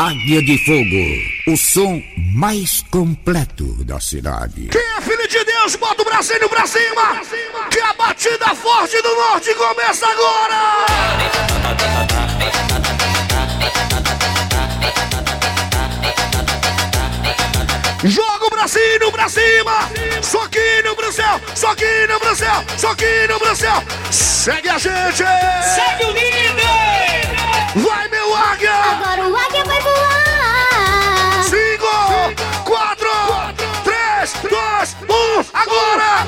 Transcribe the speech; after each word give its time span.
Águia 0.00 0.40
de 0.40 0.56
Fogo, 0.64 1.52
o 1.52 1.56
som 1.58 2.02
mais 2.34 2.82
completo 2.90 3.84
da 3.84 4.00
cidade. 4.00 4.68
Quem 4.72 4.80
é 4.80 5.00
filho 5.02 5.28
de 5.28 5.44
Deus, 5.44 5.76
bota 5.76 6.00
o 6.00 6.04
bracinho 6.06 6.48
pra 6.48 6.66
cima, 6.66 7.20
que 7.70 7.78
a 7.80 7.92
batida 7.92 8.54
forte 8.54 8.96
do 9.02 9.14
norte 9.14 9.54
começa 9.54 10.06
agora! 10.06 10.86
Joga 18.02 18.46
o 18.46 18.50
bracinho 18.52 19.12
pra 19.12 19.28
cima, 19.28 19.90
soquinho 20.22 20.96
pro 20.96 21.12
céu, 21.12 21.38
soquinho 21.54 22.18
pro 22.18 22.34
céu, 22.34 22.64
soquinho 22.78 23.38
pro 23.38 23.54
céu. 23.54 23.84
Segue 24.10 24.70
a 24.70 24.78
gente! 24.78 25.18
Segue 25.18 26.04
o 26.06 26.12
líder! 26.12 26.89
Vai, 27.76 28.08
meu 28.08 28.34
águia! 28.34 28.72
Agora 28.72 29.28
o 29.28 29.36
águia 29.36 29.64
vai 29.64 29.80
voar! 29.80 31.44
Cinco, 31.44 31.86
quatro, 32.64 33.08
três, 33.84 34.34
dois, 34.42 34.96
um, 35.08 35.44
agora! 35.54 36.26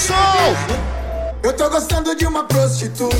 Edson! 0.00 0.56
Eu 1.42 1.52
tô 1.54 1.68
gostando 1.68 2.14
de 2.14 2.26
uma 2.26 2.44
prostituta. 2.44 3.16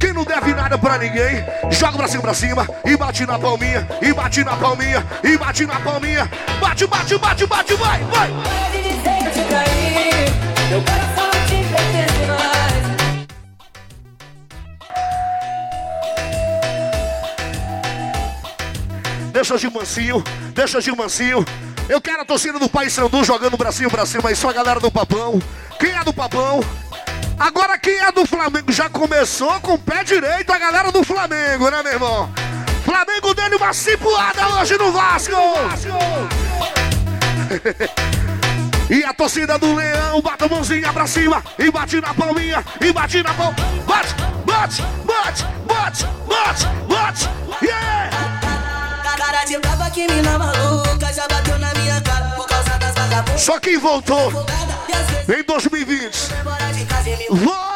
Quem 0.00 0.12
não 0.14 0.24
deve 0.24 0.54
nada 0.54 0.78
pra 0.78 0.96
ninguém, 0.98 1.44
joga 1.70 1.94
o 1.94 1.98
bracinho 1.98 2.22
pra 2.22 2.32
cima 2.32 2.66
e 2.84 2.96
bate 2.96 3.26
na 3.26 3.38
palminha, 3.38 3.86
e 4.00 4.12
bate 4.12 4.42
na 4.42 4.56
palminha, 4.56 5.04
e 5.22 5.36
bate 5.36 5.66
na 5.66 5.80
palminha. 5.80 6.30
Bate, 6.58 6.86
bate, 6.86 7.18
bate, 7.18 7.46
bate, 7.46 7.74
vai, 7.74 8.02
vai! 8.04 9.09
Deixa 19.40 19.56
de 19.56 19.70
mansinho, 19.70 20.22
deixa 20.52 20.82
de 20.82 20.94
mansinho. 20.94 21.42
Eu 21.88 21.98
quero 21.98 22.20
a 22.20 22.26
torcida 22.26 22.58
do 22.58 22.68
Pai 22.68 22.90
Sandu 22.90 23.24
jogando 23.24 23.54
o 23.54 23.56
bracinho 23.56 23.90
pra 23.90 24.04
cima 24.04 24.28
aí, 24.28 24.36
só 24.36 24.50
a 24.50 24.52
galera 24.52 24.78
do 24.78 24.90
Papão. 24.90 25.40
Quem 25.78 25.92
é 25.92 26.04
do 26.04 26.12
Papão? 26.12 26.62
Agora 27.38 27.78
quem 27.78 27.98
é 28.00 28.12
do 28.12 28.26
Flamengo 28.26 28.70
já 28.70 28.90
começou 28.90 29.58
com 29.60 29.72
o 29.72 29.78
pé 29.78 30.04
direito, 30.04 30.52
a 30.52 30.58
galera 30.58 30.92
do 30.92 31.02
Flamengo, 31.02 31.70
né, 31.70 31.82
meu 31.82 31.92
irmão? 31.94 32.30
Flamengo 32.84 33.32
dele 33.32 33.56
uma 33.56 33.72
cipuada 33.72 34.46
hoje 34.56 34.76
no 34.76 34.92
Vasco! 34.92 35.32
E 38.90 39.04
a 39.04 39.14
torcida 39.14 39.56
do 39.56 39.72
Leão 39.72 40.20
bate 40.20 40.42
a 40.42 40.48
mãozinha 40.48 40.92
pra 40.92 41.06
cima 41.06 41.44
e 41.56 41.70
bate 41.70 42.00
na 42.00 42.12
palminha 42.12 42.64
e 42.80 42.92
bate 42.92 43.22
na 43.22 43.32
palma. 43.32 43.54
Bate, 43.86 44.12
bate, 44.44 44.82
bate, 45.04 45.44
bate, 45.64 46.04
bate, 46.26 46.66
bate. 46.88 47.28
Yeah! 47.64 48.29
Cara 49.20 49.44
de 49.44 49.58
brava 49.58 49.90
que 49.90 50.08
mina 50.08 50.38
maluca 50.38 51.12
já 51.12 51.28
bateu 51.28 51.58
na 51.58 51.70
minha 51.74 52.00
cara 52.00 52.30
por 52.30 52.48
causa 52.48 52.70
das 52.78 52.94
vagabundas. 52.94 53.42
Só 53.42 53.60
quem 53.60 53.76
voltou 53.76 54.32
em 55.28 55.42
2020. 55.44 56.16
fora 56.42 56.72
de 56.72 56.84
casa 56.86 57.10
e 57.10 57.16
me 57.18 57.26
Vou! 57.28 57.70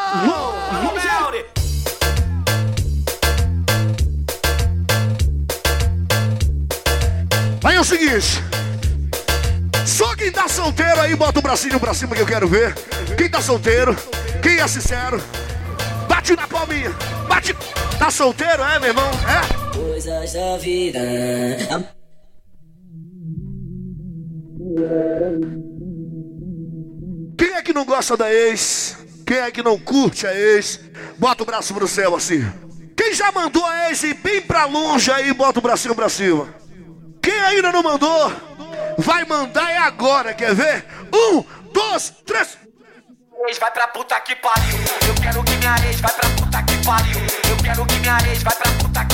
Aí 7.63 7.77
é 7.77 7.81
o 7.81 7.85
seguinte. 7.85 8.43
Só 9.85 10.17
quem 10.17 10.33
tá 10.33 10.49
solteiro 10.49 10.99
aí, 11.03 11.15
bota 11.15 11.41
o 11.41 11.43
bracinho 11.43 11.79
pra 11.79 11.93
cima 11.93 12.17
que 12.17 12.23
eu 12.23 12.27
quero 12.27 12.49
ver. 12.49 12.75
Quem 13.19 13.29
tá 13.29 13.43
solteiro, 13.43 13.95
quem 14.43 14.61
é 14.61 14.67
sincero, 14.67 15.23
bate 16.09 16.35
na 16.37 16.49
palminha. 16.49 16.91
Bate. 17.29 17.55
Tá 17.99 18.11
solteiro, 18.11 18.63
é, 18.63 18.79
meu 18.79 18.89
irmão? 18.89 19.11
É? 19.29 19.64
Coisas 19.75 20.33
da 20.33 20.57
vida. 20.59 21.01
Quem 27.37 27.55
é 27.55 27.63
que 27.63 27.73
não 27.73 27.85
gosta 27.85 28.17
da 28.17 28.33
ex? 28.33 28.97
Quem 29.27 29.39
é 29.39 29.51
que 29.51 29.63
não 29.63 29.79
curte 29.79 30.27
a 30.27 30.35
ex? 30.35 30.81
Bota 31.19 31.43
o 31.43 31.47
braço 31.47 31.75
pro 31.75 31.89
céu 31.89 32.15
assim. 32.15 32.45
Quem 32.97 33.13
já 33.15 33.33
mandou 33.33 33.65
a 33.65 33.89
ex 33.89 34.03
ir 34.05 34.15
bem 34.15 34.41
pra 34.41 34.67
longe 34.67 35.11
aí, 35.11 35.33
bota 35.33 35.59
o 35.59 35.63
bracinho 35.63 35.95
pra 35.95 36.09
cima. 36.09 36.49
Quem 37.23 37.39
ainda 37.41 37.73
não 37.73 37.83
mandou, 37.83 38.33
vai 38.99 39.25
mandar 39.25 39.71
é 39.71 39.79
agora, 39.79 40.35
quer 40.35 40.55
ver? 40.55 40.85
Um, 41.13 41.43
dois, 41.73 42.13
três. 42.25 42.59
ex 43.49 43.59
vai 43.59 43.71
pra 43.73 43.89
puta 43.89 44.21
que 44.21 44.37
pariu. 44.37 44.79
Eu 45.09 45.15
quero 45.23 45.43
que 45.43 45.57
minha 45.57 45.75
ex 45.89 46.01
vai 46.01 46.13
pra 46.13 46.29
puta 46.31 46.63
que 46.63 46.85
pariu. 46.85 47.21
Eu 47.51 47.57
quero 47.65 47.87
que 47.87 47.99
minha 48.01 48.19
ex 48.31 48.43
vai 48.43 48.55
pra 48.55 48.73
puta 48.73 49.05
que 49.07 49.14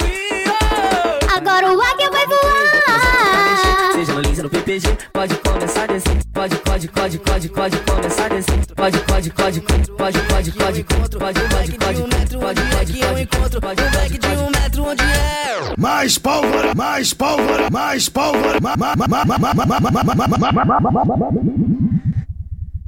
no 4.41 4.49
PPG, 4.49 4.97
pode 5.13 5.35
começar 5.37 5.83
a 5.83 5.87
descer. 5.87 6.17
Pode, 6.33 6.55
pode, 6.57 6.87
pode, 6.87 7.19
pode, 7.19 7.49
pode 7.49 7.77
começar 7.79 8.25
a 8.25 8.29
descer. 8.29 8.65
Pode, 8.75 8.99
pode, 8.99 9.29
pode, 9.31 9.61
pode, 9.61 9.87
pode, 9.91 9.91
pode, 9.91 10.19
pode, 10.21 10.51
pode, 10.51 10.51
pode, 10.51 10.51
pode, 10.51 11.31
pode, 11.31 11.77
pode, 11.77 12.37
pode, 12.37 12.61
pode, 12.61 12.99
eu 13.01 13.19
encontro 13.19 13.61
pode, 13.61 13.83
um 13.83 13.91
back 13.91 14.17
de 14.17 14.27
um 14.27 14.49
metro 14.49 14.83
onde 14.85 15.03
é. 15.03 15.75
Mais 15.77 16.17
pólvora, 16.17 16.73
mais 16.75 17.13
pólvora, 17.13 17.69
mais 17.69 18.09
pólvora. 18.09 18.59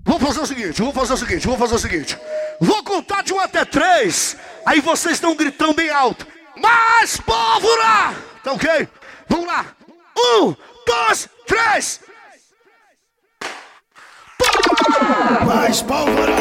Vou 0.05 0.19
fazer 0.19 0.39
o 0.41 0.45
seguinte, 0.45 0.81
vou 0.81 0.93
fazer 0.93 1.13
o 1.13 1.17
seguinte, 1.17 1.47
vou 1.47 1.57
fazer 1.57 1.75
o 1.75 1.79
seguinte. 1.79 2.17
Vou 2.59 2.83
contar 2.83 3.23
de 3.23 3.33
um 3.33 3.39
até 3.39 3.63
três. 3.63 4.37
Aí 4.65 4.79
vocês 4.79 5.15
estão 5.15 5.35
gritando 5.35 5.73
bem 5.73 5.89
alto. 5.89 6.25
Mais 6.57 7.17
pólvora! 7.17 8.13
Tá 8.43 8.53
ok? 8.53 8.87
Vamos 9.29 9.47
lá. 9.47 9.65
Um, 10.17 10.55
dois, 10.85 11.29
três. 11.45 11.99
mais 15.45 15.81
pólvora. 15.81 16.33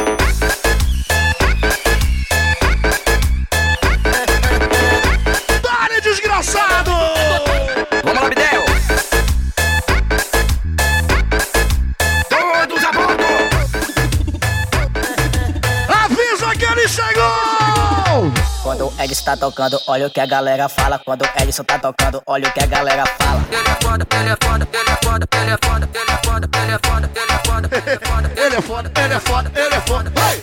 Quando 18.63 18.87
o 18.87 19.03
Edson 19.03 19.25
tá 19.25 19.37
tocando, 19.37 19.81
olha 19.89 20.07
o 20.07 20.11
que 20.11 20.21
a 20.21 20.27
galera 20.27 20.69
fala. 20.69 20.97
Quando 20.99 21.23
o 21.23 21.43
Edson 21.43 21.65
tá 21.65 21.81
tocando, 21.81 22.23
olha 22.27 22.49
o 22.49 22.53
que 22.53 22.63
a 22.63 22.67
galera 22.67 23.05
fala. 23.19 23.45
Ele 23.51 23.69
é 23.69 23.77
foda, 23.83 24.07
ele 24.15 24.31
é 24.31 24.37
foda, 24.41 24.69
ele 24.73 24.91
é 24.91 24.97
foda, 25.03 25.29
ele 25.35 25.51
é 25.51 25.59
foda, 25.67 25.89
ele 25.93 26.13
é 26.13 26.19
foda, 26.25 26.49
ele 26.55 26.73
é 26.73 26.79
foda, 26.79 27.11
ele 27.17 27.33
é 27.33 27.39
foda, 27.45 27.71
ele 27.73 27.91
é 27.91 27.99
foda. 28.07 28.33
Ele 28.37 28.57
é 28.57 28.61
foda, 28.61 28.93
ele 28.97 29.15
é 29.15 29.21
foda, 29.21 29.53
ele 29.57 29.75
é 29.75 29.81
foda. 29.81 30.13
Vai! 30.15 30.43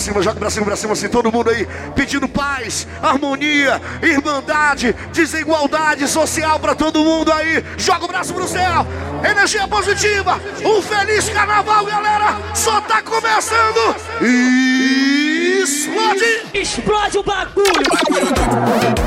cima, 0.00 0.22
joga 0.22 0.38
pra 0.40 0.50
cima, 0.50 0.66
pra 0.66 0.76
cima, 0.76 0.92
assim, 0.92 1.08
todo 1.08 1.30
mundo 1.30 1.50
aí 1.50 1.66
pedindo 1.94 2.28
paz, 2.28 2.86
harmonia, 3.02 3.80
irmandade, 4.02 4.94
desigualdade 5.12 6.08
social 6.08 6.58
pra 6.58 6.74
todo 6.74 7.04
mundo 7.04 7.32
aí. 7.32 7.64
Joga 7.76 8.04
o 8.04 8.08
braço 8.08 8.34
pro 8.34 8.48
céu, 8.48 8.86
energia 9.24 9.68
positiva, 9.68 10.40
um 10.64 10.82
feliz 10.82 11.28
carnaval, 11.28 11.84
galera. 11.84 12.38
Só 12.54 12.80
tá 12.80 13.02
começando. 13.02 13.94
Explode! 15.62 16.42
Explode 16.54 17.18
o 17.18 17.22
bagulho 17.22 18.99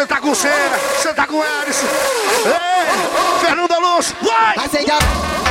Senta 0.00 0.14
tá 0.14 0.20
com 0.22 0.34
cera, 0.34 0.78
senta 1.02 1.14
tá 1.14 1.26
com 1.26 1.44
Eris. 1.44 1.82
Ei, 1.82 3.38
Fernanda 3.38 3.78
Luz, 3.78 4.14
vai! 4.22 4.56
Acenda. 4.56 5.49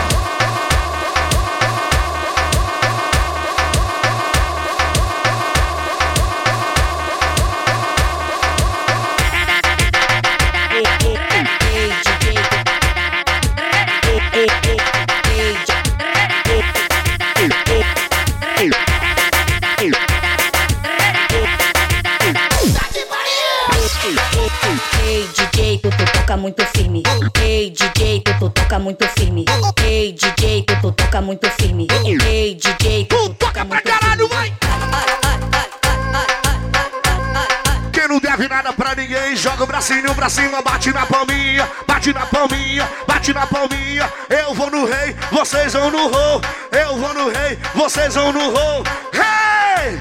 Bracinho 40.02 40.16
pra 40.16 40.30
cima, 40.30 40.62
bate 40.62 40.94
na 40.94 41.06
palminha, 41.06 41.70
bate 41.88 42.14
na 42.14 42.26
palminha, 42.26 42.90
bate 43.08 43.34
na 43.34 43.46
palminha. 43.46 44.12
Eu 44.30 44.54
vou 44.54 44.70
no 44.70 44.86
rei, 44.86 45.16
vocês 45.32 45.74
vão 45.74 45.92
no 45.92 46.08
roll. 46.08 46.42
Eu 46.72 46.98
vou 46.98 47.14
no 47.14 47.30
rei, 47.30 47.60
vocês 47.76 48.16
vão 48.16 48.32
no 48.32 48.52
roll. 48.52 48.84
Hey! 49.14 50.00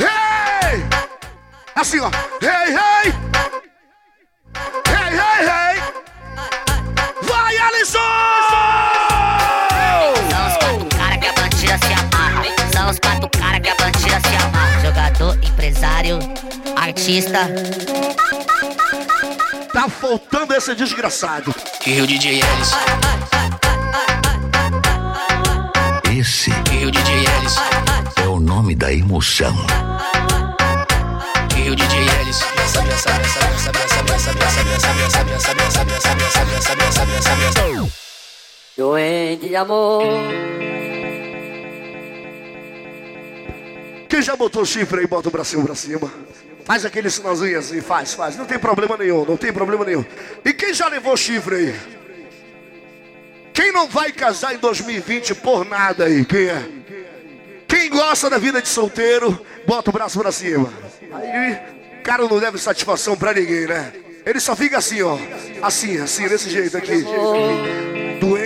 Hey! 0.00 0.84
Assim, 1.74 2.00
ó. 2.00 2.10
Hey! 2.40 2.74
Hey, 2.74 3.21
artista. 17.02 17.48
Tá 19.72 19.88
faltando 19.88 20.54
esse 20.54 20.72
desgraçado. 20.74 21.52
Que 21.80 22.00
o 22.00 22.06
DJ 22.06 22.40
Ellis. 22.40 22.70
Esse 26.16 26.50
que 26.62 26.86
o 26.86 26.90
DJ 26.92 27.14
Ellis. 27.14 27.56
é 28.22 28.28
o 28.28 28.38
nome 28.38 28.76
da 28.76 28.92
emoção. 28.92 29.52
Que 31.48 31.70
o 31.70 31.74
DJ 31.74 31.98
Ellis. 32.20 32.38
Doente 38.76 39.48
de 39.48 39.56
amor. 39.56 40.04
Quem 44.08 44.22
já 44.22 44.36
botou 44.36 44.64
chifre 44.64 45.00
aí, 45.00 45.06
bota 45.06 45.28
o 45.28 45.32
bracinho 45.32 45.64
pra 45.64 45.74
cima. 45.74 46.31
Faz 46.64 46.84
aquele 46.84 47.10
sinalzinho 47.10 47.58
assim, 47.58 47.80
faz, 47.80 48.14
faz. 48.14 48.36
Não 48.36 48.44
tem 48.44 48.58
problema 48.58 48.96
nenhum, 48.96 49.24
não 49.24 49.36
tem 49.36 49.52
problema 49.52 49.84
nenhum. 49.84 50.04
E 50.44 50.52
quem 50.52 50.72
já 50.72 50.88
levou 50.88 51.16
chifre 51.16 51.56
aí? 51.56 51.74
Quem 53.52 53.72
não 53.72 53.88
vai 53.88 54.12
casar 54.12 54.54
em 54.54 54.58
2020 54.58 55.34
por 55.36 55.64
nada 55.64 56.04
aí? 56.04 56.24
Quem 56.24 56.46
é? 56.46 56.68
Quem 57.68 57.90
gosta 57.90 58.30
da 58.30 58.38
vida 58.38 58.62
de 58.62 58.68
solteiro, 58.68 59.44
bota 59.66 59.90
o 59.90 59.92
braço 59.92 60.18
pra 60.18 60.30
cima. 60.30 60.72
Aí, 61.12 61.58
cara 62.02 62.24
não 62.24 62.38
deve 62.38 62.58
satisfação 62.58 63.16
pra 63.16 63.32
ninguém, 63.32 63.66
né? 63.66 63.92
Ele 64.24 64.40
só 64.40 64.54
fica 64.54 64.78
assim, 64.78 65.02
ó. 65.02 65.18
Assim, 65.60 65.98
assim, 65.98 66.28
desse 66.28 66.50
jeito 66.50 66.76
aqui. 66.76 67.04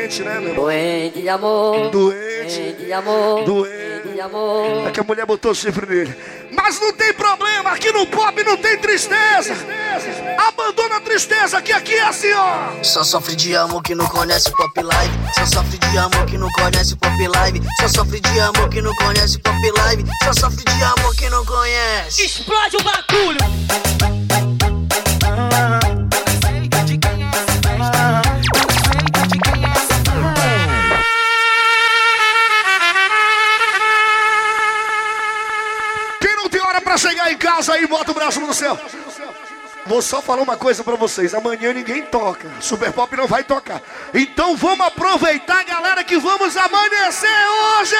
Doente, 0.06 0.22
né, 0.22 0.38
meu 0.38 0.50
irmão? 0.50 0.64
Doente 0.64 1.20
de 1.20 1.28
amor. 1.28 1.90
Doente. 1.90 2.60
Doente 2.60 2.84
de 2.84 2.92
amor. 2.92 3.44
Doente. 3.44 4.08
De 4.14 4.20
amor. 4.20 4.86
É 4.86 4.90
que 4.92 5.00
a 5.00 5.02
mulher 5.02 5.26
botou 5.26 5.52
chifre 5.52 5.84
nele. 5.84 6.16
Mas 6.52 6.80
não 6.80 6.92
tem 6.92 7.12
problema, 7.12 7.70
aqui 7.70 7.90
no 7.90 8.06
pop 8.06 8.44
não 8.44 8.56
tem 8.56 8.78
tristeza. 8.78 9.56
Abandona 10.46 10.98
a 10.98 11.00
tristeza, 11.00 11.60
que 11.60 11.72
aqui 11.72 11.94
é 11.94 12.04
assim, 12.04 12.32
ó. 12.34 12.84
Só 12.84 13.02
sofre 13.02 13.34
de 13.34 13.56
amor 13.56 13.82
que 13.82 13.96
não 13.96 14.06
conhece 14.06 14.48
pop 14.52 14.80
live. 14.80 15.14
Só 15.34 15.44
sofre 15.44 15.76
de 15.76 15.98
amor 15.98 16.24
que 16.26 16.38
não 16.38 16.48
conhece 16.52 16.94
pop 16.94 17.26
live. 17.26 17.60
Só 17.80 17.88
sofre 17.88 18.20
de 18.20 18.40
amor 18.40 18.68
que 18.68 18.80
não 18.80 18.94
conhece 18.94 19.38
pop 19.40 19.72
live. 19.78 20.04
Só 20.22 20.32
sofre 20.34 20.64
de 20.64 20.84
amor 20.84 21.16
que 21.16 21.28
não 21.28 21.44
conhece. 21.44 22.24
Explode 22.24 22.76
o 22.76 22.82
bagulho! 22.84 23.38
Quem 25.50 25.65
chegar 36.98 37.30
em 37.30 37.36
casa 37.36 37.74
aí, 37.74 37.86
bota 37.86 38.10
o 38.10 38.14
braço 38.14 38.40
no 38.40 38.54
céu. 38.54 38.78
Vou 39.86 40.02
só 40.02 40.20
falar 40.20 40.42
uma 40.42 40.56
coisa 40.56 40.82
pra 40.82 40.96
vocês. 40.96 41.32
Amanhã 41.32 41.72
ninguém 41.72 42.02
toca. 42.02 42.50
Super 42.60 42.92
Pop 42.92 43.16
não 43.16 43.28
vai 43.28 43.44
tocar. 43.44 43.80
Então 44.12 44.56
vamos 44.56 44.84
aproveitar, 44.84 45.64
galera, 45.64 46.02
que 46.02 46.18
vamos 46.18 46.56
amanhecer 46.56 47.28
hoje. 47.78 47.96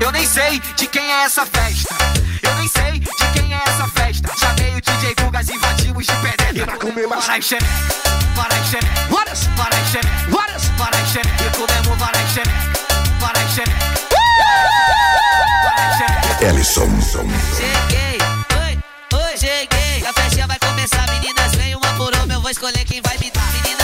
Eu 0.00 0.12
nem 0.12 0.26
sei 0.26 0.58
de 0.76 0.86
quem 0.86 1.10
é 1.10 1.22
essa 1.24 1.46
festa. 1.46 1.94
Eu 2.42 2.54
nem 2.56 2.68
sei 2.68 2.98
de 2.98 3.32
quem 3.32 3.54
é 3.54 3.62
essa 3.66 3.88
festa. 3.88 4.30
Chamei 4.38 4.74
o 4.76 4.80
DJ 5.04 5.14
Fugas, 5.20 5.48
invadimos 5.50 6.06
de 6.06 6.12
penetra. 6.14 6.64
pra 6.66 6.78
comer 6.78 7.06
mais. 7.06 7.26
Para 7.26 7.42
xereca, 7.42 7.66
para 8.34 8.64
xereca, 8.64 9.06
Várias, 9.10 9.44
para 9.48 9.76
xereca, 9.84 10.30
várias. 10.30 10.64
para 10.78 11.06
xereca. 11.06 11.44
E 11.44 11.50
comemos 11.50 11.98
para 11.98 12.26
xereca, 12.26 12.72
para 13.20 13.46
xereca. 13.50 13.84
Ellison. 16.40 16.88
Cheguei, 17.54 18.18
oi, 18.62 18.78
oi, 19.12 19.36
cheguei. 19.36 20.06
A 20.08 20.12
festinha 20.14 20.46
vai 20.46 20.58
começar, 20.58 21.06
meninas, 21.10 21.54
vem 21.54 21.74
uma 21.74 21.92
por 21.98 22.14
uma, 22.14 22.32
eu 22.32 22.40
vou 22.40 22.50
escolher 22.50 22.84
quem 22.86 23.02
vai 23.02 23.18
me 23.18 23.30
dar. 23.30 23.52
Meninas, 23.52 23.83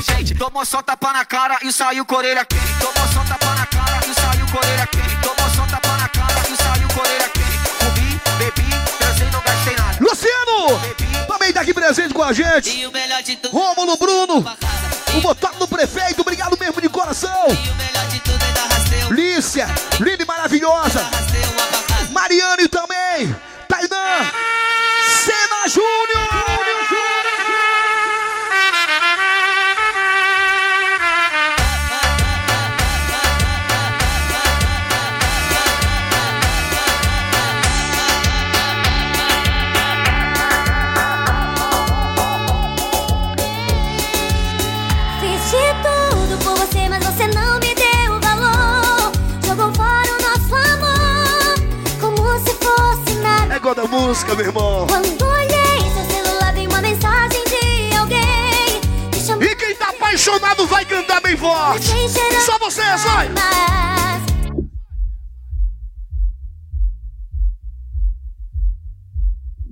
era 0.00 0.18
gente. 0.18 0.34
Tomou 0.34 0.64
só 0.64 0.82
tapa 0.82 1.12
na 1.12 1.24
cara 1.24 1.58
e 1.62 1.72
saiu 1.72 2.04
com 2.04 2.14
a 2.14 2.18
orelha 2.18 2.44
quente. 2.44 2.78
Tomou 2.80 3.08
só 3.12 3.22
tapa 3.24 3.54
na 3.54 3.66
cara 3.66 4.00
e 4.06 4.14
saiu 4.14 4.46
com 4.46 4.56
a 4.56 4.60
orelha 4.60 4.86
quente. 4.86 5.16
Tomou 5.22 5.50
só 5.54 5.66
tapa 5.66 5.96
na 5.96 6.08
cara 6.08 6.42
e 6.48 6.56
saiu 6.56 6.88
com 6.88 7.00
a 7.00 7.02
orelha 7.02 7.28
quente. 7.28 7.58
Comi, 7.78 8.20
bebi, 8.38 8.70
transei, 8.98 9.30
não 9.30 9.40
gastei 9.40 9.76
nada. 9.76 9.98
Luciano, 10.00 11.26
também 11.26 11.52
tá 11.52 11.60
aqui 11.60 11.74
presente 11.74 12.14
com 12.14 12.22
a 12.22 12.32
gente. 12.32 12.70
E 12.70 12.86
o 12.86 12.92
melhor 12.92 13.22
de 13.22 13.36
tudo, 13.36 13.56
Rômulo 13.56 13.96
Bruno, 13.96 14.42
pra 14.42 14.56
casa. 14.56 15.16
o 15.16 15.20
botox 15.20 15.56
do 15.56 15.68
prefeito. 15.68 16.20
Obrigado 16.22 16.56
mesmo 16.58 16.80
de 16.80 16.88
coração. 16.88 17.46
E 17.48 17.70
o 17.70 17.74
melhor 17.74 18.06
de 18.08 18.20
tudo, 18.20 18.38
rasteu. 18.70 19.12
Lícia, 19.12 19.66
linda 20.00 20.22
e 20.22 20.26
maravilhosa. 20.26 21.04
Mariane 22.10 22.68
música, 54.10 54.34
meu 54.34 54.46
irmão. 54.46 54.86
Quando 54.88 55.24
olhei 55.24 55.90
seu 55.94 56.04
celular, 56.10 56.52
vi 56.52 56.66
uma 56.66 56.82
mensagem 56.82 57.44
de 57.44 57.96
alguém. 57.96 58.80
Chamando 59.24 59.44
E 59.44 59.54
quem 59.54 59.76
tá 59.76 59.90
apaixonado 59.90 60.66
vai 60.66 60.84
cantar 60.84 61.20
bem 61.20 61.36
forte. 61.36 61.86
Só 62.44 62.58
vocês, 62.58 63.04
vai. 63.04 63.28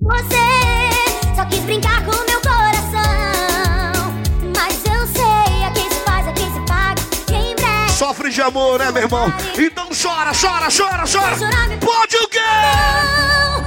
Você 0.00 1.34
só 1.34 1.44
quis 1.46 1.60
brincar 1.64 2.04
com 2.04 2.12
meu 2.12 2.40
coração. 2.40 4.14
Mas 4.56 4.76
eu 4.84 5.04
sei, 5.08 5.64
a 5.64 5.70
quem 5.72 5.90
se 5.90 6.00
faz, 6.04 6.28
a 6.28 6.32
quem 6.32 6.52
se 6.52 6.60
paga. 6.60 7.02
Quem 7.26 7.56
breve. 7.56 7.92
Sofre 7.92 8.30
de 8.30 8.40
amor, 8.40 8.78
né, 8.78 8.92
meu 8.92 9.02
irmão? 9.02 9.32
Então 9.58 9.88
chora, 10.00 10.30
chora, 10.32 10.68
chora, 10.70 11.04
chora. 11.08 11.36
Pode 11.80 12.16
o 12.18 12.28
quê? 12.28 12.38
De 12.38 13.57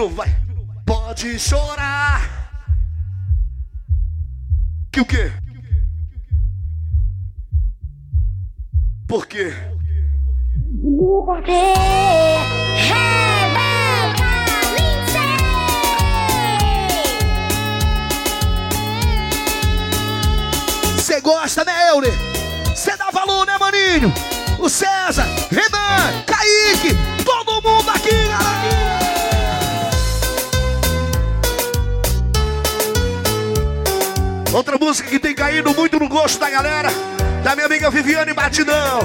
novo, 0.00 0.14
vai. 0.14 0.34
Pode 0.86 1.38
chorar. 1.38 2.22
Que 4.90 5.00
o 5.00 5.04
quê? 5.04 5.30
Por 9.06 9.26
quê? 9.26 9.52
Você 20.96 21.20
gosta, 21.20 21.64
né, 21.64 21.90
Euler? 21.90 22.12
Você 22.74 22.96
dá 22.96 23.10
valor, 23.10 23.44
né, 23.44 23.58
maninho? 23.58 24.12
O 24.58 24.68
César, 24.68 25.26
Renan, 25.50 26.22
Kaique, 26.24 26.94
todo 27.24 27.62
mundo 27.62 27.90
aqui, 27.90 28.28
galera. 28.28 28.99
Outra 34.60 34.76
música 34.78 35.08
que 35.08 35.18
tem 35.18 35.34
caído 35.34 35.72
muito 35.74 35.98
no 35.98 36.06
gosto 36.06 36.38
da 36.38 36.50
galera, 36.50 36.90
da 37.42 37.54
minha 37.54 37.64
amiga 37.64 37.90
Viviane 37.90 38.34
Batidão. 38.34 39.00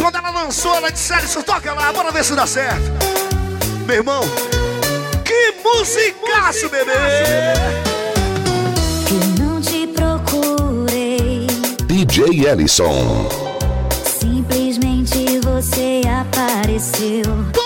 Quando 0.00 0.16
ela 0.16 0.30
lançou, 0.30 0.76
ela 0.76 0.92
disse, 0.92 1.12
Alisson, 1.12 1.42
toca 1.42 1.74
lá, 1.74 1.92
bora 1.92 2.12
ver 2.12 2.24
se 2.24 2.32
dá 2.36 2.46
certo. 2.46 2.84
Meu 3.84 3.96
irmão, 3.96 4.22
que 5.24 5.54
musicaço, 5.60 6.68
bebê! 6.68 6.92
Eu 9.10 9.44
não 9.44 9.60
te 9.60 9.88
procurei, 9.88 11.48
DJ 11.86 12.46
Ellison. 12.46 13.28
simplesmente 14.20 15.40
você 15.40 16.02
apareceu. 16.08 17.65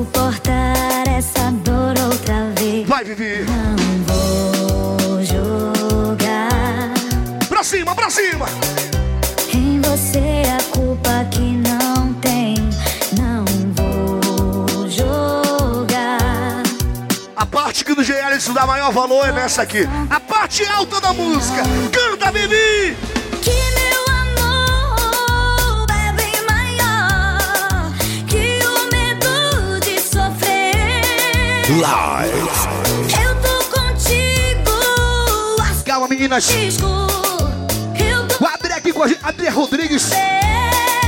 Suportar 0.00 1.08
essa 1.08 1.50
dor 1.62 1.94
outra 2.10 2.50
vez. 2.58 2.88
Vai, 2.88 3.04
Vivi! 3.04 3.44
Não 3.44 3.76
vou 4.06 5.22
jogar 5.22 6.94
Pra 7.48 7.62
cima, 7.62 7.94
pra 7.94 8.08
cima! 8.08 8.46
em 9.52 9.80
você 9.80 10.42
a 10.58 10.62
culpa 10.74 11.24
que 11.30 11.40
não 11.40 12.14
tem. 12.14 12.54
Não 13.18 13.44
vou 13.74 14.88
jogar. 14.88 16.62
A 17.36 17.44
parte 17.44 17.84
que 17.84 17.94
do 17.94 18.02
GL 18.02 18.36
isso 18.36 18.54
dá 18.54 18.66
maior 18.66 18.92
valor 18.92 19.28
é 19.28 19.32
nessa 19.32 19.62
aqui. 19.62 19.86
A 20.08 20.20
parte 20.20 20.64
alta 20.64 21.00
da 21.00 21.12
música. 21.12 21.62
Canta, 21.92 22.32
Vivi! 22.32 23.19
Live. 31.70 32.34
Eu 33.22 33.32
tô 33.42 33.64
contigo, 33.70 34.74
Calma, 35.86 36.08
meninas. 36.08 36.48
tô 36.80 36.86
O 38.40 38.44
André 38.44 38.74
aqui 38.74 38.92
com 38.92 39.04
a 39.04 39.06
gente. 39.06 39.20
André 39.24 39.48
Rodrigues. 39.50 40.10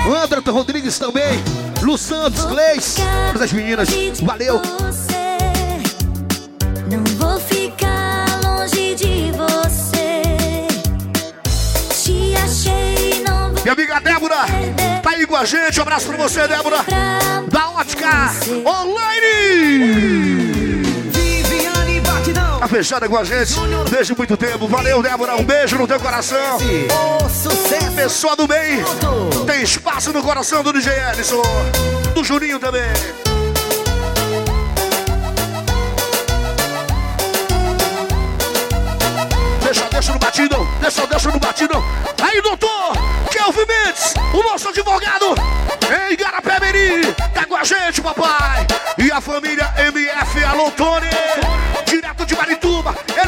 André 0.07 0.41
Rodrigues 0.53 1.01
também. 1.01 1.43
Lu 1.83 1.99
Santos, 1.99 2.45
Gleis. 2.45 2.95
Todas 3.33 3.43
as 3.43 3.53
meninas. 3.53 3.89
Valeu. 4.23 4.63
Não 6.89 7.05
vou 7.17 7.41
ficar 7.41 8.27
longe 8.45 8.95
de 8.95 9.33
você. 9.33 10.23
Te 12.05 12.37
achei, 12.37 13.25
não 13.27 13.53
vou 13.53 13.63
Minha 13.65 13.73
amiga 13.73 14.01
Débora. 14.01 14.37
Tá 15.03 15.11
aí 15.11 15.27
com 15.27 15.35
a 15.35 15.45
gente. 15.45 15.81
Um 15.81 15.83
abraço 15.83 16.07
pra 16.07 16.17
você, 16.17 16.47
Débora. 16.47 16.85
Da 17.51 17.71
ótica 17.71 18.31
online. 18.65 20.42
Tá 22.63 22.69
fechada 22.69 23.09
com 23.09 23.17
a 23.17 23.25
gente 23.25 23.55
desde 23.91 24.17
muito 24.17 24.37
tempo. 24.37 24.69
Valeu, 24.69 25.03
Débora. 25.03 25.35
Um 25.35 25.43
beijo 25.43 25.77
no 25.77 25.85
teu 25.85 25.99
coração. 25.99 26.59
O 26.59 27.29
sucesso. 27.29 27.91
Pessoa 27.97 28.37
do 28.37 28.47
bem. 28.47 28.85
Tem 29.45 29.65
espaço 29.65 30.13
no 30.13 30.23
coração 30.23 30.63
do 30.63 30.73
DJ 30.73 30.93
Ellison. 31.11 31.43
Do 32.15 32.23
Juninho 32.23 32.61
também. 32.61 32.85
Deixa, 39.65 39.89
deixa 39.91 40.13
no 40.13 40.19
batidão. 40.21 40.69
Deixa, 40.81 41.07
deixa 41.09 41.31
no 41.33 41.41
batidão. 41.41 41.85
Aí, 42.23 42.41
doutor. 42.43 42.93
Kelvin 43.29 43.67
Mendes, 43.67 44.15
o 44.33 44.43
nosso 44.45 44.69
advogado. 44.69 45.35
Em 46.09 46.17
Garapé 46.17 46.61
Meri. 46.61 47.13
Tá 47.35 47.45
com 47.45 47.57
a 47.57 47.65
gente, 47.65 48.01
papai. 48.01 48.65
E 48.99 49.11
a 49.11 49.21
família 49.21 49.69
MF 49.79 50.45
Alô 50.45 50.71
Tony. 50.71 51.09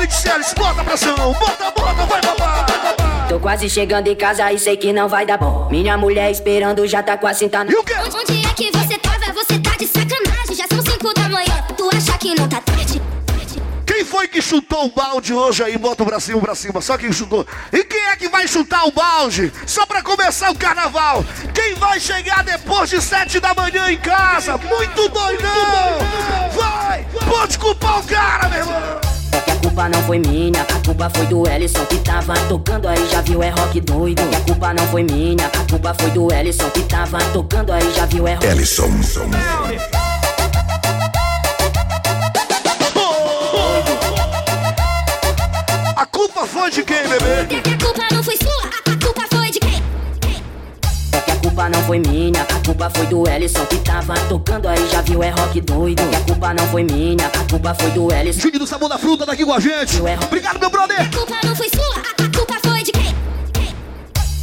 Direto 0.04 0.22
de 0.22 0.28
Eles, 0.28 0.54
bota 0.54 0.80
a 0.80 0.84
pressão. 0.84 1.32
Bota, 1.32 1.70
bota, 1.70 2.06
vai, 2.06 2.20
papai. 2.20 3.26
Tô 3.28 3.40
quase 3.40 3.70
chegando 3.70 4.06
em 4.08 4.14
casa 4.14 4.52
e 4.52 4.58
sei 4.58 4.76
que 4.76 4.92
não 4.92 5.08
vai 5.08 5.24
dar 5.24 5.38
bom. 5.38 5.68
Minha 5.70 5.96
mulher 5.96 6.30
esperando 6.30 6.86
já 6.86 7.02
tá 7.02 7.16
com 7.16 7.26
a 7.26 7.32
cinta 7.32 7.64
na. 7.64 7.72
E 7.72 7.74
o 7.74 7.82
quê? 7.82 7.94
Onde 8.14 8.46
é 8.46 8.52
que 8.52 8.70
você 8.70 8.98
tava? 8.98 9.32
Você 9.32 9.58
tá 9.58 9.70
de 9.76 9.86
sacanagem. 9.86 10.54
Já 10.54 10.66
são 10.68 10.82
cinco 10.82 11.14
da 11.14 11.28
manhã. 11.28 11.64
Tu 11.76 11.88
acha 11.96 12.18
que 12.18 12.34
não 12.34 12.46
tá 12.46 12.60
tarde? 12.60 13.00
Quem 13.86 14.04
foi 14.04 14.28
que 14.28 14.42
chutou 14.42 14.86
o 14.86 14.90
balde 14.90 15.32
hoje 15.32 15.62
aí? 15.62 15.78
Bota 15.78 16.02
o 16.02 16.06
bracinho 16.06 16.40
pra 16.40 16.54
cima, 16.54 16.82
só 16.82 16.98
quem 16.98 17.10
chutou. 17.10 17.46
E 17.72 17.84
quem 17.84 18.04
é 18.08 18.16
que 18.16 18.28
vai 18.28 18.46
chutar 18.46 18.86
o 18.86 18.92
balde? 18.92 19.50
Só 19.66 19.86
pra 19.86 20.02
começar 20.02 20.50
o 20.50 20.54
carnaval. 20.54 21.24
Quem 21.54 21.74
vai 21.74 21.98
chegar 21.98 22.44
depois 22.44 22.90
de 22.90 23.00
sete 23.00 23.40
da 23.40 23.54
manhã 23.54 23.90
em 23.90 23.96
casa? 23.96 24.58
Muito 24.58 25.08
doidão! 25.08 25.98
Vai! 26.52 27.06
Pode 27.26 27.58
culpar 27.58 28.00
o 28.00 28.04
cara, 28.04 28.48
meu 28.48 28.58
irmão! 28.58 29.14
É 29.34 29.40
que 29.40 29.50
a 29.50 29.56
culpa 29.56 29.88
não 29.88 30.00
foi 30.04 30.18
minha, 30.20 30.62
a 30.62 30.86
culpa 30.86 31.10
foi 31.10 31.26
do 31.26 31.48
Ellison 31.48 31.84
que 31.86 31.98
tava 31.98 32.34
tocando 32.48 32.86
aí, 32.86 33.08
já 33.10 33.20
viu, 33.20 33.42
é 33.42 33.50
rock 33.50 33.80
doido. 33.80 34.22
E 34.30 34.36
a 34.36 34.40
culpa 34.40 34.72
não 34.72 34.86
foi 34.88 35.02
minha, 35.02 35.46
a 35.46 35.70
culpa 35.70 35.92
foi 35.98 36.10
do 36.12 36.32
Ellison 36.32 36.70
que 36.70 36.82
tava 36.82 37.18
tocando 37.32 37.72
aí, 37.72 37.92
já 37.94 38.06
viu, 38.06 38.28
é 38.28 38.34
rock 38.34 38.46
Ellison. 38.46 38.88
A 45.96 46.06
culpa 46.06 46.46
foi 46.46 46.70
de 46.70 46.82
quem, 46.84 47.02
bebê? 47.08 47.60
Que 47.60 47.70
a 47.70 47.78
culpa 47.78 48.02
não 48.12 48.22
foi 48.22 48.36
sua, 48.36 48.70
culpa 51.54 51.68
não 51.68 51.84
foi 51.84 52.00
minha, 52.00 52.42
a 52.42 52.66
culpa 52.66 52.90
foi 52.90 53.06
do 53.06 53.28
Ellison 53.28 53.64
que 53.66 53.76
tava 53.76 54.14
tocando 54.28 54.66
aí, 54.66 54.88
já 54.90 55.00
viu, 55.02 55.22
é 55.22 55.30
rock 55.30 55.60
doido. 55.60 56.02
E 56.10 56.16
a 56.16 56.20
culpa 56.22 56.52
não 56.52 56.66
foi 56.66 56.82
minha, 56.82 57.26
a 57.28 57.48
culpa 57.48 57.72
foi 57.74 57.90
do 57.92 58.12
Ellison. 58.12 58.40
Júnior 58.40 58.58
do 58.58 58.66
Sabor 58.66 58.88
da 58.88 58.98
Fruta 58.98 59.24
tá 59.24 59.32
aqui 59.32 59.44
com 59.44 59.52
a 59.52 59.60
gente. 59.60 60.00
Obrigado, 60.00 60.58
meu 60.58 60.68
brother! 60.68 61.00
A 61.00 61.16
culpa 61.16 61.36
não 61.44 61.54
foi 61.54 61.68
sua, 61.68 61.94
a 61.94 62.24
a 62.24 62.36
culpa 62.36 62.54
foi 62.68 62.82
de 62.82 62.90
quem? 62.90 63.14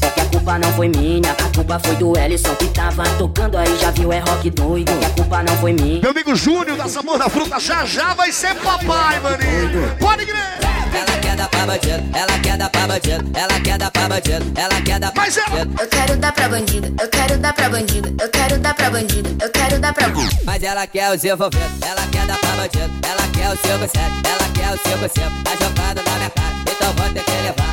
É 0.01 0.09
que 0.09 0.21
a 0.21 0.25
culpa 0.25 0.57
não 0.57 0.71
foi 0.71 0.87
minha, 0.87 1.31
a 1.31 1.53
culpa 1.53 1.79
foi 1.79 1.95
do 1.97 2.17
Ellison 2.17 2.55
que 2.55 2.67
tava 2.69 3.03
tocando 3.17 3.57
aí, 3.57 3.77
já 3.77 3.91
viu, 3.91 4.13
é 4.13 4.19
rock 4.19 4.49
doido. 4.49 4.93
E 5.01 5.05
a 5.05 5.09
culpa 5.09 5.43
não 5.43 5.57
foi 5.57 5.73
minha. 5.73 5.99
Meu 5.99 6.11
amigo 6.11 6.33
Júnior 6.33 6.77
da 6.77 6.87
Sabor 6.87 7.19
da 7.19 7.27
Fruta 7.27 7.59
já 7.59 7.83
já 7.85 8.13
vai 8.13 8.31
ser 8.31 8.55
papai, 8.55 9.19
maninho. 9.19 9.97
Pode 9.99 10.25
crer! 10.25 10.70
Ela 10.93 11.19
quer 11.21 11.35
dar 11.35 11.47
pra 11.49 11.65
bandido, 11.65 12.03
ela 12.13 12.39
quer 12.39 12.57
dar 12.57 12.69
pra 12.69 12.87
bandido, 12.87 13.31
ela 13.33 13.59
quer 13.61 13.77
dar 13.77 13.91
pra 13.91 14.09
bandido, 14.09 14.51
ela 14.55 14.81
quer 14.81 14.99
dar 14.99 15.11
pra 15.11 15.23
Mas 15.23 15.37
ela... 15.37 15.49
bandido. 15.49 15.81
Eu 15.81 15.87
quero 15.87 16.17
dar 16.17 16.33
pra 16.33 16.49
bandido, 16.49 16.95
eu 17.01 17.09
quero 17.09 17.37
dar 17.37 17.53
pra 17.53 17.69
bandido, 17.69 18.15
eu 18.21 18.29
quero 18.29 18.59
dar 18.59 18.73
pra 18.73 18.89
bandido, 18.89 19.37
eu 19.41 19.49
quero 19.49 19.79
dar 19.79 19.93
pra 19.93 20.09
bandido. 20.09 20.41
Mas 20.45 20.63
ela 20.63 20.87
quer 20.87 21.11
os 21.15 21.23
envolvidos, 21.23 21.81
ela 21.81 22.07
quer 22.11 22.25
dar 22.27 22.37
pra 22.39 22.49
bandido, 22.51 22.91
ela 23.07 23.27
quer 23.33 23.49
o 23.49 23.57
57, 23.57 24.05
ela 24.25 24.49
quer 24.53 24.73
o 24.73 24.89
55, 24.89 25.43
tá 25.43 25.51
jogando 25.51 26.03
na 26.05 26.15
minha 26.17 26.29
cara, 26.29 26.55
então 26.61 26.93
vou 26.93 27.13
ter 27.13 27.23
que 27.23 27.31
levar. 27.31 27.71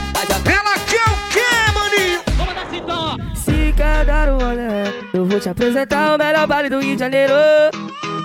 Ela 0.48 0.78
quer 0.86 1.02
o 1.02 1.16
quê, 1.30 1.72
maninho? 1.74 2.20
Vamos 2.36 2.54
dar 2.54 2.66
cintão, 2.70 2.98
ó. 2.98 3.34
Se 3.34 3.72
quer 3.76 4.04
dar 4.04 4.28
um 4.28 4.36
olé, 4.36 4.92
eu 5.12 5.24
vou 5.26 5.40
te 5.40 5.48
apresentar 5.48 6.14
o 6.14 6.18
melhor 6.18 6.46
baile 6.46 6.68
do 6.68 6.80
Rio 6.80 6.94
de 6.94 7.00
Janeiro. 7.00 7.34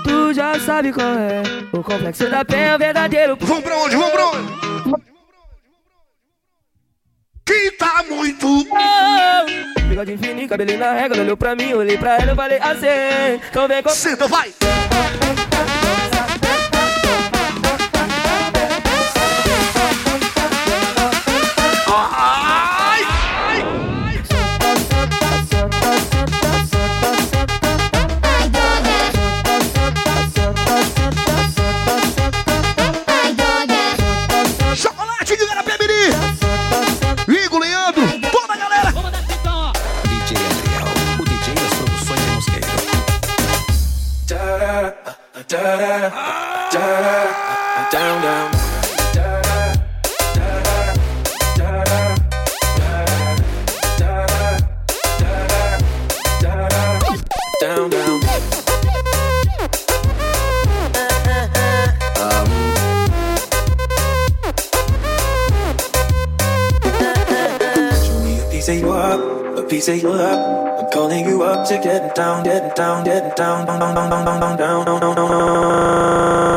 Tu 0.04 0.34
já 0.34 0.60
sabe 0.60 0.92
qual 0.92 1.08
é, 1.08 1.42
o 1.72 1.82
complexo 1.84 2.30
da 2.30 2.46
penha 2.46 2.68
é 2.68 2.76
o 2.76 2.80
verdadeiro. 2.80 3.38
Vamos 3.42 3.64
pra 3.64 3.78
onde? 3.78 3.96
Vamos 3.96 4.12
pra 4.12 4.28
onde? 4.28 4.73
Que 7.46 7.72
tá 7.72 8.04
muito. 8.10 8.48
Oh, 8.48 9.82
bigode 9.90 10.18
fininho, 10.18 10.48
cabelinho 10.48 10.80
na 10.80 10.94
régua, 10.94 11.20
olhou 11.20 11.38
pra 11.38 11.56
mim, 11.56 11.74
olhei 11.74 11.98
pra 11.98 12.16
ela, 12.16 12.32
eu 12.32 12.36
falei 12.36 12.58
assim. 12.60 13.42
Então 13.50 13.68
vem 13.68 13.84
com. 13.84 13.90
Senta, 13.90 14.28
vai! 14.28 14.54
Down, 45.54 46.10
down. 46.72 48.52
Down, 57.62 57.90
down. 57.92 58.22
Show 68.02 68.20
me 68.24 68.40
a 68.40 68.42
piece 68.50 68.70
of 68.70 68.80
you 68.80 68.92
up, 68.92 69.58
a 69.60 69.64
piece 69.70 69.88
of 69.88 70.02
you 70.02 70.14
up. 70.14 70.73
Calling 70.94 71.26
you 71.26 71.42
up 71.42 71.68
to 71.70 71.80
get 71.80 72.14
down, 72.14 72.44
get 72.44 72.76
down, 72.76 73.04
get 73.04 73.36
down, 73.36 73.66
down, 73.66 73.80
down, 73.80 73.96
down, 73.96 74.10
down, 74.12 74.26
down, 74.26 74.58
down, 74.58 74.86
down, 74.86 75.00
down, 75.02 75.16
down. 75.16 76.54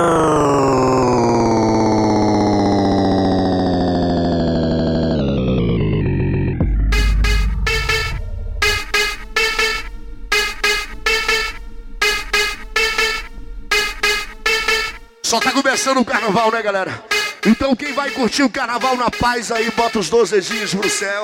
Só 15.22 15.40
tá 15.40 15.50
começando 15.50 16.00
o 16.00 16.04
carnaval, 16.04 16.52
né, 16.52 16.60
galera? 16.60 17.15
Então 17.46 17.76
quem 17.76 17.92
vai 17.92 18.10
curtir 18.10 18.42
o 18.42 18.50
carnaval 18.50 18.96
na 18.96 19.08
paz 19.08 19.52
aí, 19.52 19.70
bota 19.70 20.00
os 20.00 20.10
dois 20.10 20.30
dedinhos 20.30 20.74
pro 20.74 20.90
céu. 20.90 21.22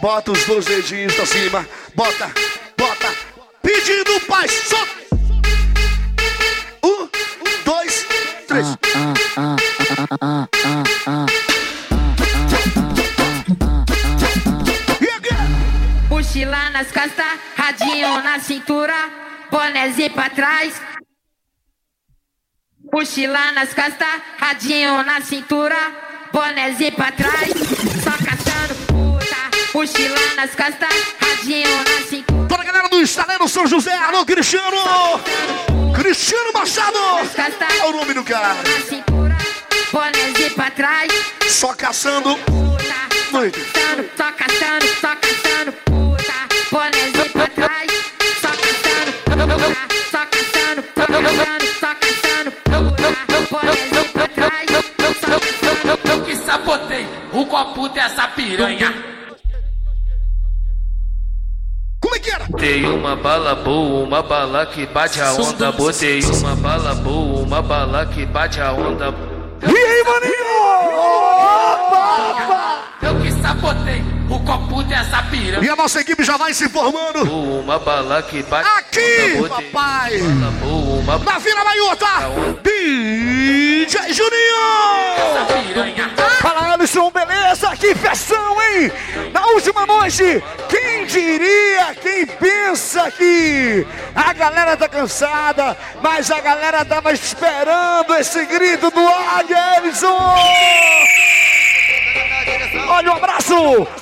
Bota 0.00 0.32
os 0.32 0.42
dois 0.46 0.64
dedinhos 0.64 1.14
pra 1.14 1.26
cima. 1.26 1.68
Bota, 1.94 2.32
bota. 2.78 3.14
Pedindo 3.60 4.18
paz. 4.26 4.50
Só. 4.50 4.82
Um, 6.82 7.06
dois, 7.62 8.06
três. 8.48 8.66
Mochila 16.08 16.70
nas 16.70 16.90
costas, 16.90 17.38
radinho 17.54 18.22
na 18.22 18.40
cintura, 18.40 18.94
bonézinho 19.50 20.10
pra 20.14 20.30
trás. 20.30 20.72
Mochila 22.92 23.52
nas 23.52 23.72
costas, 23.72 24.08
radinho 24.36 25.02
na 25.04 25.20
cintura, 25.20 25.76
bonézinho 26.32 26.90
pra 26.92 27.12
trás. 27.12 27.52
Só 28.02 28.10
caçando 28.10 28.74
puta. 28.86 29.36
Mochila 29.72 30.18
nas 30.34 30.50
costas, 30.56 30.88
radinho 31.20 31.68
na 31.68 32.08
cintura. 32.08 32.48
Toda 32.48 32.62
a 32.62 32.64
galera 32.64 32.88
do 32.88 33.00
Estaleiro 33.00 33.48
São 33.48 33.64
José, 33.66 33.94
alô 33.96 34.26
Cristiano! 34.26 34.76
Cristiano 35.94 36.52
Machado! 36.52 36.98
É 37.78 37.86
o 37.86 37.92
nome 37.92 38.12
do 38.12 38.24
cara. 38.24 38.54
Na 38.54 38.80
cintura, 38.88 39.38
bonézinho 39.92 40.54
pra 40.56 40.70
trás. 40.72 41.12
Só 41.48 41.72
caçando. 41.74 42.36
Muito. 43.30 43.60
Caçando, 43.72 44.10
só 44.16 44.32
caçando, 44.32 44.86
só 45.00 45.16
caçando 45.16 45.72
puta. 45.84 46.32
Bonézinho 46.72 47.30
pra 47.30 47.46
trás. 47.46 47.90
Só 48.40 48.48
caçando 48.48 49.12
puta. 49.24 49.90
Só 50.10 50.26
caçando, 50.26 50.84
só 50.96 51.06
caçando 51.06 51.59
pra 54.12 54.28
trás. 54.28 54.70
Eu 56.04 56.24
que 56.24 56.36
sabotei 56.36 57.06
o 57.32 57.44
copo 57.46 57.88
dessa 57.88 58.28
piranha. 58.28 58.94
Como 62.00 62.14
é 62.14 62.18
que 62.18 62.30
era? 62.30 62.44
Botei 62.46 62.84
uma 62.86 63.16
bala 63.16 63.54
boa, 63.56 64.04
uma 64.04 64.22
bala 64.22 64.66
que 64.66 64.86
bate 64.86 65.20
a 65.20 65.32
onda. 65.32 65.72
Botei 65.72 66.22
uma 66.22 66.56
bala 66.56 66.94
boa, 66.94 67.42
uma 67.42 67.62
bala 67.62 68.06
que 68.06 68.24
bate 68.26 68.60
a 68.60 68.72
onda. 68.72 69.14
E 69.62 69.76
aí, 69.76 70.04
maninho? 70.04 70.40
Eu 73.02 73.20
que 73.20 73.32
sabotei 73.42 74.19
o 74.30 74.40
copo 74.40 74.82
dessa 74.84 75.22
piranha. 75.24 75.64
E 75.64 75.68
a 75.68 75.76
nossa 75.76 76.00
equipe 76.00 76.22
já 76.22 76.36
vai 76.36 76.54
se 76.54 76.68
formando. 76.68 77.24
Uma 77.24 77.78
bala 77.78 78.22
que 78.22 78.42
bate 78.44 78.68
Aqui, 78.78 79.48
papai. 79.48 80.20
Uma 80.20 81.18
Na 81.18 81.38
Vila 81.38 81.64
Maiota, 81.64 82.06
DJ 82.62 84.12
Juninho! 84.12 84.60
Fala, 86.40 86.74
Alisson, 86.74 87.10
beleza? 87.10 87.76
Que 87.76 87.94
festão, 87.94 88.56
hein? 88.62 88.92
Na 89.32 89.46
última 89.48 89.84
noite, 89.84 90.42
quem 90.68 91.04
diria, 91.06 91.94
quem 92.00 92.26
pensa 92.26 93.10
que 93.10 93.86
a 94.14 94.32
galera 94.32 94.76
tá 94.76 94.88
cansada, 94.88 95.76
mas 96.02 96.30
a 96.30 96.40
galera 96.40 96.84
tava 96.84 97.12
esperando 97.12 98.14
esse 98.14 98.44
grito 98.46 98.90
do 98.90 99.06
Águia, 99.06 99.76
Alisson! 99.76 100.36
Olha 102.72 103.12
um 103.12 103.16
abraço 103.16 103.54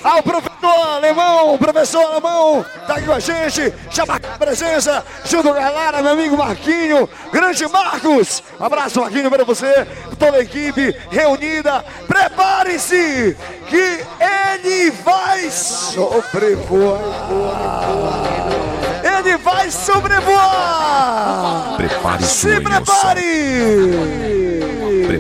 ao 0.05 0.23
professor 0.23 0.97
alemão, 0.97 1.57
professor 1.57 2.05
alemão, 2.05 2.63
tá 2.87 2.97
aqui 2.97 3.07
com 3.07 3.13
a 3.13 3.21
gente, 3.21 3.73
chama 3.91 4.17
a 4.17 4.39
presença, 4.39 5.03
junto 5.25 5.49
com 5.49 5.55
a 5.55 5.61
galera, 5.61 6.03
meu 6.03 6.13
amigo 6.13 6.37
Marquinho, 6.37 7.09
grande 7.33 7.67
Marcos, 7.69 8.43
abraço 8.61 9.01
Marquinho 9.01 9.31
para 9.31 9.43
você, 9.45 9.87
toda 10.19 10.37
a 10.37 10.43
equipe 10.43 10.95
reunida, 11.11 11.83
prepare-se, 12.07 13.35
que 13.69 14.05
ele 14.21 14.91
vai 14.91 15.51
sobrevoar, 15.51 17.01
ele 19.03 19.39
vai 19.39 19.71
sobrevoar, 19.71 21.75
Prepare 21.79 22.23
se 22.23 22.51
sua 22.51 22.61
prepare, 22.61 23.23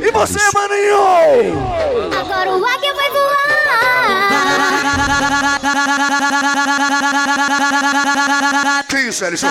e 0.07 0.11
você, 0.13 0.39
maninho? 0.53 1.57
Agora 2.21 2.51
o 2.51 2.65
águia 2.65 2.95
vai 2.95 3.11
voar. 3.11 3.28
Que 8.89 9.09
isso, 9.09 9.25
Alisson? 9.25 9.49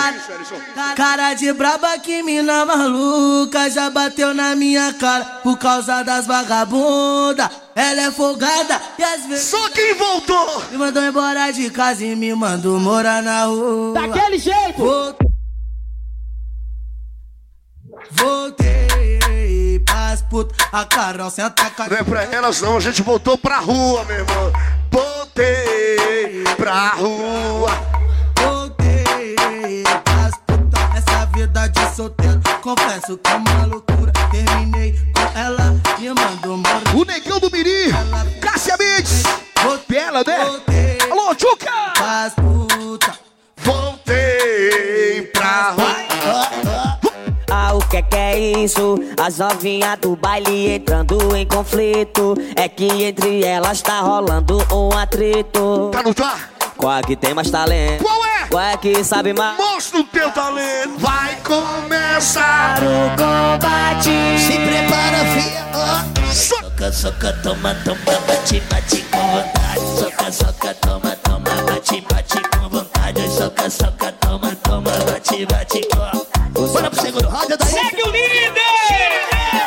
Cara 0.96 1.34
de 1.34 1.52
braba 1.52 1.98
que 1.98 2.22
mina 2.22 2.64
maluca 2.64 3.70
já 3.70 3.88
bateu 3.88 4.34
na 4.34 4.54
minha 4.56 4.92
cara 4.94 5.24
por 5.42 5.56
causa 5.58 6.02
das 6.02 6.26
vagabunda. 6.26 7.50
Ela 7.74 8.02
é 8.02 8.10
folgada 8.10 8.80
e 8.98 9.04
às 9.04 9.26
vezes. 9.26 9.44
Só 9.44 9.68
quem 9.70 9.94
voltou! 9.94 10.62
Me 10.70 10.78
mandou 10.78 11.02
embora 11.02 11.50
de 11.52 11.70
casa 11.70 12.04
e 12.04 12.16
me 12.16 12.34
mandou 12.34 12.80
morar 12.80 13.22
na 13.22 13.44
rua. 13.44 13.94
Daquele 13.94 14.38
jeito! 14.38 15.16
Voltei, 18.10 18.88
voltei 19.20 19.27
pras 19.88 20.22
putas. 20.22 20.56
A 20.72 20.84
Carol 20.84 21.30
senta 21.30 21.70
com 21.70 21.82
a 21.82 21.88
Não 21.88 21.96
é 21.96 22.02
pra 22.02 22.22
elas 22.24 22.60
não, 22.60 22.76
a 22.76 22.80
gente 22.80 23.02
voltou 23.02 23.38
pra 23.38 23.58
rua, 23.58 24.04
meu 24.04 24.16
irmão. 24.16 24.52
Voltei 24.90 26.44
pra 26.56 26.90
rua. 26.90 27.70
Voltei 28.38 29.84
pras 30.04 30.34
putas. 30.46 30.80
Essa 30.96 31.26
vida 31.26 31.68
de 31.68 31.96
solteiro, 31.96 32.40
confesso 32.62 33.16
que 33.18 33.30
é 33.30 33.34
uma 33.34 33.66
loucura. 33.66 34.12
Terminei 34.30 34.94
com 35.14 35.38
ela 35.38 35.74
e 35.98 36.08
mandou 36.08 36.56
morar. 36.56 36.94
O 36.94 37.04
negão 37.04 37.40
do 37.40 37.50
Miri, 37.50 37.92
Cássia 38.40 38.76
Mendes. 38.78 39.22
Bela, 39.88 40.22
né? 40.26 40.36
Alô, 41.10 41.34
Tchuca! 41.34 41.92
Pras 41.94 42.34
putas. 42.34 42.47
Que 47.98 47.98
é 47.98 48.02
que 48.02 48.16
é 48.16 48.38
isso? 48.64 48.96
As 49.20 49.38
novinhas 49.38 49.98
do 49.98 50.14
baile 50.14 50.74
entrando 50.74 51.34
em 51.36 51.46
conflito. 51.46 52.34
É 52.54 52.68
que 52.68 52.86
entre 53.04 53.44
elas 53.44 53.82
tá 53.82 54.00
rolando 54.00 54.58
um 54.72 54.96
atrito. 54.96 55.90
Tá 55.90 56.02
no? 56.02 56.14
Qual 56.76 56.96
é 56.96 57.02
que 57.02 57.16
tem 57.16 57.34
mais 57.34 57.50
talento? 57.50 58.04
Qual 58.04 58.24
é? 58.24 58.46
Qual 58.48 58.62
é 58.62 58.76
que 58.76 59.02
sabe 59.02 59.32
mais? 59.32 59.58
Mostra 59.58 60.00
o 60.00 60.04
teu 60.04 60.30
talento. 60.30 60.98
Vai 60.98 61.36
começar 61.42 62.78
o 62.82 63.16
combate. 63.16 64.10
Se 64.38 64.52
prepara, 64.52 65.18
ó. 65.74 66.32
Soca, 66.32 66.92
soca, 66.92 67.32
toma, 67.42 67.74
toma, 67.84 68.20
bate, 68.26 68.60
bate 68.70 69.02
com 69.10 69.18
vontade. 69.18 69.98
Soca, 69.98 70.32
soca, 70.32 70.74
toma, 70.74 71.16
toma, 71.16 71.50
bate, 71.66 72.00
bate. 72.02 72.47
Soca, 73.38 73.70
soca, 73.70 74.12
toma, 74.18 74.52
toma, 74.64 74.90
bate, 75.06 75.46
bate 75.46 75.80
com. 75.86 76.72
Bora 76.72 76.90
pro 76.90 77.00
segundo 77.00 77.28
round 77.28 77.56
daí. 77.56 77.68
Segue 77.68 78.02
o 78.02 78.10
líder! 78.10 78.52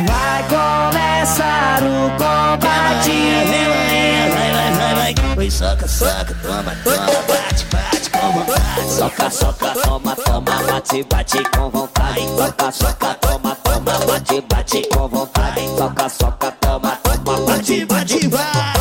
Vai 0.05 0.43
começar 0.49 1.79
o 1.81 2.09
combate. 2.17 3.11
Vem, 3.49 3.69
vai, 3.69 4.29
vai, 4.29 4.51
vai, 4.51 4.75
vai, 4.75 5.13
vai. 5.13 5.37
Oi, 5.37 5.49
soca, 5.49 5.87
soca, 5.87 6.35
toma, 6.41 6.75
toma, 6.83 7.05
bate, 7.29 7.65
bate 7.71 8.09
com 8.09 8.31
vontade. 8.33 8.91
Soca, 8.91 9.29
soca, 9.29 9.69
toma, 9.69 10.15
toma, 10.17 10.63
bate, 10.63 11.03
bate 11.03 11.43
com 11.51 11.69
vontade. 11.69 12.27
Soca, 12.27 12.71
soca, 12.73 13.13
toma, 13.21 13.55
toma, 13.55 13.99
bate, 14.05 14.41
bate 14.49 14.89
com 14.89 15.07
vontade. 15.07 15.61
Soca, 15.77 16.09
soca, 16.09 16.51
toma, 16.59 16.97
toma, 17.03 17.39
bate, 17.45 17.85
bate, 17.85 18.27
vai. 18.27 18.71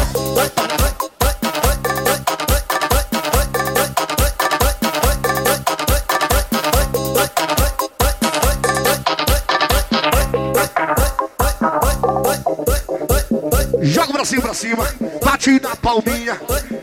Joga 13.83 14.11
o 14.11 14.12
bracinho 14.12 14.43
pra 14.43 14.53
cima, 14.53 14.87
bate 15.23 15.59
na 15.61 15.75
palminha, 15.75 16.38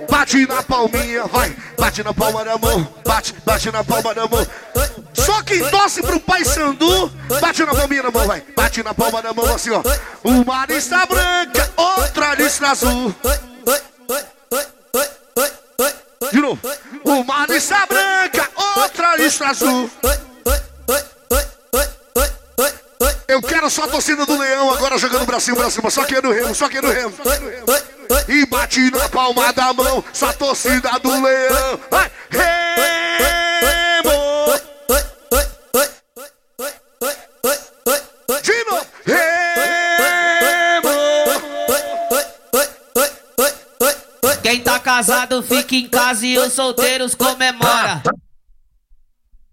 bate 0.09 0.47
na 0.47 0.63
palminha, 0.63 1.25
vai, 1.25 1.55
bate 1.77 2.03
na 2.03 2.13
palma 2.13 2.43
da 2.43 2.57
mão, 2.57 2.87
bate, 3.05 3.35
bate 3.45 3.71
na 3.71 3.83
palma 3.83 4.15
da 4.15 4.27
mão. 4.27 4.47
Só 5.13 5.43
quem 5.43 5.63
torce 5.69 6.01
pro 6.01 6.19
Pai 6.19 6.43
Sandu, 6.43 7.11
bate 7.39 7.63
na 7.63 7.73
palminha 7.75 8.03
da 8.03 8.11
mão, 8.11 8.25
vai, 8.25 8.43
bate 8.55 8.81
na 8.81 8.93
palma 8.93 9.21
da 9.21 9.33
mão 9.33 9.53
assim, 9.53 9.69
ó. 9.71 9.83
Uma 10.23 10.65
lista 10.65 11.05
branca, 11.05 11.71
outra 11.75 12.33
lista 12.35 12.67
azul. 12.69 13.13
De 16.31 16.41
novo, 16.41 16.59
uma 17.05 17.45
lista 17.45 17.85
branca, 17.85 18.49
outra 18.75 19.15
lista 19.17 19.47
azul. 19.47 19.89
Eu 23.27 23.41
quero 23.41 23.69
só 23.69 23.83
a 23.83 23.87
torcida 23.87 24.25
do 24.25 24.37
Leão 24.37 24.71
agora 24.71 24.97
jogando 24.97 25.23
o 25.23 25.25
bracinho 25.25 25.55
pra 25.57 25.69
cima. 25.69 25.89
Só 25.89 26.03
quem 26.05 26.17
é 26.17 26.21
do 26.21 26.31
Remo, 26.31 26.55
só 26.55 26.67
quem 26.69 26.79
é 26.79 26.81
do 26.81 26.87
Remo. 26.87 27.13
E 28.27 28.45
bate 28.45 28.89
na 28.91 29.09
palma 29.09 29.51
da 29.53 29.73
mão, 29.73 30.03
só 30.13 30.29
a 30.29 30.33
torcida 30.33 30.89
do 30.99 31.21
Leão. 31.21 31.79
Vai, 31.91 32.11
Remo! 32.29 32.57
De 38.41 38.63
novo, 38.69 38.85
Remo! 39.05 39.27
Quem 44.41 44.61
tá 44.61 44.79
casado 44.79 45.43
fica 45.43 45.75
em 45.75 45.89
casa 45.89 46.25
e 46.25 46.37
os 46.39 46.53
solteiros 46.53 47.13
comemora. 47.13 48.01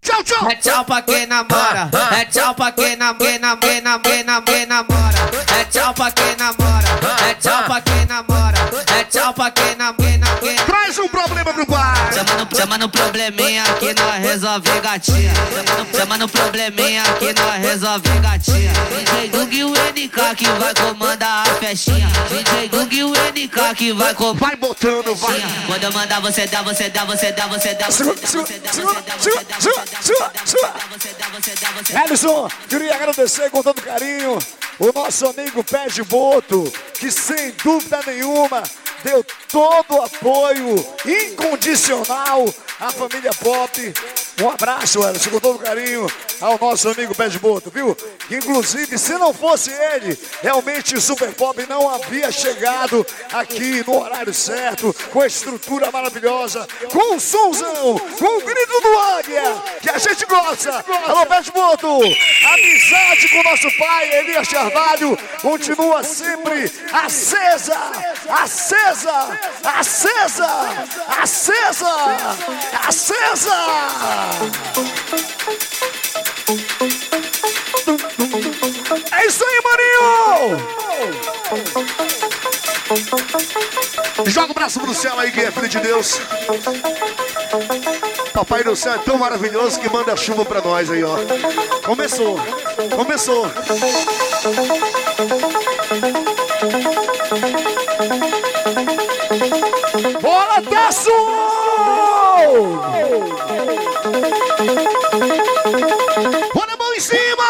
Tchau, 0.05 0.23
tchau! 0.23 0.47
É 0.51 0.55
tchau 0.57 0.85
pra 0.85 1.01
quem 1.01 1.25
namora. 1.25 1.89
É 2.15 2.25
tchau 2.25 2.53
pra 2.53 2.71
quem 2.71 2.95
nam, 2.95 3.15
quem 3.15 3.39
nam, 3.39 3.57
quem 3.57 3.81
nam, 3.81 3.99
quem 3.99 4.23
nam, 4.23 4.41
quem 4.43 4.65
namora. 4.67 5.17
É 5.59 5.65
tchau 5.65 5.91
pra 5.95 6.11
quem 6.11 6.35
namora. 6.35 6.87
É 7.27 7.33
tchau 7.33 7.63
pra 7.63 7.81
quem 7.81 8.05
namora. 8.05 8.57
É 8.99 9.03
tchau 9.05 9.33
pra 9.33 9.49
quem 9.49 9.75
nam, 9.75 9.95
quem 9.95 10.17
nam, 10.19 10.37
quem 10.37 10.55
Traz 10.57 10.99
um 10.99 11.07
problema 11.07 11.51
pro 11.51 11.65
pai. 11.65 11.94
Chama 12.15 12.35
no, 12.37 12.57
chama 12.57 12.77
no 12.77 12.87
probleminha 12.87 13.61
que 13.77 13.93
nós 13.93 14.23
resolve 14.23 14.79
gatinha. 14.79 15.33
Chama 15.93 16.17
no 16.17 16.29
probleminha 16.29 17.03
que 17.19 17.33
nós 17.33 17.61
resolve 17.61 18.07
gatinha. 18.21 18.71
DJ 18.89 19.59
e 19.59 19.63
o 19.65 19.71
NK 19.71 20.35
que 20.37 20.45
vai 20.45 20.73
comandar 20.73 21.45
a 21.45 21.55
festinha. 21.55 22.07
DJ 22.29 22.69
e 22.89 23.03
o 23.03 23.09
NK 23.09 23.75
que 23.75 23.91
vai 23.91 24.15
comandar. 24.15 24.47
Vai 24.47 24.55
botando, 24.55 25.13
vai. 25.13 25.43
Quando 25.67 25.83
eu 25.83 25.91
mandar 25.91 26.21
você 26.21 26.47
dá, 26.47 26.61
você 26.61 26.89
dá, 26.89 27.03
você 27.03 27.33
dá, 27.33 27.47
você 27.47 27.73
dá. 27.73 27.91
Sua, 27.91 28.15
sua, 28.15 28.45
sua, 29.19 30.31
sua, 30.45 30.73
Ellison, 32.05 32.47
queria 32.69 32.95
agradecer 32.95 33.49
com 33.49 33.61
todo 33.61 33.81
carinho 33.81 34.39
o 34.79 34.91
nosso 34.93 35.27
amigo 35.27 35.61
Pé 35.65 35.87
de 35.87 36.03
Boto, 36.03 36.71
que 36.97 37.11
sem 37.11 37.51
dúvida 37.61 37.99
nenhuma 38.07 38.63
deu 39.05 39.23
todo 39.51 39.97
o 39.97 40.01
apoio 40.01 40.75
incondicional 41.05 42.43
à 42.79 42.91
família 42.91 43.31
Pop. 43.35 43.93
Um 44.41 44.49
abraço, 44.49 45.01
Ellison, 45.07 45.29
com 45.29 45.39
todo 45.39 45.59
carinho 45.59 46.07
ao 46.41 46.57
nosso 46.59 46.89
amigo 46.89 47.15
Pé 47.15 47.29
de 47.29 47.39
Boto, 47.39 47.69
viu? 47.69 47.95
Inclusive, 48.29 48.97
se 48.97 49.13
não 49.13 49.33
fosse 49.33 49.71
ele, 49.71 50.19
realmente 50.41 50.95
o 50.95 51.01
Super 51.01 51.31
Pop 51.33 51.65
não 51.69 51.87
havia 51.87 52.31
chegado 52.31 53.05
aqui 53.31 53.81
no 53.87 54.01
horário 54.01 54.33
certo, 54.33 54.93
com 55.11 55.21
a 55.21 55.27
estrutura 55.27 55.89
maravilhosa, 55.91 56.67
com 56.91 57.15
o 57.15 57.19
somzão, 57.19 57.97
com 58.19 58.37
o 58.37 58.41
grito 58.41 58.81
do 58.81 58.99
Águia, 58.99 59.63
que 59.81 59.89
a 59.89 59.97
gente 59.97 60.25
gosta. 60.25 60.83
Alô, 61.07 61.25
Pé 61.25 61.41
de 61.41 61.51
Boto, 61.51 61.87
amizade 62.53 63.29
com 63.29 63.39
o 63.39 63.43
nosso 63.43 63.77
pai, 63.77 64.15
Elias 64.19 64.47
Carvalho, 64.49 65.17
continua 65.41 66.03
sempre 66.03 66.69
acesa, 66.91 67.77
acesa, 68.29 68.94
acesa, 69.63 70.57
acesa, 71.21 71.95
acesa. 72.87 73.55
É 79.11 79.25
isso 79.25 79.43
aí, 79.43 79.61
Marinho! 79.63 80.75
Joga 84.27 84.51
o 84.51 84.53
braço 84.53 84.79
pro 84.79 84.93
céu 84.93 85.19
aí, 85.19 85.31
quem 85.31 85.43
é 85.43 85.51
filho 85.51 85.67
de 85.67 85.79
Deus. 85.79 86.21
Papai 88.33 88.63
do 88.63 88.75
céu 88.75 88.93
é 88.93 88.97
tão 88.99 89.17
maravilhoso 89.17 89.79
que 89.79 89.89
manda 89.89 90.15
chuva 90.15 90.45
pra 90.45 90.61
nós 90.61 90.89
aí, 90.89 91.03
ó. 91.03 91.17
Começou, 91.85 92.39
começou. 92.95 93.51
Bora, 100.19 100.61
Tasso! 100.63 101.11
Bora 106.53 106.73
a 106.73 106.77
mão 106.77 106.93
em 106.95 106.99
cima! 106.99 107.43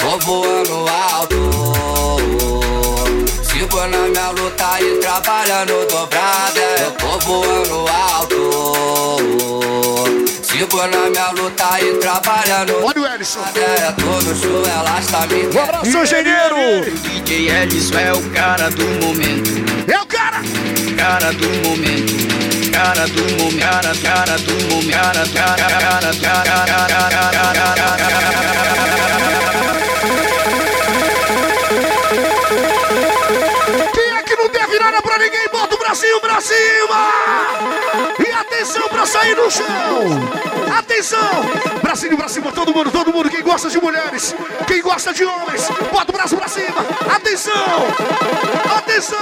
Tô 0.00 0.18
voando 0.18 0.86
alto 0.88 1.36
Sigo 3.44 3.86
na 3.86 3.98
minha 4.08 4.30
luta 4.30 4.80
e 4.80 4.98
trabalhando 4.98 5.86
dobrada 5.86 6.60
Eu 6.80 6.90
tô 6.92 7.18
voando 7.20 7.86
alto 7.88 8.40
Sigo 10.42 10.86
na 10.88 11.08
minha 11.08 11.30
luta 11.30 11.80
e 11.80 11.98
trabalhando 11.98 12.84
Olha 12.84 12.91
É, 13.22 13.24
show, 14.34 14.62
tá 15.12 15.26
me 15.28 15.46
Um 15.46 15.62
abraço, 15.62 15.96
engenheiro! 15.96 16.90
DJ 17.14 17.50
é 17.50 18.12
o 18.12 18.20
cara 18.30 18.68
do 18.68 18.84
momento 19.00 19.48
É 19.88 20.00
o 20.00 20.06
cara! 20.06 20.42
Cara 20.96 21.32
do 21.32 21.48
momento 21.68 22.12
Cara 22.72 23.06
do 23.06 23.22
momento 23.40 23.60
Cara, 23.60 23.94
cara 24.02 24.36
do 24.38 24.54
momento 24.74 24.92
Cara, 24.92 25.24
cara, 25.32 25.68
cara, 25.70 26.10
cara, 26.20 26.56
cara, 26.58 27.06
cara, 27.06 27.54
cara, 27.54 27.96
Quem 33.94 34.10
é 34.10 34.22
que 34.24 34.34
não 34.34 34.48
der 34.48 34.66
virada 34.66 35.00
pra 35.00 35.18
ninguém, 35.18 35.48
bota 35.52 35.76
o 35.76 35.78
bracinho 35.78 36.20
pra 36.20 36.40
cima! 36.40 38.21
Atenção 38.72 38.88
pra 38.88 39.04
sair 39.04 39.34
do 39.34 39.50
chão! 39.50 39.66
Atenção! 40.78 41.20
Bracinho 41.82 42.16
pra 42.16 42.26
cima, 42.26 42.50
todo 42.52 42.74
mundo, 42.74 42.90
todo 42.90 43.12
mundo. 43.12 43.28
Quem 43.28 43.42
gosta 43.42 43.68
de 43.68 43.78
mulheres, 43.78 44.34
quem 44.66 44.80
gosta 44.80 45.12
de 45.12 45.26
homens, 45.26 45.68
bota 45.92 46.10
o 46.10 46.14
braço 46.14 46.34
pra 46.34 46.48
cima! 46.48 46.80
Atenção! 47.14 47.52
Atenção! 48.74 49.18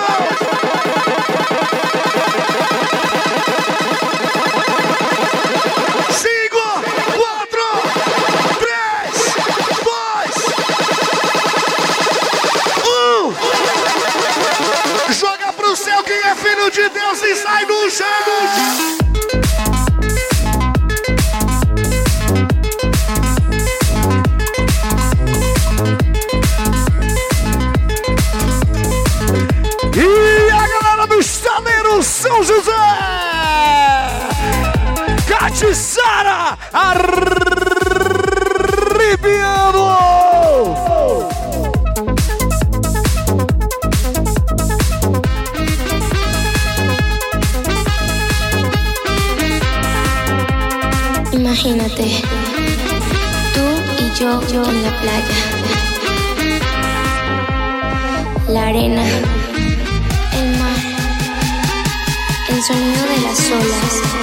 Joga 15.10 15.52
pro 15.54 15.74
céu 15.74 16.02
quem 16.04 16.16
é 16.16 16.34
filho 16.36 16.70
de 16.70 16.88
Deus 16.88 17.22
e 17.24 17.34
sai 17.34 17.66
do 17.66 17.90
chão. 17.90 18.29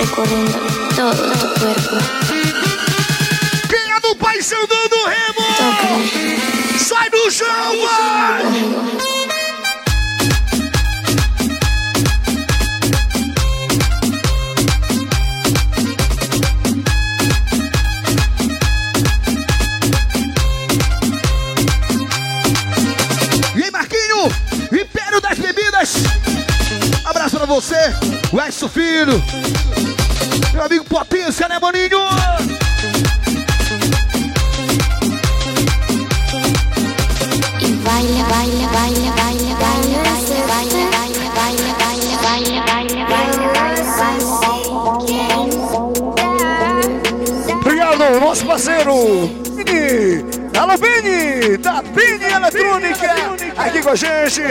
Recorriendo 0.07 0.59
todo 0.95 1.31
tu 1.33 1.59
cuerpo. 1.59 2.16
Com 53.87 53.91
a 53.91 53.95
gente. 53.95 54.41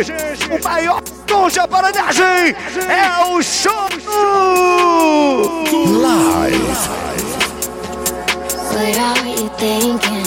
O 0.51 0.65
maior 0.65 1.03
som 1.29 1.49
de 1.49 1.61
aparelhagem 1.61 2.57
é 2.89 3.25
o 3.27 3.43
show 3.43 3.87
Live. 6.01 6.57
What 8.73 8.99
are 8.99 9.29
you 9.29 9.51
thinking? 9.59 10.25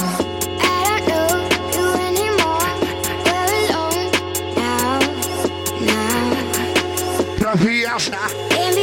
Pra 7.40 7.56
viajar. 7.56 8.30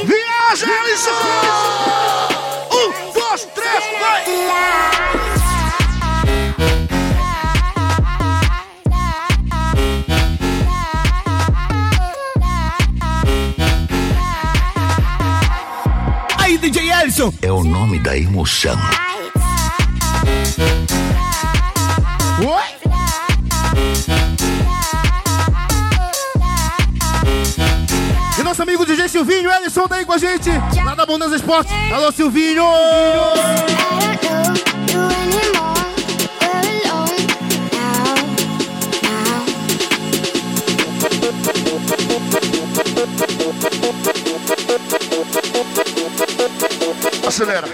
Viaja, 0.04 0.66
Alisson! 0.66 2.15
Ellison. 17.16 17.32
É 17.40 17.50
o 17.50 17.64
nome 17.64 17.98
da 17.98 18.16
emoção. 18.16 18.76
Oi? 22.40 22.62
E 28.38 28.42
nosso 28.42 28.62
amigo 28.62 28.84
DJ 28.84 29.08
Silvinho, 29.08 29.50
Ellison 29.50 29.88
tá 29.88 29.96
aí 29.96 30.04
com 30.04 30.12
a 30.12 30.18
gente. 30.18 30.50
Lá 30.84 30.94
da 30.94 31.06
Bonanza 31.06 31.36
Esporte. 31.36 31.72
Alô, 31.90 32.12
Silvinho! 32.12 32.64
Acelera, 47.26 47.66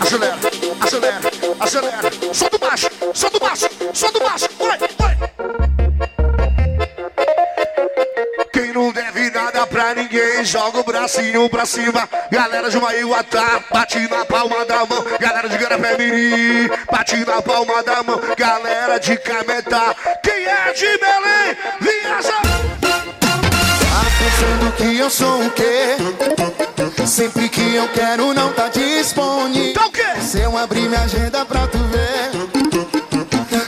acelera, 0.00 0.36
acelera, 0.80 1.20
acelera. 1.60 2.10
Solta 2.34 2.56
o 2.56 2.58
baixo, 2.58 2.90
solta 3.14 3.36
o 3.38 3.40
baixo, 3.40 3.68
solta 3.94 4.18
o 4.18 4.22
baixo. 4.22 4.48
Vai, 4.58 4.78
vai. 4.98 5.18
Quem 8.52 8.72
não 8.74 8.92
deve 8.92 9.30
nada 9.30 9.66
pra 9.66 9.94
ninguém, 9.94 10.44
joga 10.44 10.80
o 10.80 10.84
bracinho 10.84 11.48
pra 11.48 11.64
cima. 11.64 12.06
Galera 12.30 12.68
de 12.70 12.78
Maiuatá, 12.78 13.64
bate 13.72 13.98
na 14.08 14.26
palma 14.26 14.64
da 14.66 14.84
mão. 14.84 15.04
Galera 15.18 15.48
de 15.48 15.56
Garapé 15.56 15.96
Mirim, 15.96 16.68
bate 16.92 17.24
na 17.24 17.40
palma 17.40 17.82
da 17.82 18.02
mão. 18.02 18.20
Galera 18.36 18.98
de 18.98 19.16
Cametá, 19.16 19.96
quem 20.22 20.44
é 20.44 20.72
de 20.74 20.98
Belém, 20.98 21.56
viaja. 21.80 22.40
Tá 23.80 24.04
pensando 24.18 24.72
que 24.76 24.98
eu 24.98 25.08
sou 25.08 25.46
o 25.46 25.50
quê? 25.50 25.96
Sempre 27.20 27.50
que 27.50 27.74
eu 27.74 27.86
quero 27.88 28.32
não 28.32 28.50
tá 28.54 28.68
disponível. 28.68 29.74
Tá? 29.74 30.20
Se 30.22 30.40
eu 30.40 30.56
abrir 30.56 30.88
minha 30.88 31.02
agenda 31.02 31.44
pra 31.44 31.66
tu 31.66 31.76
ver, 31.76 32.30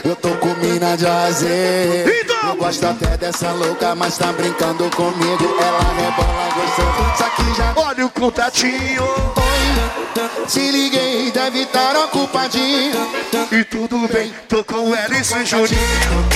eu 0.03 0.15
tô 0.15 0.29
com 0.37 0.55
mina 0.55 0.97
de 0.97 1.05
azer. 1.05 2.23
Então! 2.23 2.49
Eu 2.49 2.55
gosto 2.55 2.83
até 2.83 3.15
dessa 3.15 3.51
louca, 3.51 3.93
mas 3.93 4.17
tá 4.17 4.33
brincando 4.33 4.89
comigo. 4.95 5.55
Ela 5.61 5.83
rebola 5.93 6.49
gostando, 6.55 7.15
só 7.15 7.29
que 7.29 7.53
já. 7.55 7.73
Olha 7.75 8.07
o 8.07 8.09
contatinho. 8.09 9.03
Oi, 9.03 10.47
te 10.47 10.71
liguei, 10.71 11.29
deve 11.29 11.61
estar 11.61 11.95
ocupadinho. 11.95 13.07
E 13.51 13.63
tudo 13.65 14.07
bem, 14.11 14.33
tô 14.49 14.63
com 14.63 14.95
Ellison 14.95 15.41
e 15.41 15.45
Juninho. 15.45 16.27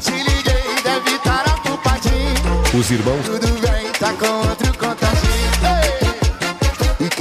Te 0.00 0.12
liguei, 0.12 0.82
deve 0.84 1.16
estar 1.16 1.44
ocupadinho. 1.48 2.78
Os 2.78 2.90
irmãos. 2.92 3.24
Tudo 3.24 3.60
bem, 3.60 3.90
tá 3.98 4.12
com 4.12 4.48
outro 4.48 4.69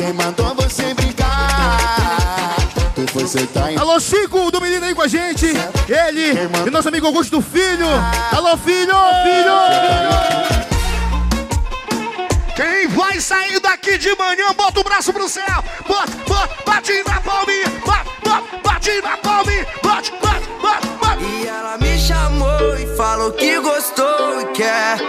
quem 0.09 0.13
mandou 0.13 0.55
você 0.55 0.93
brincar? 0.95 2.55
Tu 2.95 3.05
foi 3.11 3.27
sentar 3.27 3.71
em 3.71 3.77
Alô, 3.77 3.99
Chico 3.99 4.49
do 4.49 4.59
menino 4.59 4.83
aí 4.85 4.95
com 4.95 5.03
a 5.03 5.07
gente. 5.07 5.45
Ele 5.45 6.33
e 6.65 6.69
nosso 6.71 6.87
amigo 6.87 7.05
Augusto 7.05 7.41
Filho. 7.41 7.87
Alô, 8.31 8.57
filho! 8.57 8.95
Filho! 9.23 9.53
Quem 12.55 12.87
vai 12.87 13.21
sair 13.21 13.59
daqui 13.59 13.97
de 13.99 14.15
manhã, 14.15 14.51
bota 14.55 14.79
o 14.79 14.83
braço 14.83 15.13
pro 15.13 15.29
céu. 15.29 15.63
Bota, 15.87 16.11
bota, 16.27 16.55
bate 16.65 17.03
na 17.07 17.21
palminha. 17.21 17.69
Bate, 17.85 18.09
bate, 18.25 18.47
bate 18.63 19.01
na 19.01 19.17
palminha. 19.17 19.67
Bate, 19.83 20.11
bate, 20.21 20.49
bate, 20.61 20.87
bate. 21.01 21.23
E 21.23 21.47
ela 21.47 21.77
me 21.77 21.97
chamou 21.99 22.75
e 22.75 22.97
falou 22.97 23.31
que 23.31 23.59
gostou 23.59 24.41
e 24.41 24.45
quer. 24.53 24.99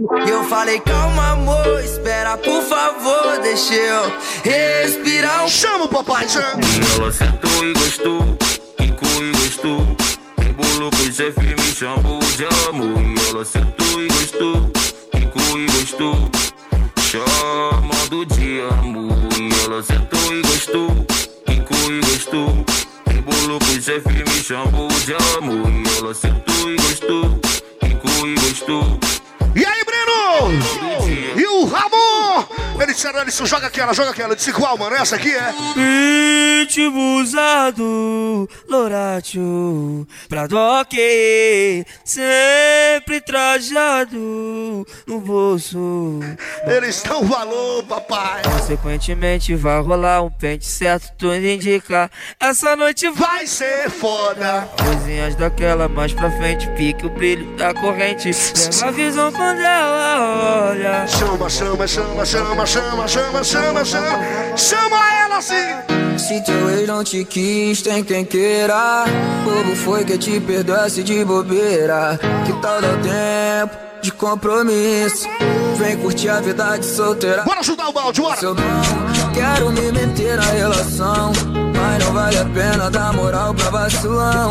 E 0.00 0.30
eu 0.30 0.42
falei, 0.44 0.80
calma 0.80 1.32
amor, 1.32 1.84
espera 1.84 2.34
por 2.38 2.62
favor, 2.62 3.38
deixa 3.42 3.74
eu 3.74 4.10
respirar 4.42 5.44
um 5.44 5.48
Chama 5.48 5.84
o 5.84 5.88
papai, 5.88 6.26
chama. 6.26 6.58
Ela 6.96 7.12
sentou 7.12 7.64
e 7.66 7.74
gostou, 7.74 8.38
quicou 8.78 9.22
e 9.22 9.30
gostou. 9.32 9.96
Embolou 10.42 10.90
com 10.90 11.02
o 11.02 11.12
chefe, 11.12 11.40
me 11.40 11.74
chamou 11.74 12.18
de 12.18 12.46
amor. 12.70 12.98
E 12.98 13.28
ela 13.28 13.44
sentou 13.44 14.02
e 14.02 14.08
gostou, 14.08 14.70
quicou 15.12 15.58
e 15.58 15.66
gostou. 15.66 16.30
Chamando 17.02 18.24
de 18.24 18.62
amor. 18.80 19.18
E 19.38 19.64
ela 19.66 19.82
sentou 19.82 20.34
e 20.34 20.40
gostou, 20.40 21.06
quicou 21.44 21.92
e 21.92 22.00
gostou. 22.00 22.64
Embolou 23.14 23.58
com 23.58 23.66
o 23.66 23.82
chefe, 23.82 24.08
me 24.08 24.42
chamou 24.42 24.88
de 24.88 25.12
amor. 25.36 25.68
E 25.70 25.98
ela 25.98 26.14
sentou 26.14 26.70
e 26.70 26.76
gostou, 26.76 27.38
quicou 27.80 28.26
e 28.26 28.34
gostou. 28.36 28.98
E 29.54 29.64
aí, 29.64 29.79
Breno? 30.40 30.64
E 31.36 31.46
o 31.46 31.66
Ramon? 31.66 32.59
Ele 32.80 32.90
Eles 32.90 32.96
disseram, 32.96 33.20
eles 33.20 33.36
joga 33.36 33.66
aquela, 33.68 33.92
joga 33.92 34.10
aquela. 34.10 34.32
Eu 34.32 34.36
disse, 34.36 34.52
qual, 34.52 34.76
mano? 34.76 34.96
Essa 34.96 35.16
aqui 35.16 35.32
é. 35.32 35.54
Ritmo 36.60 37.20
usado, 37.20 38.48
Loratio, 38.68 40.06
pra 40.28 40.46
doque, 40.46 41.84
sempre 42.04 43.20
trajado 43.20 44.86
no 45.06 45.20
bolso. 45.20 46.20
Eles 46.66 47.02
dão 47.02 47.22
valor, 47.24 47.84
papai. 47.84 48.42
Consequentemente 48.42 49.54
vai 49.54 49.80
rolar 49.80 50.22
um 50.22 50.30
pente 50.30 50.66
certo, 50.66 51.12
tudo 51.16 51.34
indica. 51.36 52.10
Essa 52.40 52.74
noite 52.74 53.08
vai 53.10 53.46
ser 53.46 53.88
foda. 53.88 54.68
Coisinhas 54.82 55.34
daquela 55.36 55.88
mais 55.88 56.12
pra 56.12 56.30
frente, 56.32 56.68
pique 56.76 57.06
o 57.06 57.10
brilho 57.10 57.56
da 57.56 57.72
corrente. 57.72 58.30
Pega 58.32 58.88
a 58.88 58.90
visão 58.90 59.32
quando 59.32 59.60
ela 59.60 60.70
olha. 60.70 61.06
Chama, 61.06 61.48
chama, 61.48 61.86
chama, 61.86 62.26
chama, 62.26 62.66
chama, 62.70 63.08
chama, 63.08 63.44
chama, 63.44 63.84
chama. 63.84 64.56
Chama 64.56 64.96
ela 65.24 65.38
assim. 65.38 66.18
Se 66.18 66.40
teu 66.42 66.70
ex 66.70 66.86
não 66.86 67.02
te 67.02 67.24
quis, 67.24 67.82
tem 67.82 68.04
quem 68.04 68.24
queira. 68.24 69.04
Bobo 69.44 69.74
foi 69.74 70.04
que 70.04 70.16
te 70.16 70.38
perdoasse 70.40 71.02
de 71.02 71.24
bobeira. 71.24 72.18
Que 72.46 72.52
tal 72.60 72.80
dar 72.80 72.96
tempo 73.02 73.76
de 74.02 74.12
compromisso? 74.12 75.26
Vem 75.76 75.96
curtir 75.96 76.28
a 76.28 76.40
vida 76.40 76.76
de 76.76 76.86
solteira. 76.86 77.42
Bora 77.42 77.62
chutar 77.62 77.88
o 77.88 77.92
balde, 77.92 78.20
bora! 78.20 78.36
Se 78.36 78.44
eu 78.44 78.54
não 78.54 79.32
quero 79.32 79.70
me 79.70 79.90
meter 79.92 80.36
na 80.36 80.42
relação, 80.42 81.32
mas 81.74 82.04
não 82.04 82.12
vale 82.12 82.38
a 82.38 82.44
pena 82.44 82.90
dar 82.90 83.12
moral 83.12 83.54
pra 83.54 83.70
vacilão. 83.70 84.50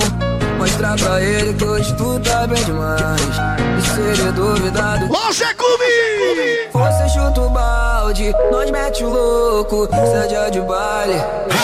Mostrar 0.60 0.98
pra 0.98 1.22
ele 1.22 1.54
que 1.54 1.64
hoje 1.64 1.96
tu 1.96 2.20
tá 2.20 2.46
bem 2.46 2.62
demais. 2.66 3.22
E 3.78 3.82
se 3.82 4.02
ele 4.02 4.32
duvidar 4.34 5.00
do. 5.00 5.06
Hoje 5.16 5.44
é 5.46 5.54
comigo! 5.54 6.70
Você 6.74 7.10
chuta 7.10 7.40
o 7.40 7.50
balde, 7.50 8.34
nós 8.52 8.70
mete 8.70 9.06
o 9.06 9.10
louco. 9.10 9.88
Cê 9.88 10.18
é 10.18 10.28
dia 10.28 10.50
de 10.50 10.60
baile, 10.60 11.16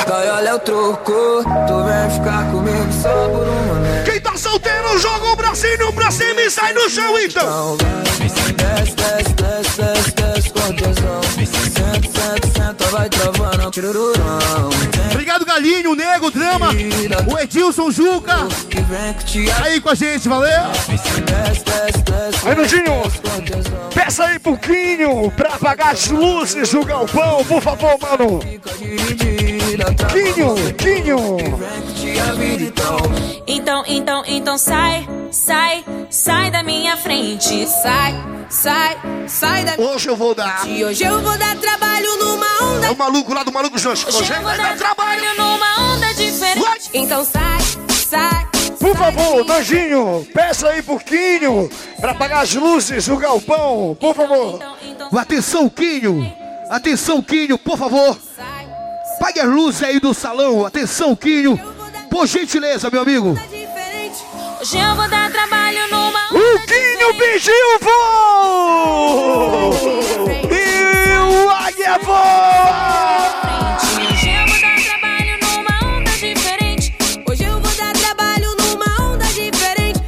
vai 0.08 0.30
olha 0.30 0.56
o 0.56 0.60
troco. 0.60 1.44
Tu 1.44 1.84
vem 1.84 2.10
ficar 2.10 2.50
comigo 2.50 2.94
só 3.02 3.28
por 3.28 3.46
um 3.46 3.64
momento. 3.66 4.06
Quem 4.06 4.22
tá 4.22 4.38
solteiro, 4.38 4.98
joga 4.98 5.26
o 5.26 5.36
bracinho 5.36 5.92
pra 5.92 6.10
cima 6.10 6.42
e 6.42 6.50
sai 6.50 6.72
no 6.72 6.90
chão, 6.90 7.20
então. 7.20 7.76
Desce, 7.78 8.54
desce, 8.54 9.34
desce, 9.34 9.74
desce, 9.74 10.12
desce 10.14 10.50
com 10.52 10.74
tesão. 10.74 11.22
Senta, 11.46 12.15
senta, 12.66 12.86
vai 12.88 13.10
travando. 13.10 13.72
Tirururão. 13.72 14.70
Obrigado, 15.12 15.46
Galinho, 15.46 15.96
Nego, 15.96 16.32
Drama, 16.32 16.70
o 17.32 17.40
Edilson 17.40 17.92
Juca. 17.92 18.48
Aí 19.64 19.80
com 19.82 19.90
a 19.90 19.96
gente, 19.96 20.28
valeu? 20.28 20.62
Aí, 22.44 22.56
Nandinho, 22.56 23.92
peça 23.94 24.26
aí 24.26 24.40
pro 24.40 24.58
Quinho 24.58 25.32
pra 25.32 25.56
apagar 25.56 25.94
as 25.94 26.08
luzes 26.08 26.70
do 26.70 26.84
galpão, 26.86 27.44
por 27.46 27.62
favor, 27.62 27.98
mano. 28.00 28.40
Quinho, 29.76 30.56
Quinho. 30.78 31.38
Então, 33.46 33.84
então, 33.86 34.24
então 34.26 34.58
sai, 34.58 35.06
sai, 35.30 35.84
sai 36.10 36.50
da 36.50 36.64
minha 36.64 36.96
frente. 36.96 37.68
Sai, 37.68 38.16
sai, 38.50 38.98
sai 39.28 39.66
da 39.66 39.76
Hoje 39.76 40.08
eu 40.08 40.16
vou 40.16 40.34
dar. 40.34 40.66
E 40.66 40.86
hoje 40.86 41.04
eu 41.04 41.22
vou 41.22 41.38
dar 41.38 41.58
trabalho 41.58 42.08
numa 42.18 42.64
onda. 42.64 42.88
É 42.88 42.92
o 42.92 42.96
maluco 42.96 43.34
lá 43.34 43.44
do 43.44 43.52
Maluco 43.52 43.78
Jancho. 43.78 44.08
Hoje 44.08 44.32
eu 44.32 44.42
vou 44.42 44.56
dar 44.56 44.78
trabalho 44.78 45.36
numa 45.38 45.94
onda 45.94 46.14
diferente. 46.14 46.90
Então 46.94 47.26
sai, 47.26 47.60
sai. 48.08 48.48
Por 48.80 48.96
favor, 48.96 49.44
Nandinho, 49.44 50.26
peça 50.34 50.70
aí 50.70 50.82
pro 50.82 51.00
Quinho 51.00 51.70
pra 52.00 52.12
apagar 52.12 52.44
as 52.44 52.54
luzes 52.54 53.08
do 53.08 53.18
galpão, 53.18 53.98
por 54.00 54.16
favor. 54.16 54.60
Atenção, 55.18 55.68
Quinho. 55.68 56.34
Atenção, 56.70 57.22
Quinho, 57.22 57.58
por 57.58 57.78
favor. 57.78 58.18
Pague 59.20 59.40
as 59.40 59.48
luzes 59.48 59.84
aí 59.84 60.00
do 60.00 60.14
salão. 60.14 60.66
Atenção, 60.66 61.16
Quinho. 61.16 61.60
Por 62.10 62.28
gentileza, 62.28 62.90
meu 62.90 63.02
amigo. 63.02 63.38
Hoje 64.62 64.78
eu 64.80 64.96
vou 64.96 65.08
dar 65.10 65.32
trabalho 65.32 65.88
numa 65.92 66.28
O 66.32 66.60
Quinho 66.66 67.14
pediu 67.18 67.80
voo! 67.82 69.74
E 70.50 71.18
o 71.18 71.50
Águia 71.50 72.00
voa! 72.00 73.78
Hoje 74.10 74.30
eu 74.30 74.48
vou 74.48 74.60
dar 74.60 74.76
trabalho 74.84 75.38
numa 75.42 75.98
onda 75.98 76.12
diferente. 76.12 76.96
Hoje 77.30 77.44
eu 77.44 77.60
vou 77.60 77.76
dar 77.76 77.94
trabalho 77.94 78.56
numa 78.56 79.14
onda 79.14 79.26
diferente. 79.26 80.02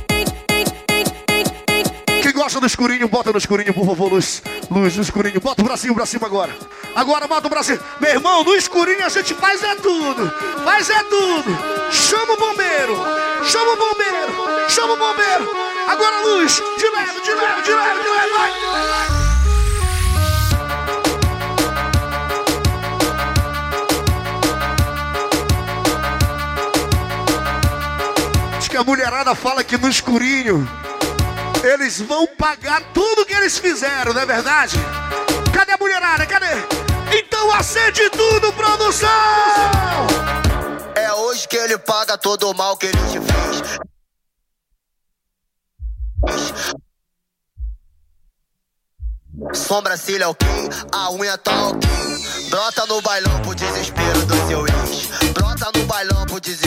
Quem 2.24 2.34
gosta 2.34 2.60
do 2.60 2.66
escurinho, 2.66 3.08
bota 3.08 3.32
no 3.32 3.38
escurinho, 3.38 3.74
por 3.74 3.86
favor, 3.86 4.12
luz. 4.14 4.42
Luz 4.72 4.96
no 4.96 5.04
escurinho. 5.04 5.40
Bota 5.40 5.62
o 5.62 5.66
bracinho 5.66 5.94
pra 5.94 6.06
cima 6.06 6.26
agora. 6.26 6.56
Agora 6.96 7.28
bota 7.28 7.48
o 7.48 7.50
bracinho. 7.50 7.80
Meu 8.00 8.12
irmão, 8.12 8.44
no 8.44 8.56
escurinho 8.56 9.06
a 9.06 9.10
gente 9.10 9.34
faz 9.34 9.62
é 9.64 9.76
tudo. 9.76 10.32
Faz 10.64 10.90
é 10.90 11.04
tudo. 11.04 11.58
Chama 11.92 12.34
o 12.34 12.38
bombeiro. 12.38 12.98
Chama 13.44 13.74
o 13.74 13.76
bombeiro. 13.76 14.70
Chama 14.70 14.94
o 14.94 14.98
bombeiro. 14.98 15.50
Agora 15.88 16.22
luz. 16.22 16.56
De 16.78 16.90
leve, 16.90 17.22
de 17.22 17.34
leve, 17.34 17.62
de 17.62 17.74
leve, 17.74 18.02
de 18.02 18.10
leve. 18.10 18.32
Vai. 18.38 18.52
Diz 28.58 28.68
que 28.68 28.78
a 28.78 28.84
mulherada 28.84 29.36
fala 29.36 29.64
que 29.64 29.78
no 29.78 29.88
escurinho 29.88 30.68
eles 31.64 32.02
vão 32.02 32.28
pagar 32.28 32.82
tudo 32.94 33.26
que 33.26 33.34
eles 33.34 33.58
fizeram, 33.58 34.14
não 34.14 34.22
é 34.22 34.26
verdade? 34.26 34.78
Cadê 35.58 35.72
a 35.72 35.78
mulherada? 35.80 36.24
Cadê? 36.28 36.46
Então 37.18 37.52
acende 37.52 38.08
tudo, 38.12 38.54
produção! 38.54 39.10
É 40.94 41.12
hoje 41.14 41.48
que 41.48 41.56
ele 41.58 41.80
paga 41.80 42.16
todo 42.16 42.52
o 42.52 42.54
mal 42.54 42.78
que 42.78 42.86
ele 42.86 42.98
te 43.10 43.20
fez. 43.20 43.80
Sobrancelha 49.52 50.30
ok, 50.30 50.48
a 50.92 51.10
unha 51.14 51.36
tá 51.40 51.70
ok. 51.70 51.90
Brota 52.52 52.86
no 52.86 53.02
bailão 53.02 53.42
pro 53.42 53.56
desespero 53.56 54.26
do 54.28 54.48
seu 54.48 54.64
ex. 54.68 55.08
Brota 55.34 55.72
no 55.76 55.86
bailão 55.86 56.24
pro 56.28 56.40
desespero. 56.40 56.67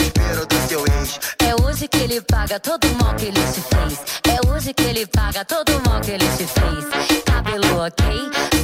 hoje 1.81 1.87
que 1.87 1.97
ele 1.97 2.21
paga 2.21 2.59
todo 2.59 2.85
o 2.85 3.03
mal 3.03 3.15
que 3.15 3.25
ele 3.25 3.39
te 3.39 3.61
fez. 3.61 3.99
É 4.27 4.47
hoje 4.47 4.71
que 4.71 4.83
ele 4.83 5.07
paga 5.07 5.43
todo 5.43 5.69
o 5.75 5.89
mal 5.89 5.99
que 5.99 6.11
ele 6.11 6.25
te 6.37 6.45
fez. 6.45 7.23
Cabelo 7.25 7.79
ok, 7.79 8.05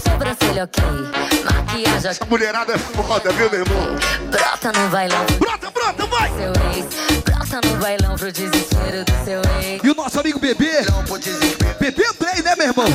sobrancelha 0.04 0.66
ok, 0.66 0.84
maquiagem 1.44 2.12
ok. 2.12 2.20
A 2.22 2.26
mulherada 2.30 2.74
é 2.74 2.78
foda, 2.78 3.32
viu, 3.32 3.50
meu 3.50 3.62
irmão? 3.62 3.96
Brota 4.30 4.80
no 4.80 4.90
bailão. 4.90 5.26
Brota, 5.40 5.72
brota, 5.72 6.06
vai! 6.06 6.30
Seu 6.30 6.54
ex. 6.76 7.24
Brota 7.24 7.68
no 7.68 7.78
bailão 7.78 8.16
pro 8.16 8.32
desespero 8.32 9.04
do 9.04 9.26
seu 9.26 9.42
ex. 9.64 9.82
E 9.84 9.90
o 9.90 9.96
nosso 9.96 10.20
amigo 10.20 10.38
Bebê? 10.38 10.86
Bebê 11.80 12.06
Andrei, 12.06 12.44
né, 12.44 12.56
meu 12.56 12.68
irmão? 12.68 12.86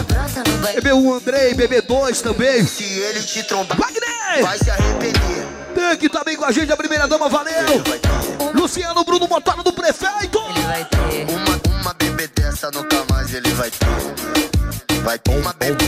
Bebê 0.74 0.92
1 0.92 1.14
Andrei, 1.14 1.54
Bebê 1.54 1.80
2 1.80 2.22
também. 2.22 2.64
Se 2.64 2.84
ele 2.84 3.22
te 3.24 3.42
trombar, 3.42 3.76
Wagner! 3.76 4.40
vai 4.40 4.58
se 4.58 4.70
arrepender. 4.70 5.41
Tanque 5.74 6.08
também 6.08 6.36
com 6.36 6.44
a 6.44 6.52
gente, 6.52 6.72
a 6.72 6.76
primeira 6.76 7.08
dama, 7.08 7.28
valeu! 7.28 7.82
Luciano 8.54 9.04
Bruno 9.04 9.26
Montano 9.26 9.62
do 9.62 9.72
prefeito! 9.72 10.38
Ele 10.50 10.60
vai 10.62 10.84
ter. 10.84 11.26
Uma, 11.32 11.80
uma 11.80 11.94
bebê 11.94 12.28
dessa 12.28 12.70
nunca 12.70 13.04
mais 13.10 13.32
ele 13.34 13.50
vai 13.52 13.70
ter. 13.70 13.86
Vai 15.02 15.18
ter 15.18 15.30
uma 15.32 15.52
bebê, 15.54 15.86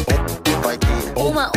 vai 0.62 0.78
ter. 0.78 0.88
Uma, 1.20 1.50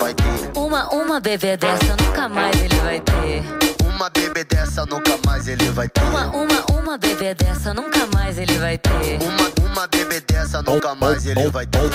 vai 0.00 0.14
ter. 0.14 0.58
uma, 0.58 0.88
uma 0.92 1.20
bebê 1.20 1.56
dessa 1.56 1.96
nunca 1.96 2.28
mais 2.28 2.60
ele 2.60 2.76
vai 2.76 3.00
ter. 3.00 3.44
Uma 3.84 4.10
bebê 4.10 4.44
dessa 4.44 4.84
nunca 4.86 5.18
mais 5.24 5.46
ele 5.46 5.70
vai 5.70 5.88
ter. 5.88 6.02
Uma, 6.02 6.26
uma, 6.26 6.80
uma 6.80 6.98
bebê 6.98 7.34
dessa 7.34 7.72
nunca 7.72 8.06
mais 8.12 8.38
ele 8.38 8.58
vai 8.58 8.78
ter. 8.78 9.18
Uma, 9.22 9.70
uma 9.70 9.86
bebê 9.86 10.20
dessa 10.20 10.62
nunca 10.62 10.94
mais 10.94 11.26
ele 11.26 11.48
vai 11.48 11.66
ter. 11.66 11.86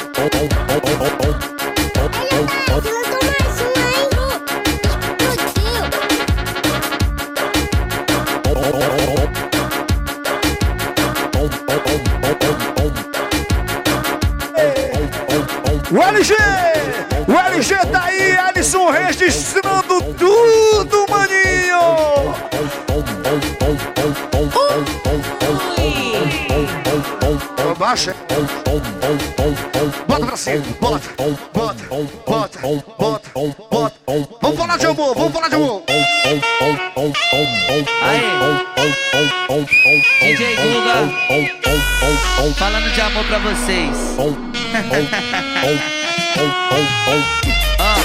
O 15.91 16.01
LG! 16.01 16.33
O 17.27 17.37
LG 17.37 17.75
tá 17.91 18.03
aí, 18.05 18.31
Alisson 18.37 18.89
registrando 18.91 20.01
tudo, 20.17 21.05
maninho! 21.09 22.33
Abaixa. 27.81 28.13
Bota 30.07 30.25
pra 30.27 30.37
cima, 30.37 30.63
bota, 30.79 31.09
bota, 31.17 31.41
bota, 32.27 32.59
bota, 32.99 33.31
bota. 33.71 33.95
Vamos 34.39 34.55
falar 34.55 34.77
de 34.77 34.85
amor, 34.85 35.15
vamos 35.15 35.33
falar 35.33 35.49
de 35.49 35.55
amor. 35.55 35.81
DJ 40.21 40.55
Guga, 40.57 41.09
falando 42.55 42.93
de 42.93 43.01
amor 43.01 43.25
pra 43.25 43.39
vocês. 43.39 43.97
Ah, 47.83 47.95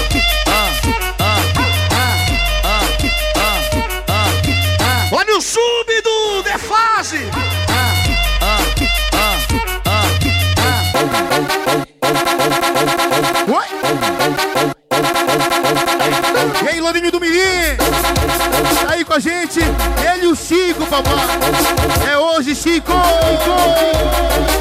Oi? 13.47 13.65
E 16.75 17.11
do 17.11 17.19
Mirim? 17.19 17.77
Tá 18.87 19.05
com 19.05 19.13
a 19.13 19.19
gente? 19.19 19.59
Ele 19.59 20.25
e 20.25 20.27
o 20.27 20.35
Chico, 20.35 20.85
papai. 20.87 21.13
É 22.09 22.17
hoje, 22.17 22.55
Chico! 22.55 22.91
Chico! 22.91 24.56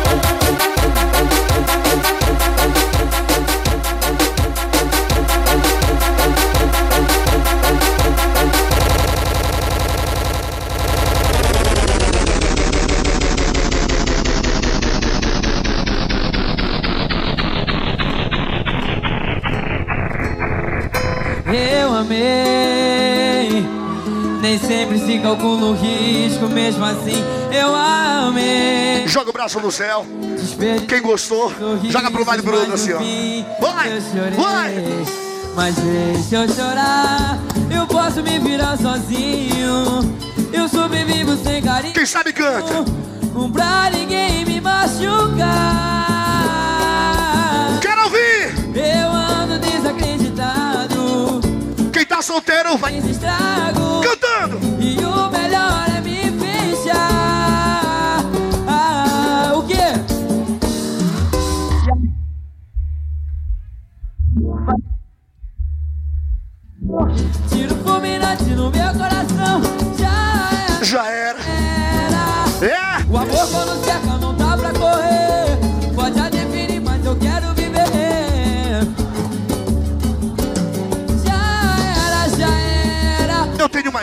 Sempre 25.17 25.21
calcula 25.21 25.67
o 25.67 25.75
risco, 25.75 26.49
mesmo 26.49 26.85
assim 26.85 27.25
eu 27.51 27.75
amei. 27.75 29.07
Joga 29.07 29.31
o 29.31 29.33
braço 29.33 29.59
no 29.61 29.73
céu. 29.73 30.05
Quem 30.89 31.01
gostou, 31.03 31.53
joga 31.89 32.11
pro 32.11 32.25
lado 32.25 32.41
e 32.41 32.43
pro 32.43 32.59
outro 32.59 32.75
assim, 32.75 32.93
ó. 32.93 32.99
Vai, 33.61 33.89
vai. 34.37 34.75
Mas 35.55 35.75
deixa 35.77 36.37
eu 36.37 36.49
chorar, 36.49 37.39
eu 37.71 37.87
posso 37.87 38.23
me 38.23 38.39
virar 38.39 38.77
sozinho. 38.77 40.14
Eu 40.53 40.69
sobrevivo 40.69 41.37
sem 41.37 41.62
carinho. 41.62 41.95
Quem 41.95 42.05
sabe 42.07 42.33
canta. 42.33 42.85
Pra 43.53 43.91
ninguém 43.91 44.45
me 44.45 44.61
machucar. 44.61 45.47
Quero 47.81 48.05
ouvir. 48.05 48.55
Eu 48.75 49.09
ando 49.11 49.59
desacreditado. 49.59 51.41
Quem 51.93 52.05
tá 52.05 52.21
solteiro 52.23 52.77
vai 52.77 52.99
estrago. 52.99 53.76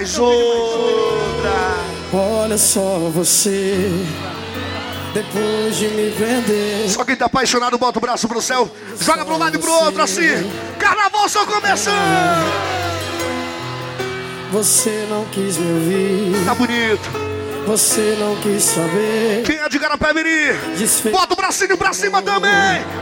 Mais 0.04 0.20
outra. 0.20 1.54
Olha 2.12 2.58
só 2.58 3.10
você, 3.14 3.90
depois 5.14 5.78
de 5.78 5.88
me 5.88 6.10
vender. 6.10 6.90
Só 6.90 7.06
quem 7.06 7.16
tá 7.16 7.26
apaixonado 7.26 7.78
bota 7.78 7.98
o 7.98 8.02
braço 8.02 8.28
pro 8.28 8.42
céu, 8.42 8.70
joga 9.00 9.24
pro 9.24 9.38
lado 9.38 9.56
e 9.56 9.60
pro 9.60 9.72
outro 9.72 10.04
assim. 10.04 10.52
Carnaval 10.78 11.30
só 11.30 11.46
começando. 11.46 11.96
Você 14.52 15.08
não 15.10 15.26
quis 15.26 15.58
me 15.58 15.72
ouvir. 15.74 16.46
Tá 16.46 16.54
bonito. 16.54 17.10
Você 17.66 18.18
não 18.20 18.36
quis 18.36 18.62
saber. 18.62 19.44
Quem 19.46 19.56
é 19.56 19.70
de 19.70 19.80
Garapé 19.80 20.14
Miri? 20.14 20.54
Bota 21.12 21.34
o 21.34 21.38
bracinho 21.38 21.78
pra 21.78 21.94
cima 21.94 22.22
também. 22.22 22.52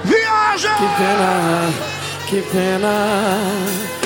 Viaja. 0.05 0.75
Que 0.75 0.87
pena, 0.97 1.73
que 2.29 2.41
pena. 2.51 4.00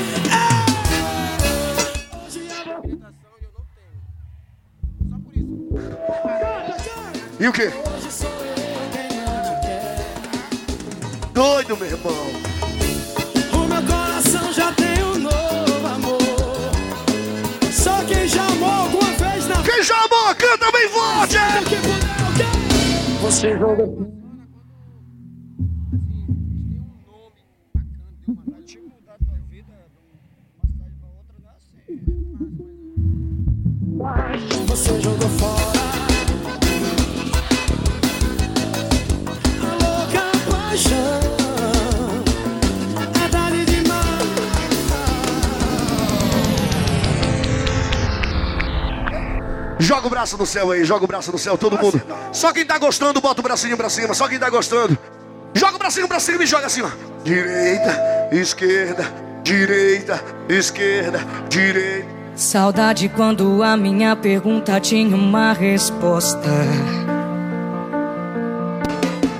E 7.46 7.48
o 7.48 7.54
quê? 7.54 7.72
Doido, 11.32 11.78
meu 11.78 11.86
irmão. 11.86 12.26
O 13.54 13.68
meu 13.68 13.84
coração 13.84 14.52
já 14.52 14.72
tem 14.72 15.04
um 15.04 15.20
novo 15.20 15.88
amor. 15.88 16.18
Só 17.72 18.04
quem 18.06 18.28
já 18.28 18.48
amou 18.48 18.68
alguma 18.68 19.12
vez 19.12 19.48
na 19.48 19.62
Quem 19.62 19.84
já 19.84 19.96
amou, 19.96 20.34
canta 20.36 20.72
bem 20.72 20.89
forte. 20.89 21.38
Você 23.22 23.56
joga. 23.60 23.86
Você 34.66 35.00
jogou 35.00 35.30
fora 35.30 35.45
Joga 49.96 50.08
o 50.08 50.10
braço 50.10 50.38
no 50.38 50.46
céu 50.46 50.72
aí, 50.72 50.84
joga 50.84 51.06
o 51.06 51.08
braço 51.08 51.32
no 51.32 51.38
céu, 51.38 51.58
todo 51.58 51.78
mundo. 51.78 52.02
Só 52.34 52.52
quem 52.52 52.66
tá 52.66 52.78
gostando, 52.78 53.22
bota 53.22 53.39
o 53.39 53.43
bracinho 53.43 53.78
pra 53.78 53.88
cima. 53.88 54.14
Só 54.14 54.28
quem 54.28 54.38
tá 54.38 54.50
gostando. 54.50 54.98
Joga 55.54 55.78
o 55.78 55.80
bracinho 55.80 56.06
pra 56.06 56.20
cima 56.20 56.43
e 56.43 56.46
joga 56.46 56.66
assim, 56.66 56.82
ó. 56.82 56.89
Direita, 57.24 58.28
esquerda, 58.30 59.06
direita, 59.41 60.22
esquerda, 60.50 61.22
direita. 61.48 62.10
Saudade 62.36 63.08
quando 63.08 63.64
a 63.64 63.78
minha 63.78 64.18
pergunta 64.18 64.78
tinha 64.82 65.16
uma 65.16 65.54
resposta. 65.54 66.50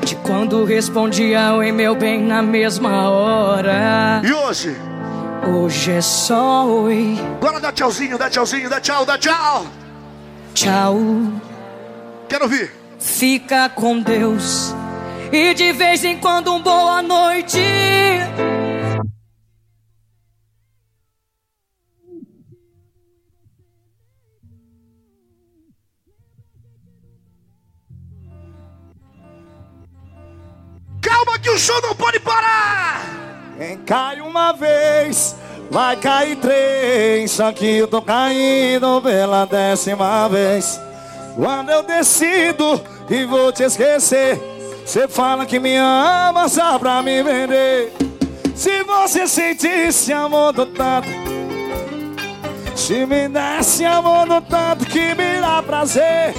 De 0.06 0.16
quando 0.16 0.64
respondia 0.64 1.54
oi 1.54 1.74
meu 1.74 1.96
bem 1.96 2.24
na 2.24 2.42
mesma 2.42 3.10
hora. 3.10 4.22
E 4.24 4.32
hoje? 4.32 4.74
Hoje 5.46 5.92
é 5.92 6.02
só 6.02 6.66
oi. 6.66 7.20
Agora 7.42 7.60
dá 7.60 7.74
tchauzinho, 7.74 8.18
dá 8.18 8.30
tchauzinho, 8.30 8.70
dá 8.70 8.80
tchau, 8.80 9.06
dá 9.06 9.18
tchau. 9.18 9.66
Tchau. 10.56 10.98
Quero 12.30 12.46
ouvir. 12.46 12.72
Fica 12.98 13.68
com 13.68 14.00
Deus. 14.00 14.74
E 15.30 15.54
de 15.54 15.74
vez 15.74 16.06
em 16.06 16.18
quando 16.18 16.54
um 16.54 16.62
boa 16.62 17.02
noite. 17.02 17.60
Calma 31.02 31.38
que 31.38 31.50
o 31.50 31.60
show 31.60 31.82
não 31.82 31.94
pode 31.96 32.22
parar. 32.22 33.02
Quem 33.58 33.78
cai 33.80 34.22
uma 34.22 34.54
vez, 34.54 35.36
vai 35.70 35.96
cair 35.98 36.36
três. 36.38 37.32
Só 37.32 37.52
que 37.52 37.78
eu 37.78 37.88
tô 37.88 38.02
caindo 38.02 39.02
pela 39.02 39.46
décima 39.46 40.28
vez. 40.30 40.80
Quando 41.36 41.70
eu 41.70 41.84
decido 41.84 42.82
e 43.10 43.26
vou 43.26 43.52
te 43.52 43.64
esquecer, 43.64 44.40
você 44.86 45.08
fala 45.08 45.46
que 45.46 45.60
me 45.60 45.76
ama 45.76 46.48
só 46.48 46.80
pra 46.80 47.02
me 47.02 47.22
vender. 47.22 47.94
Se 48.56 48.84
você 48.84 49.28
sentisse 49.28 50.14
amor 50.14 50.54
do 50.54 50.66
tanto, 50.66 51.10
se 52.76 53.06
me 53.06 53.28
desse 53.28 53.84
amor 53.84 54.28
do 54.28 54.42
tanto 54.42 54.86
que 54.86 55.14
me 55.14 55.42
dá 55.42 55.62
prazer. 55.62 56.34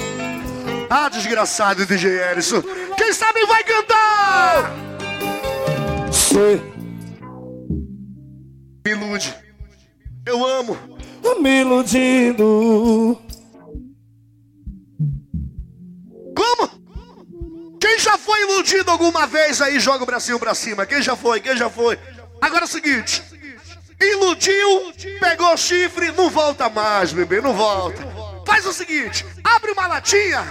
Ah, 0.89 1.09
desgraçado 1.09 1.85
DJ 1.85 2.09
Erison. 2.31 2.63
Quem 2.97 3.13
sabe 3.13 3.45
vai 3.45 3.63
cantar. 3.63 4.71
Você 6.09 6.61
me 8.87 8.91
ilude. 8.93 9.35
Eu 10.25 10.45
amo. 10.45 10.77
Me 11.41 11.61
iludindo. 11.61 13.21
Como? 16.35 17.77
Quem 17.79 17.99
já 17.99 18.17
foi 18.17 18.41
iludido 18.43 18.89
alguma 18.89 19.27
vez 19.27 19.61
aí, 19.61 19.79
joga 19.79 20.03
o 20.03 20.05
bracinho 20.05 20.39
pra 20.39 20.55
cima. 20.55 20.85
Quem 20.85 21.01
já 21.01 21.15
foi? 21.15 21.41
Quem 21.41 21.57
já 21.57 21.69
foi? 21.69 21.99
Agora 22.39 22.63
é 22.63 22.65
o 22.65 22.67
seguinte. 22.67 23.21
Iludiu, 23.99 24.93
pegou 25.19 25.57
chifre, 25.57 26.11
não 26.11 26.29
volta 26.29 26.69
mais, 26.69 27.11
bebê, 27.11 27.41
não 27.41 27.53
volta. 27.53 28.01
Faz 28.45 28.65
o 28.65 28.71
seguinte, 28.71 29.25
abre 29.43 29.71
uma 29.71 29.87
latinha 29.87 30.41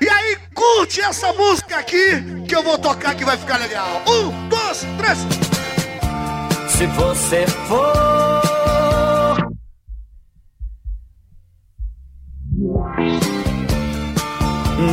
e 0.00 0.08
aí 0.08 0.38
curte 0.54 1.02
essa 1.02 1.32
música 1.34 1.76
aqui 1.76 2.46
que 2.48 2.54
eu 2.54 2.62
vou 2.62 2.78
tocar 2.78 3.14
que 3.14 3.24
vai 3.24 3.36
ficar 3.36 3.58
legal. 3.58 4.02
Um, 4.06 4.48
dois, 4.48 4.80
três. 4.96 5.55
Se 6.76 6.86
você 6.88 7.46
for 7.66 7.96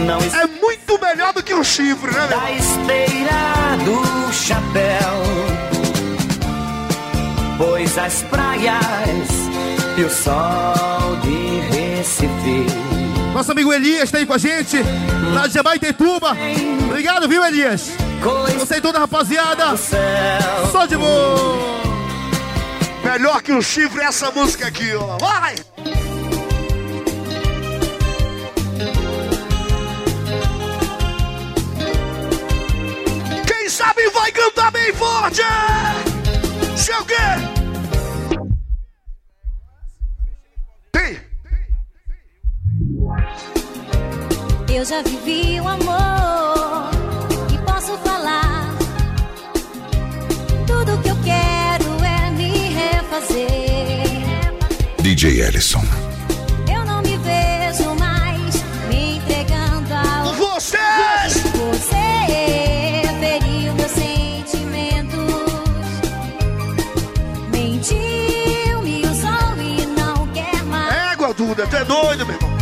Não 0.05 0.19
É 0.19 0.47
muito 0.61 0.97
melhor 1.01 1.33
do 1.33 1.43
que 1.43 1.53
um 1.53 1.61
chifre, 1.61 2.09
né? 2.09 2.27
Da 2.27 2.51
esteira 2.53 3.75
do 3.83 4.31
chapéu 4.31 5.13
Pois 7.57 7.97
as 7.97 8.21
praias 8.23 9.27
e 9.97 10.03
o 10.03 10.09
sol 10.09 11.17
de 11.21 11.59
Recife 11.75 12.92
Nosso 13.33 13.51
amigo 13.51 13.73
Elias 13.73 14.11
tá 14.11 14.19
aí 14.19 14.25
com 14.25 14.33
a 14.33 14.37
gente, 14.37 14.77
lá 15.33 15.47
de 15.47 15.53
Jabaitetuba. 15.55 16.37
Obrigado, 16.87 17.27
viu, 17.27 17.43
Elias? 17.43 17.89
Você 18.59 18.75
e 18.75 18.81
toda 18.81 18.99
a 18.99 19.01
rapaziada. 19.01 19.75
Só 20.71 20.85
de 20.85 20.95
boa. 20.95 21.73
Melhor 23.03 23.41
que 23.41 23.51
um 23.51 23.61
chifre 23.61 24.01
é 24.01 24.05
essa 24.05 24.31
música 24.31 24.67
aqui, 24.67 24.93
ó. 24.95 25.17
Vai! 25.17 25.55
Quem 33.45 33.69
sabe 33.69 34.09
vai 34.09 34.31
cantar 34.31 34.71
bem 34.71 34.93
forte! 34.93 35.41
Se 36.77 36.91
o 36.91 37.05
quê? 37.05 37.52
Eu 44.83 44.85
já 44.85 45.01
vivi 45.01 45.61
um 45.61 45.67
amor 45.69 46.91
e 47.53 47.57
posso 47.59 47.97
falar. 47.99 48.67
Tudo 50.67 51.01
que 51.01 51.07
eu 51.07 51.15
quero 51.23 52.03
é 52.03 52.29
me 52.31 52.51
refazer. 52.73 54.53
DJ 55.01 55.41
Ellison. 55.41 55.81
Eu 56.69 56.83
não 56.83 57.01
me 57.01 57.15
vejo 57.17 57.95
mais 57.95 58.61
me 58.89 59.15
entregando 59.15 59.93
ao 59.93 60.33
Vocês! 60.33 61.43
Você 61.71 61.95
feriu 63.21 63.73
meus 63.75 63.91
sentimentos. 63.91 65.17
Mentiu, 67.51 68.81
me 68.81 69.01
usou 69.05 69.61
e 69.61 69.85
não 69.85 70.27
quer 70.33 70.61
mais. 70.65 71.13
Égua, 71.13 71.33
Duda, 71.33 71.65
tu 71.67 71.75
é 71.77 71.85
doido, 71.85 72.25
meu 72.25 72.35
irmão. 72.35 72.52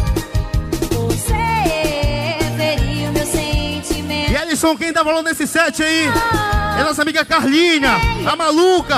Ellison, 4.62 4.78
quem 4.78 4.94
tá 4.94 5.04
falando 5.04 5.26
nesse 5.26 5.48
set 5.48 5.82
aí? 5.82 6.06
É 6.80 6.84
nossa 6.84 7.02
amiga 7.02 7.26
Carlinha, 7.26 7.94
a 8.32 8.36
maluca. 8.36 8.98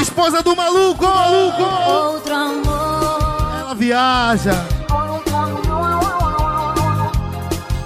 Esposa 0.00 0.40
do 0.40 0.54
maluco, 0.54 1.04
maluco. 1.04 1.62
Outro 1.64 2.32
amor. 2.32 3.58
Ela 3.60 3.74
viaja. 3.74 4.52
Outro 4.88 5.34
amor. 5.34 5.58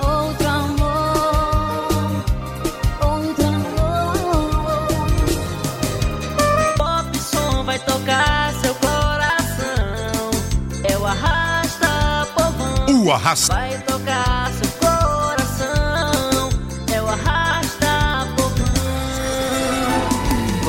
Outro 0.02 0.48
amor. 0.48 2.24
Outro 3.00 3.46
amor. 3.46 4.12
Pop 6.76 7.18
som 7.18 7.64
vai 7.64 7.78
tocar 7.78 8.52
seu 8.60 8.74
coração. 8.74 10.30
É 10.84 10.98
o 10.98 11.06
arrasta 11.06 12.28
povão. 12.34 13.02
O 13.02 13.10
arrasta. 13.10 13.54
Vai 13.54 13.78
tocar 13.78 14.50
seu 14.52 14.61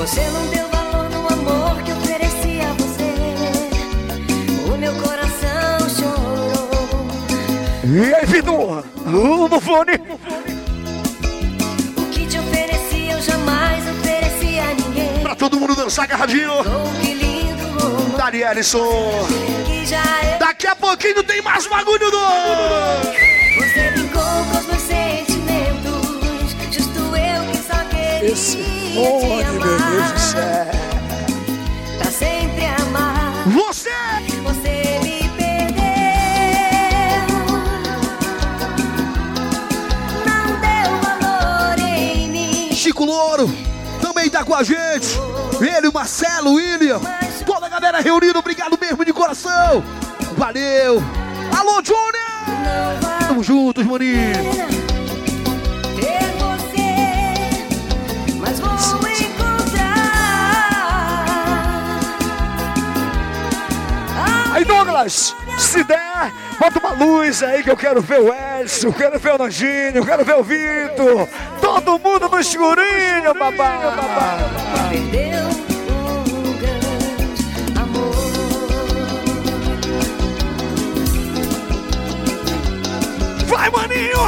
Você 0.03 0.19
não 0.19 0.45
deu 0.47 0.67
valor 0.67 1.09
no 1.09 1.27
amor 1.29 1.81
que 1.81 1.93
ofereci 1.93 2.59
a 2.59 2.73
você. 2.73 3.15
O 4.69 4.77
meu 4.77 4.93
coração 4.95 5.89
chorou. 5.97 7.07
E 7.85 8.13
aí, 8.13 8.25
Vitor? 8.25 8.83
Uh, 9.05 9.47
no 9.47 9.61
fone. 9.61 9.93
O 11.95 12.05
que 12.11 12.27
te 12.27 12.37
ofereci 12.37 13.11
eu 13.11 13.21
jamais 13.21 13.81
ofereci 13.87 14.59
a 14.59 14.73
ninguém. 14.73 15.21
Pra 15.21 15.35
todo 15.37 15.57
mundo 15.57 15.73
dançar 15.73 16.03
agarradinho. 16.03 16.51
Oh, 16.51 17.01
que 17.01 17.13
lindo 17.13 18.17
Dari 18.17 18.43
Ellison. 18.43 19.25
é. 20.25 20.37
Daqui 20.37 20.67
a 20.67 20.75
pouquinho 20.75 21.23
tem 21.23 21.41
mais 21.41 21.65
bagulho 21.65 22.11
do. 22.11 22.19
Você 23.55 23.91
brincou 23.91 24.21
com 24.21 24.57
os 24.57 24.65
meus 24.65 24.81
sentimentos. 24.81 26.51
Justo 26.71 26.99
eu 26.99 27.51
que 27.51 27.57
só 27.57 27.85
queria 27.85 28.33
Esse 28.33 28.82
te 28.93 28.99
Deus 28.99 29.59
do 29.59 29.63
amar. 29.63 30.67
Pra 31.97 32.11
sempre 32.11 32.65
amar. 32.65 33.33
Você! 33.47 33.89
Você 34.43 34.99
me 35.01 35.29
perdeu. 35.29 35.83
Não 40.25 40.45
deu 40.59 40.91
valor 41.01 41.79
em 41.79 42.29
mim. 42.29 42.69
Chico 42.73 43.05
Louro 43.05 43.49
também 44.01 44.29
tá 44.29 44.43
com 44.43 44.53
a 44.53 44.63
gente. 44.63 45.19
Ele, 45.59 45.87
o 45.87 45.93
Marcelo, 45.93 46.51
o 46.51 46.55
William. 46.55 46.99
Toda 47.45 47.65
a 47.65 47.69
galera 47.69 47.99
reunida, 47.99 48.39
obrigado 48.39 48.77
mesmo 48.79 49.03
de 49.03 49.11
coração. 49.11 49.83
Valeu. 50.37 51.01
Alô, 51.57 51.81
Júnior! 51.83 53.27
Tamo 53.27 53.43
juntos, 53.43 53.85
maninho. 53.85 54.82
Douglas, 64.93 65.35
se 65.57 65.83
der, 65.83 66.31
bota 66.59 66.79
uma 66.79 66.91
luz 66.91 67.41
aí 67.41 67.63
que 67.63 67.71
eu 67.71 67.75
quero 67.75 67.99
ver 67.99 68.19
o 68.19 68.31
Edson, 68.31 68.91
quero 68.91 69.17
ver 69.17 69.33
o 69.33 69.39
Nandinho, 69.39 70.05
quero 70.05 70.23
ver 70.23 70.35
o 70.35 70.43
Vitor. 70.43 71.27
Todo 71.59 71.97
mundo 71.97 72.29
no 72.29 72.39
escurinho, 72.39 73.33
babá. 73.33 74.37
Perdeu 74.89 75.47
um 76.29 76.53
grande 76.59 77.73
amor. 77.79 78.13
Vai, 83.47 83.71
maninho! 83.71 84.19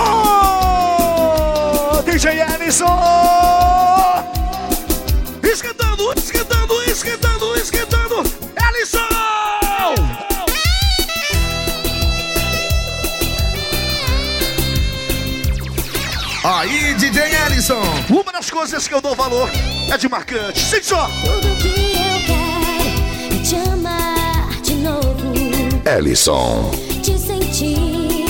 DJ 2.06 2.42
Ellison! 2.42 3.65
DJ 17.16 17.34
Ellison. 17.48 17.82
Uma 18.10 18.30
das 18.30 18.50
coisas 18.50 18.90
que 18.90 18.94
eu 18.94 19.00
dou 19.00 19.16
valor 19.16 19.50
é 19.90 19.98
de 19.98 20.10
marcante. 20.10 20.60
Sente 20.60 20.88
só. 20.88 21.08
Tudo 21.24 21.56
que 21.62 21.94
eu 21.94 22.20
quero 22.26 23.40
é 23.40 23.42
te 23.42 23.56
amar 23.70 24.50
de 24.62 24.74
novo. 24.74 25.34
Ellison. 25.86 26.70
Te 27.02 27.18
sentir, 27.18 28.26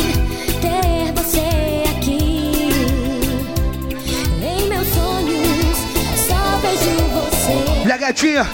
ter 0.61 1.11
você 1.15 1.83
aqui. 1.97 2.69
Em 4.43 4.69
meus 4.69 4.87
sonhos, 4.89 5.77
só 6.27 6.57
vejo 6.61 6.91
você. 7.09 7.87
E 7.87 7.91
a 7.91 7.97
gatinha, 7.97 8.47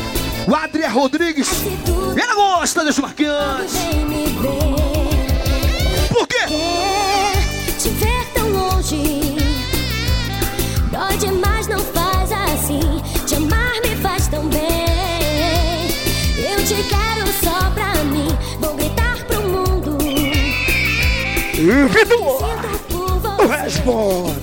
o 0.47 0.55
Adria 0.55 0.87
Rodrigues. 0.87 1.49
Ela 2.17 2.35
gosta 2.35 2.85
desse 2.85 3.01
marcante. 3.01 3.73
Vem 3.73 4.05
me 4.05 4.25
ver. 4.27 4.90
Por 21.61 23.45
O 23.45 23.47
responde. 23.47 24.40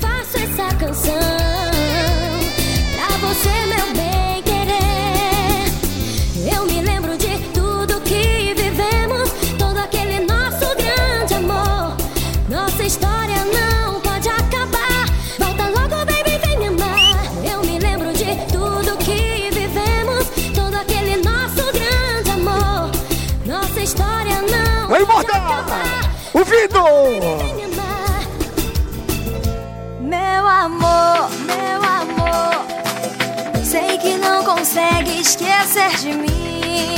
Esquecer 35.28 35.90
de 35.98 36.12
mim. 36.14 36.94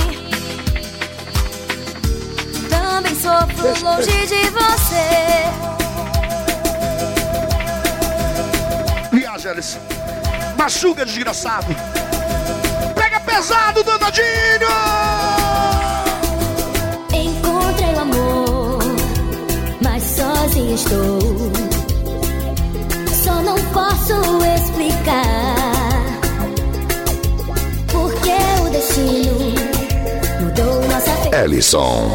Também 2.69 3.15
sofro 3.15 3.85
longe 3.85 4.27
de 4.27 4.51
você. 4.51 5.09
Viaja, 9.13 9.51
Ellison. 9.51 9.81
Machuca, 10.57 11.05
desgraçado. 11.05 11.75
Pega 12.95 13.19
pesado, 13.21 13.83
danadinho! 13.83 14.71
Encontrei 17.13 17.95
o 17.95 17.99
amor, 17.99 18.79
mas 19.83 20.03
sozinha 20.03 20.75
estou. 20.75 21.70
Ellison. 31.43 32.11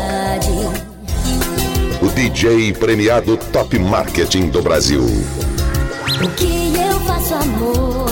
O 1.99 2.07
DJ 2.09 2.73
premiado 2.73 3.37
Top 3.51 3.77
Marketing 3.79 4.49
do 4.49 4.61
Brasil. 4.61 5.03
O 5.03 6.29
que 6.35 6.73
eu 6.77 6.99
faço, 7.01 7.33
amor, 7.33 8.05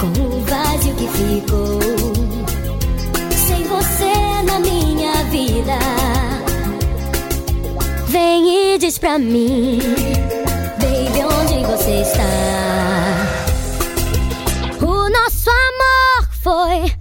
com 0.00 0.06
o 0.06 0.44
vazio 0.44 0.94
que 0.94 1.06
ficou 1.08 1.80
sem 3.46 3.64
você 3.64 4.42
na 4.46 4.58
minha 4.58 5.12
vida? 5.24 5.78
Vem 8.06 8.74
e 8.74 8.78
diz 8.78 8.96
pra 8.96 9.18
mim, 9.18 9.80
baby, 10.78 11.24
onde 11.24 11.66
você 11.66 12.00
está? 12.00 12.22
O 14.80 15.10
nosso 15.10 15.50
amor 15.50 16.28
foi 16.42 16.91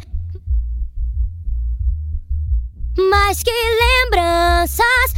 mais 3.32 3.44
que 3.44 3.52
lembranças. 3.52 5.11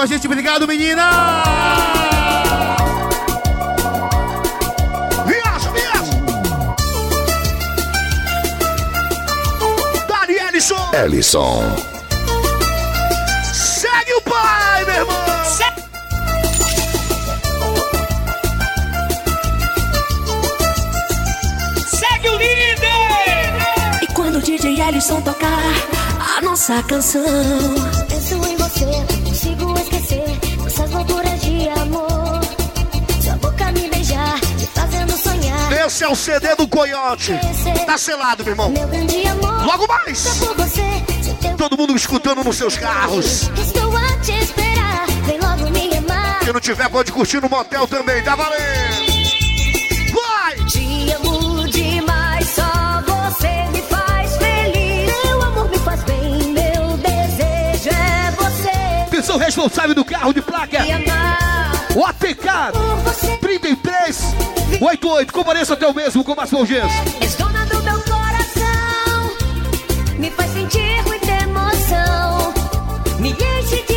Com 0.00 0.04
a 0.04 0.06
gente, 0.06 0.26
obrigado 0.26 0.66
menina! 0.66 1.10
Viaja, 5.26 5.70
viaja! 5.72 6.12
Dari 10.08 10.38
Ellison! 10.38 10.90
Ellison. 10.94 11.76
Segue 13.52 14.14
o 14.14 14.22
pai, 14.22 14.86
meu 14.86 14.94
irmão! 14.94 15.16
Segue 21.84 22.28
o 22.30 22.38
líder! 22.38 24.02
E 24.02 24.06
quando 24.14 24.36
o 24.36 24.40
DJ 24.40 24.80
Ellison 24.80 25.20
tocar 25.20 25.60
a 26.38 26.40
nossa 26.40 26.82
canção, 26.84 27.20
nossas 30.80 30.90
loucuras 30.92 31.40
de 31.40 31.68
amor. 31.68 32.40
Sua 33.22 33.36
boca 33.36 33.72
me 33.72 33.88
beijar, 33.88 34.34
me 34.58 34.66
fazendo 34.66 35.12
sonhar. 35.12 35.72
Esse 35.72 36.04
é 36.04 36.08
o 36.08 36.16
CD 36.16 36.54
do 36.56 36.66
Coiote. 36.66 37.38
Tá 37.86 37.98
selado, 37.98 38.42
meu 38.44 38.52
irmão. 38.52 38.70
Meu 38.70 38.88
grande 38.88 39.26
amor, 39.26 39.66
Logo 39.66 39.86
mais! 39.86 40.18
se 40.18 40.46
Todo 41.58 41.76
mundo 41.76 41.94
escutando 41.94 42.42
nos 42.42 42.56
seus 42.56 42.76
carros. 42.76 43.50
estou 43.58 43.94
a 43.96 44.16
te 44.22 44.32
esperar. 44.32 45.06
Vem 45.26 45.38
logo 45.38 45.70
me 45.70 45.96
amar. 45.96 46.40
Quem 46.40 46.52
não 46.52 46.60
tiver, 46.60 46.88
pode 46.88 47.12
curtir 47.12 47.40
no 47.40 47.48
motel 47.48 47.86
também, 47.86 48.22
tá 48.22 48.34
valendo! 48.34 48.89
Atenção 59.30 59.46
responsável 59.46 59.94
do 59.94 60.04
carro 60.04 60.32
de 60.32 60.42
placa. 60.42 60.78
O 61.94 62.04
ATK 62.04 62.48
3388. 63.40 65.32
Compareça 65.32 65.74
até 65.74 65.86
o 65.86 65.94
mesmo 65.94 66.24
com 66.24 66.34
Márcio 66.34 66.66
Gesso. 66.66 66.88
És 67.20 67.36
dona 67.36 67.64
do 67.66 67.80
meu 67.80 68.00
coração, 68.02 69.30
me 70.18 70.32
faz 70.32 70.52
sentir 70.52 71.00
muita 71.06 71.30
emoção, 71.30 72.52
me 73.20 73.30
enche 73.30 73.84
de 73.86 73.89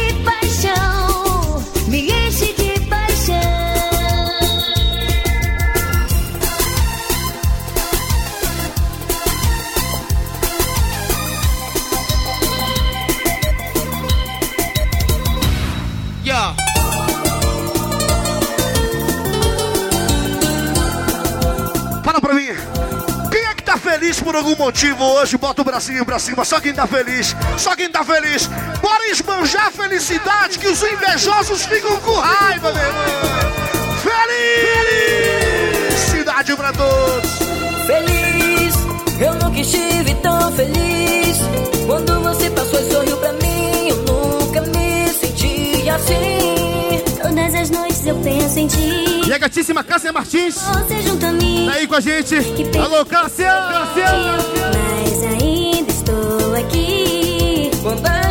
por 24.23 24.35
algum 24.35 24.55
motivo 24.55 25.03
hoje? 25.03 25.37
Bota 25.37 25.61
o 25.61 25.65
bracinho 25.65 26.05
pra 26.05 26.17
cima. 26.17 26.45
Só 26.45 26.59
quem 26.59 26.73
tá 26.73 26.87
feliz. 26.87 27.35
Só 27.57 27.75
quem 27.75 27.89
tá 27.89 28.03
feliz. 28.03 28.47
Bora 28.81 29.09
esbanjar 29.09 29.67
a 29.67 29.71
felicidade 29.71 30.57
que 30.57 30.67
os 30.67 30.81
invejosos 30.81 31.65
ficam 31.65 31.99
com 31.99 32.13
raiva, 32.13 32.71
meu 32.71 32.83
irmão. 32.83 33.03
Felicidade 35.89 36.55
pra 36.55 36.71
todos. 36.71 37.31
Feliz, 37.85 38.75
eu 39.19 39.33
nunca 39.35 39.59
estive 39.59 40.15
tão 40.15 40.51
feliz. 40.53 41.37
Quando 41.85 42.21
você 42.21 42.49
passou 42.49 42.79
e 42.79 42.91
sorriu 42.91 43.17
pra 43.17 43.33
mim, 43.33 43.89
eu 43.89 43.97
nunca 43.97 44.61
me 44.61 45.09
senti 45.09 45.89
assim. 45.89 46.52
Todas 47.33 47.55
as 47.55 47.69
noites 47.71 48.05
eu 48.05 48.15
penso 48.17 48.59
em 48.59 48.67
ti. 48.67 49.27
E 49.27 49.33
a 49.33 49.39
gatíssima 49.39 49.83
Cássia 49.83 50.13
Martins. 50.13 50.53
Você 50.53 51.01
junto 51.01 51.25
a 51.25 51.31
mim. 51.31 51.65
Tá 51.65 51.73
aí 51.73 51.87
com 51.87 51.95
a 51.95 51.99
gente. 51.99 52.35
Alô, 52.77 53.03
Cássia! 53.03 53.47
Cássia! 53.47 54.05
Mas 54.71 55.23
ainda 55.23 55.91
estou 55.91 56.53
aqui. 56.53 57.71
Quando 57.81 58.05
a 58.05 58.29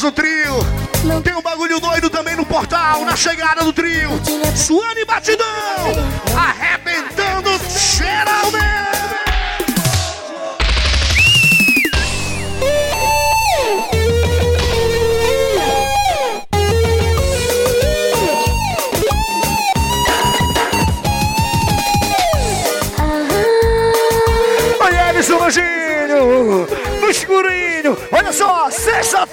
do 0.00 0.12
trio. 0.12 0.54
Tem 1.24 1.34
um 1.34 1.40
bagulho 1.40 1.80
doido 1.80 2.10
também 2.10 2.36
no 2.36 2.44
portal, 2.44 3.04
na 3.04 3.16
chegada 3.16 3.64
do 3.64 3.72
trio. 3.72 4.10
Suane 4.54 5.04
Batidão, 5.04 5.46
arrebentando 6.36 7.50
geralmente. 7.68 8.76
Oi, 24.78 24.94
Emerson 25.10 25.42
Anjinho, 25.42 26.66
no 27.00 27.10
escurinho. 27.10 27.96
Olha 28.12 28.32
só, 28.32 28.70
tem 28.70 29.25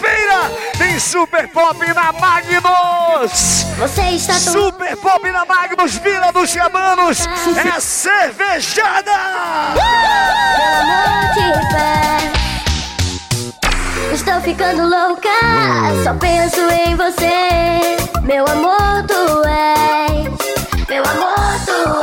Super 1.14 1.48
Pop 1.48 1.78
na 1.94 2.12
Magnus. 2.12 3.68
Você 3.78 4.02
está 4.16 4.34
tão 4.34 4.52
Super 4.52 4.98
Pop 4.98 5.32
na 5.32 5.46
Magnus, 5.46 5.94
Vila 5.98 6.32
dos 6.32 6.56
Camanos. 6.56 7.28
É 7.56 7.80
cervejada. 7.80 9.12
Pelo 9.76 10.76
amor 10.82 11.30
de 11.36 11.52
pé. 11.72 12.18
Estou 14.12 14.42
ficando 14.42 14.90
louca, 14.90 15.30
só 16.04 16.16
penso 16.16 16.62
em 16.72 16.96
você. 16.96 17.96
Meu 18.24 18.48
amor, 18.48 19.06
tu 19.08 19.44
és. 19.48 20.26
Meu 20.90 21.04
amor, 21.04 21.60
tu 21.64 22.03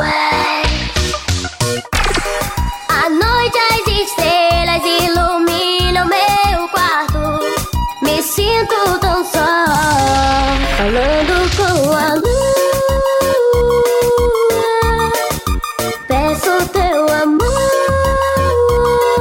Falando 10.91 11.55
com 11.55 11.95
a 11.95 12.15
lua. 12.15 12.51
Peço 16.07 16.67
teu 16.69 17.07
amor. 17.23 17.49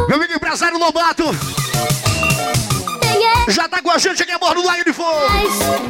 Meu 0.09 0.17
amigo 0.17 0.33
empresário 0.35 0.79
Lobato, 0.79 1.25
já 3.49 3.69
tá 3.69 3.81
com 3.81 3.91
a 3.93 3.99
gente 3.99 4.23
aqui 4.23 4.33
a 4.33 4.39
bordo 4.39 4.63
do 4.63 4.67
Lago 4.67 4.85
de 4.85 4.93
Fogo. 4.93 5.21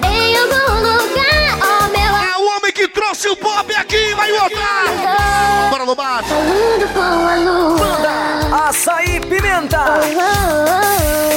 Em 0.05 0.37
algum 0.37 0.83
lugar, 0.83 1.59
oh 1.62 1.89
meu 1.89 2.16
É 2.16 2.37
o 2.37 2.57
homem 2.57 2.72
que 2.72 2.87
trouxe 2.89 3.28
o 3.28 3.37
pop 3.37 3.74
aqui, 3.74 4.14
vai 4.14 4.31
voltar. 4.33 5.70
Bora, 5.70 5.85
Lobato. 5.85 6.28
Falando 6.28 6.93
com 6.93 7.01
a 7.01 7.37
lua. 7.37 8.68
Açaí 8.68 9.20
pimenta. 9.20 10.01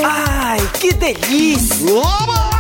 Ai, 0.04 0.60
que 0.80 0.92
delícia. 0.94 2.53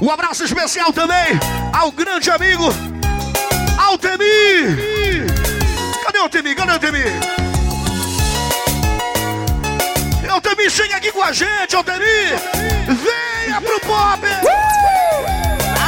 Um 0.00 0.10
abraço 0.10 0.44
especial 0.44 0.92
também 0.92 1.38
ao 1.72 1.90
grande 1.90 2.30
amigo 2.30 2.64
Altemir. 3.78 4.76
Cadê 6.04 6.18
o 6.18 6.22
Altemir? 6.22 6.56
Cadê 6.56 6.70
o 6.70 6.74
Altemir? 6.74 7.12
Altemir, 10.30 10.70
chega 10.70 10.96
aqui 10.96 11.10
com 11.10 11.22
a 11.22 11.32
gente, 11.32 11.74
Altemir. 11.74 12.38
Venha 12.86 13.60
pro 13.60 13.80
pop. 13.80 14.20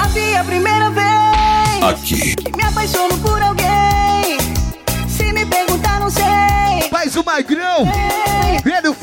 Havia 0.02 0.40
a 0.40 0.44
primeira 0.44 0.90
vez 0.90 1.82
Aqui. 1.88 2.34
que 2.34 2.56
me 2.56 2.64
apaixono 2.64 3.16
por 3.18 3.40
alguém. 3.40 4.38
Se 5.08 5.32
me 5.32 5.46
perguntar, 5.46 6.00
não 6.00 6.10
sei. 6.10 6.88
Faz 6.90 7.14
o 7.16 7.22
Magrão. 7.24 7.86
Ele, 8.64 8.88
o 8.88 8.94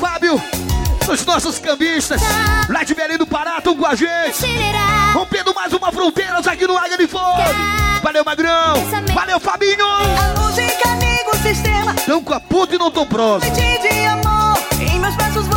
Fábio. 1.08 1.14
Os 1.14 1.24
nossos 1.24 1.58
cambistas. 1.58 2.20
Lá 2.68 2.82
de 2.82 2.94
Belém 2.94 3.16
do 3.16 3.26
Pará, 3.26 3.58
estão 3.58 3.74
com 3.74 3.86
a 3.86 3.94
gente. 3.94 4.44
Rompendo 5.14 5.54
mais 5.54 5.72
uma 5.72 5.90
fronteira 5.90 6.38
aqui 6.38 6.66
no 6.66 6.76
Águia 6.76 6.98
de 6.98 7.06
Fogo. 7.06 7.42
Valeu, 8.02 8.24
Magrão. 8.24 8.74
Valeu, 9.14 9.40
Fabinho. 9.40 9.86
A 9.86 10.40
música, 10.40 10.88
amigo, 10.90 11.36
sistema. 11.42 11.94
Tão 12.06 12.22
com 12.22 12.34
a 12.34 12.40
puta 12.40 12.74
e 12.74 12.78
não 12.78 12.90
tão 12.90 13.06
próximo. 13.06 13.52
Noite 13.54 13.80
de 13.80 14.06
amor, 14.06 14.58
em 14.80 15.00
meus 15.00 15.14
braços 15.14 15.47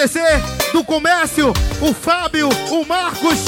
toda 0.00 0.04
a 0.04 0.04
equipe 0.04 0.08
GDC 0.08 0.20
do 0.72 0.84
comércio, 0.84 1.52
o 1.80 1.92
Fábio, 1.92 2.48
o 2.48 2.86
Marcos. 2.86 3.38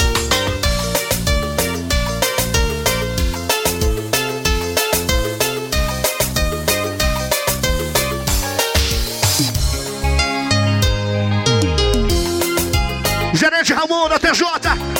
Gerente 13.33 13.73
Ramon 13.73 14.09
da 14.09 14.19
TJ, 14.19 14.45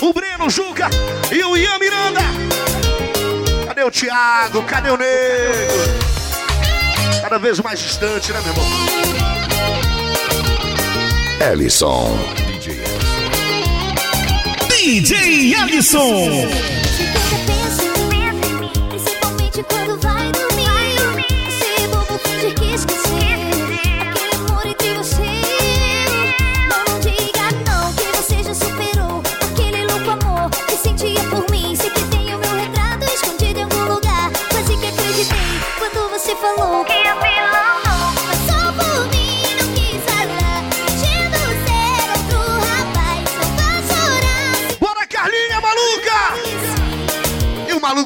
o 0.02 0.14
Breno 0.14 0.50
Juca 0.50 0.90
e 1.32 1.44
o 1.44 1.56
Ian 1.56 1.78
Miranda. 1.80 2.22
Cadê 3.68 3.84
o 3.84 3.92
Thiago? 3.92 4.64
Cadê 4.64 4.90
o 4.90 4.98
Nego? 4.98 5.74
Cada 7.22 7.38
vez 7.38 7.60
mais 7.60 7.80
distante, 7.80 8.34
né, 8.34 8.42
meu 8.42 8.52
irmão? 8.52 9.23
Ellison. 11.40 12.18
DJ 14.70 15.56
Alisson. 15.56 16.04
Principalmente 16.04 16.83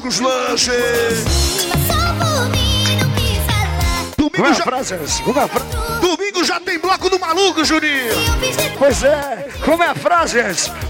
O 0.08 0.10
Malucos 0.10 0.20
Lanches. 0.20 1.24
Domingo 4.16 4.54
já... 4.54 4.64
Domingo 6.00 6.44
já 6.44 6.58
tem 6.60 6.78
bloco 6.78 7.10
do 7.10 7.20
Maluco, 7.20 7.62
Juninho. 7.62 8.14
Pois 8.78 9.02
é, 9.02 9.48
como 9.62 9.82
é 9.82 9.88
a 9.88 9.94
frase? 9.94 10.38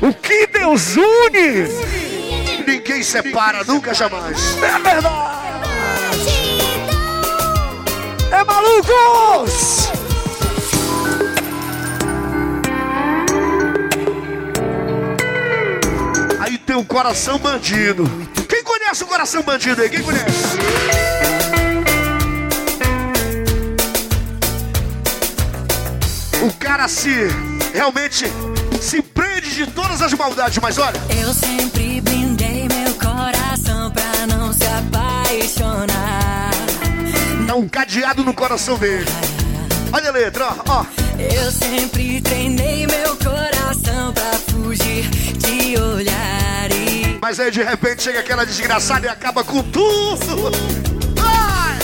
O 0.01 0.15
que 0.15 0.47
Deus 0.47 0.97
une? 0.97 1.67
Ninguém 2.65 3.03
separa, 3.03 3.65
nunca, 3.65 3.93
jamais. 3.93 4.57
É 4.63 4.79
verdade. 4.79 5.39
É 8.31 8.45
malucos! 8.45 9.89
Aí 16.39 16.57
tem 16.57 16.77
um 16.77 16.85
coração 16.85 17.37
bandido. 17.39 18.09
Conhece 18.89 19.05
o 19.05 19.07
coração 19.07 19.43
bandido 19.43 19.83
aí? 19.83 19.91
Quem 19.91 20.03
conhece? 20.03 20.25
O 26.43 26.51
cara 26.55 26.89
se 26.89 27.11
realmente 27.75 28.25
se 28.81 29.03
prende 29.03 29.55
de 29.55 29.67
todas 29.67 30.01
as 30.01 30.15
maldades, 30.15 30.57
mas 30.63 30.79
olha. 30.79 30.99
Eu 31.21 31.35
sempre 31.35 32.01
blindei 32.01 32.67
meu 32.67 32.95
coração 32.95 33.91
pra 33.91 34.27
não 34.27 34.55
se 34.55 34.65
apaixonar. 34.65 36.51
Dá 37.47 37.57
um 37.57 37.69
cadeado 37.69 38.25
no 38.25 38.33
coração 38.33 38.79
dele. 38.79 39.05
Olha 39.93 40.09
a 40.09 40.13
letra, 40.13 40.47
ó, 40.67 40.81
ó. 40.81 40.87
Eu 41.19 41.53
sempre 41.53 42.23
treinei 42.23 42.87
meu 42.87 43.17
coração 43.17 44.15
pra 44.15 44.33
fugir 44.51 45.11
de 45.11 45.79
olhares. 45.79 46.68
Mas 47.21 47.41
aí 47.41 47.51
de 47.51 47.63
repente 47.63 48.03
chega 48.03 48.21
aquela 48.21 48.47
desgraçada 48.47 49.07
e 49.07 49.09
acaba 49.09 49.43
com 49.43 49.63
tudo. 49.63 50.53
Ai! 51.21 51.79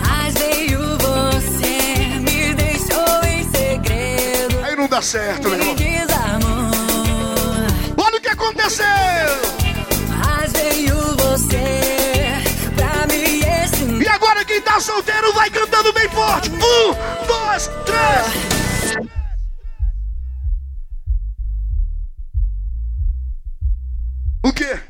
Mas 0.00 0.34
veio 0.34 0.78
você, 0.98 2.18
me 2.20 2.54
deixou 2.54 3.24
em 3.24 3.50
segredo. 3.50 4.64
Aí 4.64 4.76
não 4.76 4.88
dá 4.88 5.02
certo, 5.02 5.48
meu 5.48 5.58
Me 5.58 5.64
irmão. 5.64 6.70
Olha 7.96 8.16
o 8.18 8.20
que 8.20 8.28
aconteceu! 8.28 8.86
Mas 10.24 10.52
veio 10.52 10.96
você 11.16 12.42
pra 12.76 13.06
me 13.08 13.40
ensinar. 13.40 14.02
E 14.02 14.08
agora 14.08 14.44
quem 14.44 14.60
tá 14.60 14.78
solteiro 14.80 15.32
vai 15.32 15.50
cantando 15.50 15.92
bem 15.92 16.08
forte. 16.08 16.50
Um, 16.50 17.26
dois, 17.26 17.68
três. 17.84 18.65
O 24.46 24.52
quê? 24.52 24.80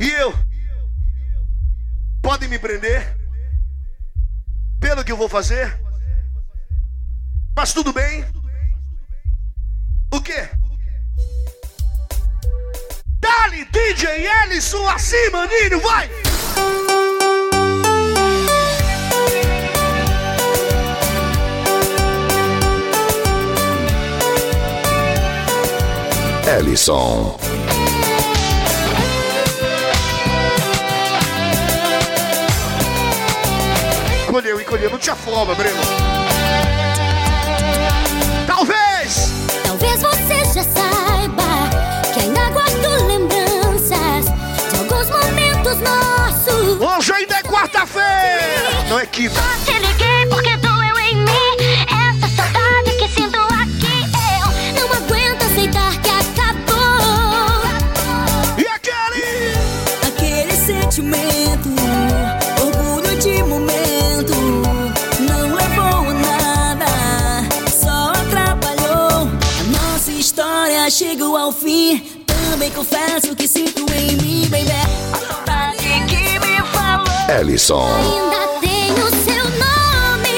E 0.00 0.08
eu? 0.08 0.32
Podem 2.22 2.48
me 2.48 2.58
prender? 2.58 3.14
Pelo 4.80 5.04
que 5.04 5.12
eu 5.12 5.18
vou 5.18 5.28
fazer? 5.28 5.78
Mas 7.54 7.74
tudo 7.74 7.92
bem? 7.92 8.24
O 10.14 10.20
quê? 10.22 10.48
Dali, 13.20 13.66
DJ 13.66 14.26
Ellison, 14.44 14.88
acima, 14.88 15.46
Nino, 15.46 15.78
vai! 15.80 16.08
Ellison. 26.46 27.36
Encolheu, 34.28 34.60
encolheu, 34.60 34.90
não 34.90 34.98
te 34.98 35.10
afoba, 35.10 35.56
Breno. 35.56 35.76
Talvez! 38.46 39.32
Talvez 39.64 40.00
você 40.00 40.44
já 40.54 40.62
saiba 40.62 41.42
que 42.14 42.20
ainda 42.20 42.48
guardo 42.50 43.06
lembranças 43.08 44.26
de 44.70 44.78
alguns 44.78 45.10
momentos 45.10 45.80
nossos. 45.80 46.80
Hoje 46.80 47.12
ainda 47.12 47.34
é 47.34 47.42
quarta-feira! 47.42 48.86
Não 48.88 49.00
é 49.00 49.06
quinta. 49.06 49.40
Fim. 71.60 72.22
Também 72.26 72.70
confesso 72.70 73.34
que 73.34 73.48
sinto 73.48 73.84
em 73.92 74.16
mim, 74.16 74.48
baby. 74.48 74.70
A 75.12 75.18
saudade 75.18 75.86
que 76.08 76.38
me 76.38 76.62
falou. 76.72 77.40
Ellison. 77.40 77.88
Ainda 77.96 78.46
tenho 78.60 79.06
seu 79.24 79.44
nome 79.58 80.28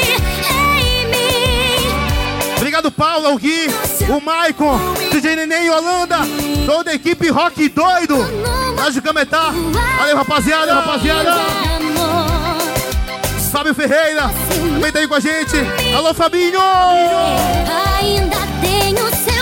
em 0.51 1.07
mim. 1.07 2.57
Obrigado, 2.57 2.91
Paulo, 2.91 3.35
o 3.35 3.39
Gui, 3.39 3.67
o 4.09 4.21
Maicon, 4.21 4.79
DJ 5.13 5.37
Neném 5.37 5.67
e 5.67 5.71
Holanda, 5.71 6.19
toda 6.67 6.91
a 6.91 6.95
equipe 6.95 7.29
Rock 7.29 7.69
Doido, 7.69 8.17
de 8.93 9.03
Cametá. 9.03 9.53
Valeu, 9.99 10.17
rapaziada, 10.17 10.75
rapaziada. 10.75 11.35
Fábio 13.51 13.75
Ferreira, 13.75 14.31
também 14.75 14.93
tá 14.93 14.99
aí 14.99 15.09
com 15.09 15.15
a 15.15 15.21
gente. 15.21 15.57
Alô, 15.97 16.13
Fabinho! 16.13 16.61
Ainda 17.99 18.37
tenho 18.61 19.05
seu 19.25 19.38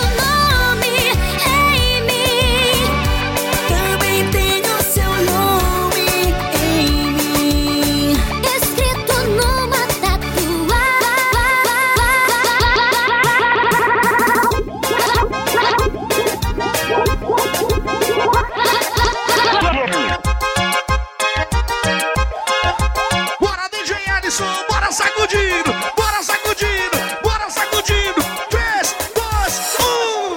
sacudindo, 25.37 25.73
bora 25.95 26.23
sacudindo, 26.23 26.99
bora 27.23 27.51
sacudindo. 27.51 28.23
Três, 28.49 28.97
dois, 29.15 29.77
um. 29.81 30.37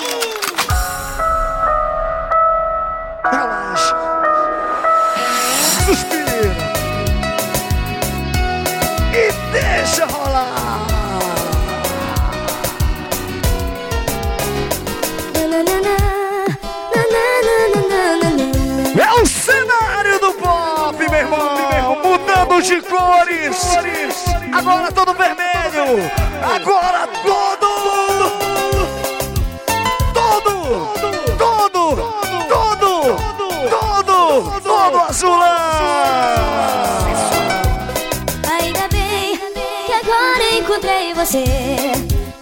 Relaxa. 3.23 3.95
Suspira. 5.85 6.55
E 9.13 9.31
deixa 9.53 10.05
rolar. 10.05 10.87
É 18.97 19.13
o 19.21 19.25
cenário 19.25 20.19
do 20.19 20.33
pop, 20.33 20.97
meu 20.97 21.19
irmão. 21.19 21.97
Mudando 22.03 22.61
de 22.61 22.81
cores. 22.81 24.18
Agora 24.51 24.91
todo 24.91 25.13
vermelho. 25.13 26.11
Agora 26.41 27.07
todo. 27.23 27.67
Todo. 30.13 30.59
Todo. 31.37 31.95
Todo. 32.47 33.17
Todo. 33.69 34.61
Todo 34.61 34.97
azulão. 34.99 35.39
Ainda 38.51 38.87
bem 38.91 39.37
que 39.85 39.93
agora 39.93 40.43
encontrei 40.57 41.13
você. 41.13 41.43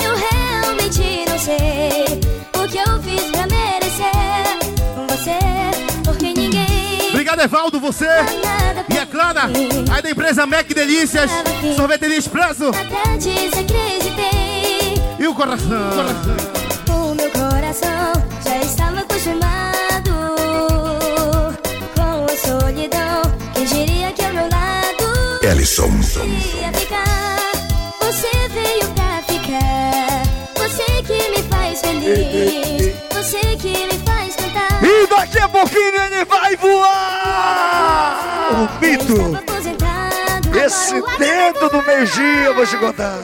Eu 0.03 0.16
realmente 0.16 1.26
não 1.30 1.38
sei 1.38 2.22
o 2.55 2.68
que 2.68 2.78
eu 2.78 3.01
fiz 3.03 3.32
pra 3.32 3.47
merecer 3.47 4.12
você, 5.10 5.39
porque 6.03 6.34
ninguém. 6.34 7.10
Obrigado, 7.10 7.41
Evaldo, 7.41 7.80
você 7.80 8.08
Clara, 9.12 9.43
aí 9.91 10.01
da 10.01 10.10
empresa 10.12 10.45
Mac 10.45 10.68
Delícias, 10.68 11.32
Sorveteria 11.76 12.18
Expresso 12.18 12.70
Até 12.70 13.18
desacreditei. 13.18 14.95
e 15.20 15.28
o 15.28 15.34
coração. 15.34 15.68
O 16.89 17.16
meu 17.16 17.30
coração 17.32 18.14
já 18.43 18.58
estava 18.58 18.99
acostumado 18.99 20.12
com 21.95 22.26
a 22.26 22.38
solidão. 22.38 23.22
Quem 23.53 23.66
diria 23.66 24.12
que 24.12 24.24
ao 24.24 24.34
meu 24.34 24.49
lado 24.49 25.39
Ellison. 25.43 25.88
ia 25.88 26.72
ficar? 26.74 27.38
Você 28.01 28.30
veio 28.49 28.88
pra 28.93 29.22
ficar. 29.24 30.24
Você 30.55 30.84
que 31.03 31.30
me 31.30 31.43
faz 31.49 31.82
feliz. 31.82 32.93
Você 33.14 33.39
que 33.58 33.88
me 33.88 33.99
faz 34.05 34.36
cantar. 34.36 34.84
E 34.84 35.08
daqui 35.08 35.39
a 35.39 35.47
pouquinho 35.49 36.01
ele 36.03 36.26
vai 36.26 36.55
voar! 36.58 37.16
Esse 40.68 40.95
o 40.95 41.18
dedo 41.18 41.70
do 41.70 41.82
meio-dia, 41.82 42.43
eu 42.47 42.53
vou 42.53 42.68
te 42.68 42.76
contar. 42.76 43.18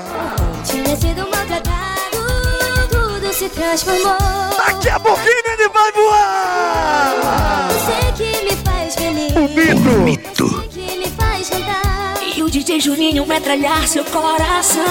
Tinha 0.64 0.96
sido 0.96 1.30
maltratado, 1.30 2.88
tudo 2.90 3.34
se 3.34 3.50
transformou. 3.50 4.16
Daqui 4.56 4.88
a 4.88 4.98
pouquinho 4.98 5.44
ele 5.52 5.68
vai 5.68 5.92
voar! 5.92 7.68
Você 7.68 8.14
que 8.14 8.46
me 8.46 8.56
faz 8.64 8.96
feliz. 8.96 9.34
O 9.36 10.00
mito! 10.00 10.48
Você 10.48 10.68
que 10.70 10.98
me 10.98 11.08
faz 11.18 11.50
cantar. 11.50 12.16
E 12.34 12.42
o 12.42 12.50
DJ 12.50 12.80
Juninho 12.80 13.26
metralhar 13.26 13.90
seu 13.90 14.06
coração. 14.06 14.82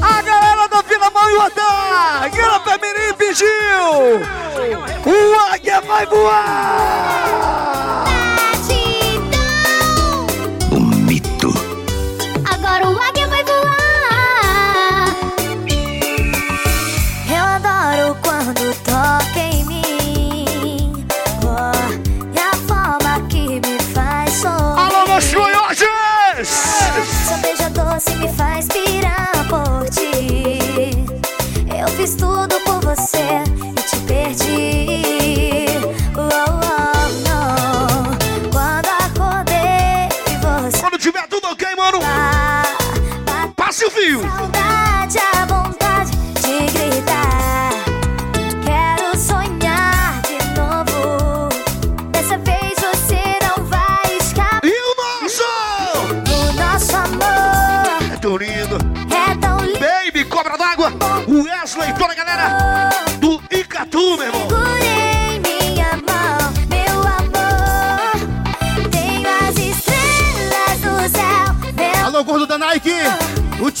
A 0.00 0.22
galera 0.22 0.68
da 0.68 0.82
Vila 0.82 1.10
Manhuatá, 1.10 2.28
Guilherme 2.28 2.60
Pemirim 2.60 3.11
pediu! 3.32 4.20
O 5.06 5.40
águia 5.52 5.80
vai 5.80 6.06
voar! 6.06 7.81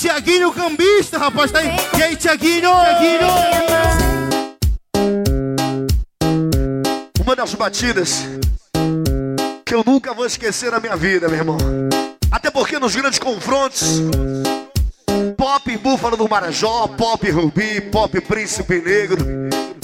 Tiaguinho 0.02 0.52
Cambista, 0.52 1.16
rapaz, 1.16 1.52
tá 1.52 1.60
aí. 1.60 1.68
E 1.96 2.02
aí, 2.02 2.16
Tiaguinho? 2.16 2.70
Tiaguinho? 2.70 3.28
Uma 7.24 7.36
das 7.36 7.54
batidas 7.54 8.24
que 9.64 9.72
eu 9.72 9.84
nunca 9.86 10.12
vou 10.12 10.26
esquecer 10.26 10.72
na 10.72 10.80
minha 10.80 10.96
vida, 10.96 11.28
meu 11.28 11.38
irmão. 11.38 11.56
Até 12.32 12.50
porque 12.50 12.80
nos 12.80 12.96
grandes 12.96 13.20
confrontos, 13.20 14.00
Pop 15.36 15.78
Búfalo 15.78 16.16
do 16.16 16.28
Marajó, 16.28 16.88
Pop 16.88 17.30
Rubi, 17.30 17.80
Pop 17.82 18.20
Príncipe 18.22 18.82
Negro, 18.82 19.24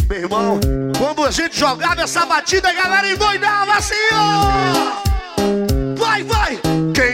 meu 0.08 0.18
irmão, 0.18 0.58
quando 0.98 1.24
a 1.24 1.30
gente 1.30 1.56
jogava 1.56 2.02
essa 2.02 2.26
batida, 2.26 2.70
a 2.70 2.72
galera 2.72 3.08
endoidava 3.08 3.72
assim, 3.74 3.94
ó! 4.12 5.94
Vai, 5.96 6.24
vai! 6.24 6.67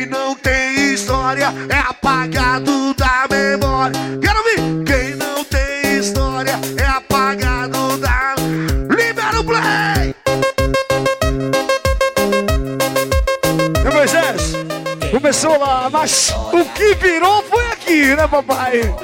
Quem 0.04 0.10
não 0.10 0.34
tem 0.34 0.92
história 0.92 1.46
é 1.70 1.78
apagado 1.78 2.92
da 2.92 3.26
memória. 3.30 3.98
Quero 4.20 4.38
ouvir! 4.38 4.84
Quem 4.84 5.16
não 5.16 5.42
tem 5.44 5.98
história 5.98 6.60
é 6.76 6.84
apagado 6.84 7.96
da. 7.96 8.34
Libera 8.94 9.40
o 9.40 9.44
play! 9.44 10.14
Meu 13.82 13.92
Moisés, 13.94 14.52
começou 15.10 15.58
lá, 15.58 15.88
mas 15.88 16.34
o 16.52 16.62
que 16.74 16.94
virou 16.96 17.42
foi 17.44 17.66
aqui, 17.68 18.14
né, 18.14 18.28
papai? 18.28 18.94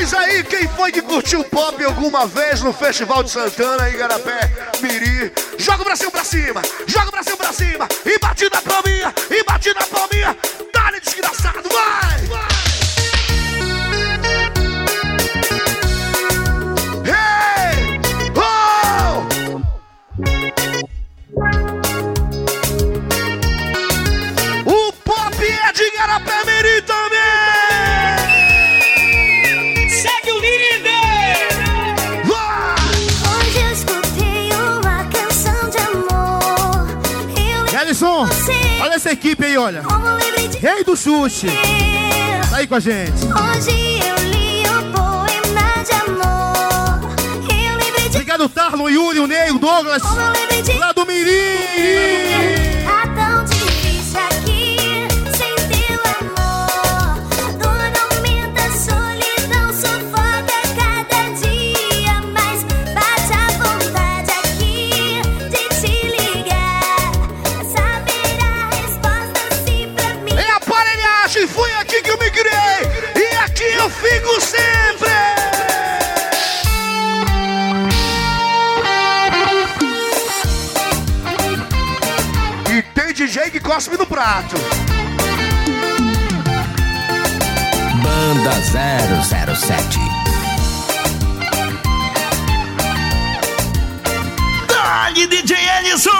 Mas 0.00 0.14
aí, 0.14 0.42
quem 0.44 0.66
foi 0.66 0.90
que 0.90 1.02
curtiu 1.02 1.44
pop 1.44 1.84
alguma 1.84 2.26
vez 2.26 2.62
no 2.62 2.72
Festival 2.72 3.22
de 3.22 3.28
Santana, 3.28 3.86
Igarapé, 3.90 4.40
Miri? 4.80 5.30
Joga 5.58 5.82
o 5.82 5.84
Brasil 5.84 6.10
pra 6.10 6.24
cima, 6.24 6.62
joga 6.86 7.08
o 7.08 7.10
Brasil 7.10 7.36
pra 7.36 7.52
cima, 7.52 7.86
e 8.06 8.18
bate 8.18 8.48
na 8.48 8.62
palminha, 8.62 9.14
e 9.30 9.44
bate 9.44 9.74
na 9.74 9.82
palminha, 9.82 10.34
olha. 39.70 39.82
Rei 40.60 40.84
do 40.84 40.96
chute. 40.96 41.46
Tá 42.50 42.56
aí 42.56 42.66
com 42.66 42.74
a 42.74 42.80
gente. 42.80 43.24
Hoje 43.24 44.00
eu 44.00 44.16
li 44.28 44.62
o 44.66 44.92
poema 44.92 45.84
de 45.84 45.92
amor. 45.92 47.10
Eu 47.48 47.76
lembrei 47.76 48.08
de 48.08 48.16
Obrigado, 48.16 48.48
Tarlo, 48.48 48.90
Yuri, 48.90 49.20
o 49.20 49.26
Ney, 49.26 49.50
o 49.50 49.58
Douglas. 49.58 50.02
Lá 50.78 50.92
do 50.92 51.06
Mirim. 51.06 52.69
Cospe 83.72 83.96
no 83.96 84.04
prato. 84.04 84.56
Banda 88.02 88.50
007. 89.22 90.00
Dali, 94.66 95.24
DJ 95.28 95.56
Ellison! 95.78 96.10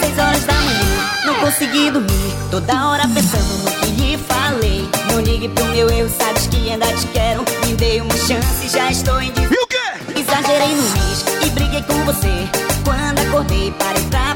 Seis 0.00 0.18
horas 0.18 0.44
da 0.44 0.54
manhã, 0.54 1.10
não 1.24 1.34
consegui 1.36 1.92
dormir. 1.92 2.10
Toda 2.50 2.88
hora 2.88 3.06
pensando 3.06 3.62
no 3.62 3.70
que 3.70 3.86
lhe 3.92 4.18
falei. 4.18 4.88
Não 5.12 5.20
ligue 5.20 5.48
pro 5.50 5.64
meu 5.66 5.88
erro, 5.88 6.10
sabes 6.10 6.48
que 6.48 6.68
ainda 6.68 6.88
te 6.94 7.06
quero. 7.12 7.44
Me 7.64 7.74
dei 7.74 8.00
uma 8.00 8.16
chance, 8.16 8.68
já 8.68 8.90
estou 8.90 9.22
em 9.22 9.28
E 9.28 9.46
o 9.46 9.66
quê? 9.68 10.18
Exagerei 10.18 10.74
no 10.74 10.82
risco 10.94 11.30
e 11.46 11.50
briguei 11.50 11.82
com 11.84 12.04
você. 12.04 12.48
Quando 12.82 13.20
acordei, 13.20 13.72
parei 13.78 14.02
pra 14.06 14.33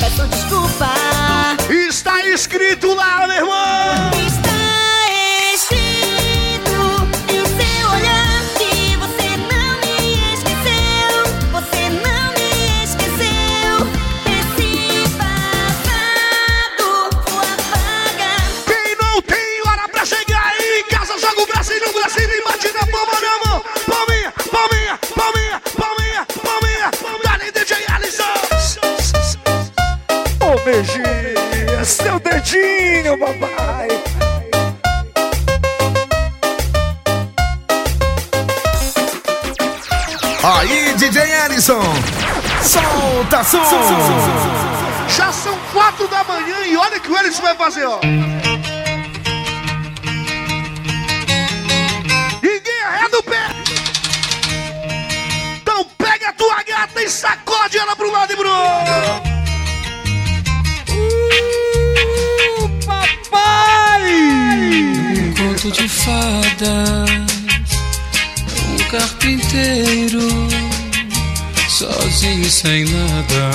peço 0.00 0.26
desculpa. 0.28 0.90
Está 1.88 2.24
escrito 2.26 2.94
lá, 2.94 3.26
meu 3.26 3.36
irmão! 3.36 3.55
Ellison. 41.66 41.82
Solta 42.62 43.42
som. 43.42 43.58
Já 45.08 45.32
são 45.32 45.58
quatro 45.72 46.06
da 46.06 46.22
manhã 46.22 46.64
e 46.64 46.76
olha 46.76 46.98
o 46.98 47.00
que 47.00 47.10
o 47.10 47.18
Ellison 47.18 47.42
vai 47.42 47.56
fazer, 47.56 47.84
ó. 47.84 47.98
Ninguém 52.42 52.82
arreda 52.84 53.18
o 53.18 53.22
pé. 53.22 53.48
Então 55.60 55.84
pega 55.98 56.28
a 56.28 56.32
tua 56.34 56.62
gata 56.62 57.02
e 57.02 57.10
sacode 57.10 57.78
ela 57.78 57.96
pro 57.96 58.12
lado 58.12 58.32
e 58.32 58.36
pro 58.36 58.48
outro. 58.48 59.36
Papai! 62.86 64.04
Um 65.18 65.34
conto 65.34 65.72
de 65.72 65.88
fadas, 65.88 67.10
um 68.68 68.76
carpinteiro, 68.88 70.45
sozinho 72.16 72.50
sem 72.50 72.84
nada, 72.86 73.50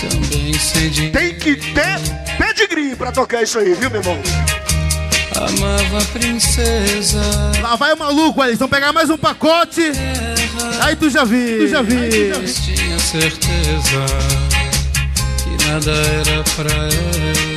também 0.00 0.54
sem 0.54 0.88
dinheiro. 0.90 1.18
Tem 1.18 1.34
que 1.34 1.56
ter 1.56 1.98
pedigree 2.38 2.94
pra 2.94 3.10
tocar 3.10 3.42
isso 3.42 3.58
aí, 3.58 3.74
viu, 3.74 3.90
meu 3.90 4.00
irmão? 4.00 4.18
Amava 5.34 5.98
a 5.98 6.04
princesa. 6.12 7.20
Lá 7.60 7.74
vai 7.74 7.92
o 7.92 7.98
maluco, 7.98 8.42
Ellison. 8.44 8.68
Pegar 8.68 8.92
mais 8.92 9.10
um 9.10 9.18
pacote. 9.18 9.82
Aí 10.80 10.94
tu 10.94 11.10
já 11.10 11.24
viu, 11.24 11.58
tu 11.58 11.68
já 11.68 11.82
viu. 11.82 12.38
Mas 12.40 12.56
tinha 12.60 12.98
certeza 12.98 14.06
que 15.38 15.66
nada 15.66 15.90
era 15.90 16.44
pra 16.54 16.72
ela. 16.72 17.51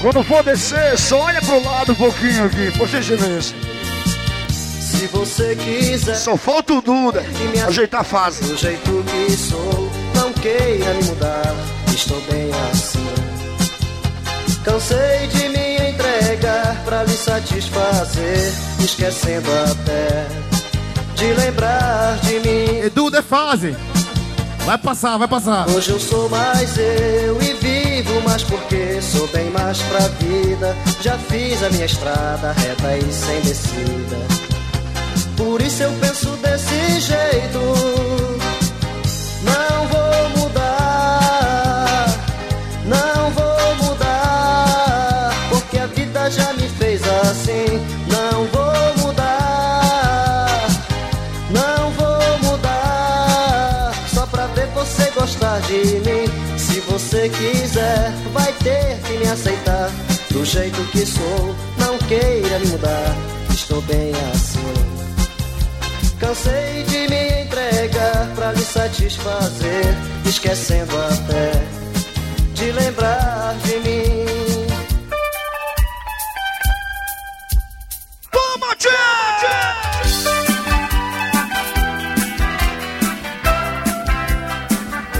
Quando 0.00 0.24
for 0.24 0.42
descer, 0.42 0.98
só 0.98 1.20
olha 1.20 1.42
pro 1.42 1.62
lado 1.62 1.92
um 1.92 1.94
pouquinho 1.94 2.46
aqui, 2.46 2.70
por 2.78 2.88
gentileza. 2.88 3.54
Se 4.50 5.06
você 5.08 5.54
quiser. 5.56 6.14
Só 6.14 6.36
falta 6.38 6.72
o 6.72 6.80
Duda 6.80 7.22
ajeitar 7.66 8.00
a 8.00 8.04
fase. 8.04 8.42
Do 8.44 8.56
jeito 8.56 9.04
que 9.04 9.36
sou, 9.36 9.90
não 10.14 10.32
queira 10.32 10.94
me 10.94 11.04
mudar. 11.04 11.54
Estou 11.94 12.20
bem 12.22 12.50
assim. 12.72 13.04
Cansei 14.64 15.26
de 15.28 15.48
me 15.50 15.59
pra 16.90 17.04
lhe 17.04 17.12
satisfazer, 17.12 18.52
esquecendo 18.80 19.48
até 19.70 20.26
de 21.14 21.32
lembrar 21.34 22.18
de 22.18 22.40
mim. 22.40 22.90
Duda 22.92 23.18
é 23.18 23.22
fase. 23.22 23.76
Vai 24.66 24.76
passar, 24.76 25.16
vai 25.16 25.28
passar. 25.28 25.70
Hoje 25.70 25.90
eu 25.90 26.00
sou 26.00 26.28
mais 26.28 26.76
eu 26.76 27.40
e 27.40 27.54
vivo 27.54 28.20
mais 28.22 28.42
porque 28.42 29.00
sou 29.00 29.28
bem 29.28 29.50
mais 29.50 29.80
pra 29.82 30.00
vida. 30.18 30.76
Já 31.00 31.16
fiz 31.16 31.62
a 31.62 31.70
minha 31.70 31.86
estrada 31.86 32.50
reta 32.52 32.96
e 32.96 33.12
sem 33.12 33.40
descida. 33.42 34.18
Por 35.36 35.62
isso 35.62 35.84
eu 35.84 35.92
penso 35.92 36.28
desse 36.42 37.00
jeito. 37.00 37.60
Não 39.44 39.86
vou 39.86 40.09
você 57.20 57.28
quiser, 57.28 58.12
vai 58.32 58.50
ter 58.54 58.98
que 59.02 59.18
me 59.18 59.28
aceitar 59.28 59.90
do 60.30 60.42
jeito 60.44 60.82
que 60.90 61.04
sou. 61.04 61.54
Não 61.78 61.98
queira 61.98 62.58
me 62.60 62.66
mudar, 62.68 63.14
estou 63.50 63.82
bem 63.82 64.12
assim. 64.32 64.60
Cansei 66.18 66.82
de 66.84 67.08
me 67.08 67.42
entregar 67.42 68.26
pra 68.34 68.52
lhe 68.52 68.62
satisfazer, 68.62 69.94
esquecendo 70.24 70.96
até 70.96 71.52
de 72.54 72.72
lembrar 72.72 73.54
de 73.64 73.74
mim. 73.80 74.26
Toma, 78.30 78.76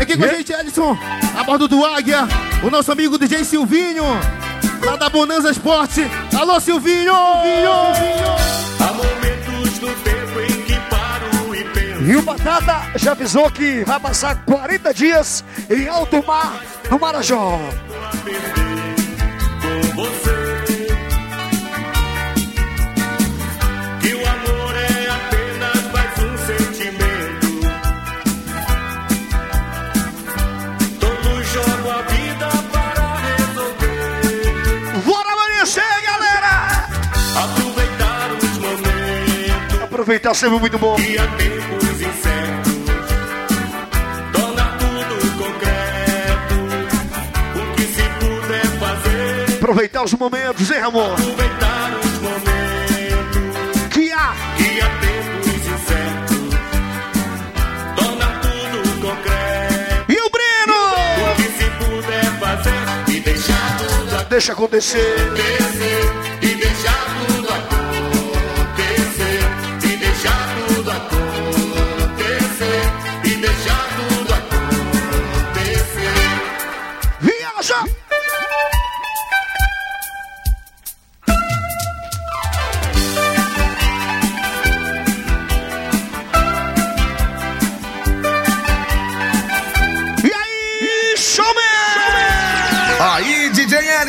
Aqui 0.01 0.16
com 0.16 0.24
a 0.24 0.29
gente, 0.29 0.53
Edson, 0.53 0.97
bordo 1.51 1.66
do 1.66 1.85
Águia, 1.85 2.28
o 2.62 2.70
nosso 2.70 2.93
amigo 2.93 3.18
DJ 3.18 3.43
Silvinho, 3.43 4.05
lá 4.86 4.94
da 4.94 5.09
Bonanza 5.09 5.51
Esporte. 5.51 6.09
Alô, 6.32 6.60
Silvinho! 6.60 7.12
Silvinho! 7.43 8.36
Há 8.78 8.93
momentos 8.93 9.78
do 9.81 9.89
tempo 10.05 10.40
em 10.43 10.62
que 10.62 10.78
paro 10.89 11.52
e 11.52 11.64
penso. 11.64 12.02
E 12.05 12.14
o 12.14 12.22
Batata 12.22 12.97
já 12.97 13.10
avisou 13.10 13.51
que 13.51 13.82
vai 13.82 13.98
passar 13.98 14.44
40 14.44 14.94
dias 14.94 15.44
em 15.68 15.89
alto 15.89 16.24
mar 16.24 16.62
no 16.89 17.01
Marajó. 17.01 17.59
Aproveitar 40.01 40.32
sempre 40.32 40.59
muito 40.59 40.78
bom. 40.78 40.98
E 40.98 41.18
há 41.18 41.27
tempos 41.36 42.01
incertos. 42.01 42.72
Tornar 44.32 44.78
tudo 44.78 45.36
concreto. 45.36 46.55
O 47.55 47.74
que 47.77 47.82
se 47.82 48.02
puder 48.18 48.66
fazer. 48.78 49.56
Aproveitar 49.59 50.02
os 50.05 50.14
momentos, 50.14 50.70
hein, 50.70 50.78
Ramon? 50.81 51.12
Aproveitar 51.12 52.01
os 52.02 52.12
momentos. 52.22 53.90
Que 53.93 54.10
há. 54.10 54.32
Que 54.56 54.81
há 54.81 54.89
tempos 55.01 55.66
incertos. 55.66 56.48
Tornar 57.94 58.40
tudo 58.40 59.01
concreto. 59.02 60.12
E 60.12 60.16
o 60.18 60.31
Breno? 60.31 60.81
O 61.31 61.36
que 61.36 61.43
se 61.59 61.68
puder 61.85 62.39
fazer. 62.40 63.12
E 63.14 63.20
deixar 63.20 63.77
tudo 63.77 64.28
Deixa 64.31 64.52
acontecer. 64.55 64.98
acontecer. 65.27 66.09
E 66.40 66.55
deixar 66.55 67.05
tudo 67.27 67.48
acontecer. 67.51 67.70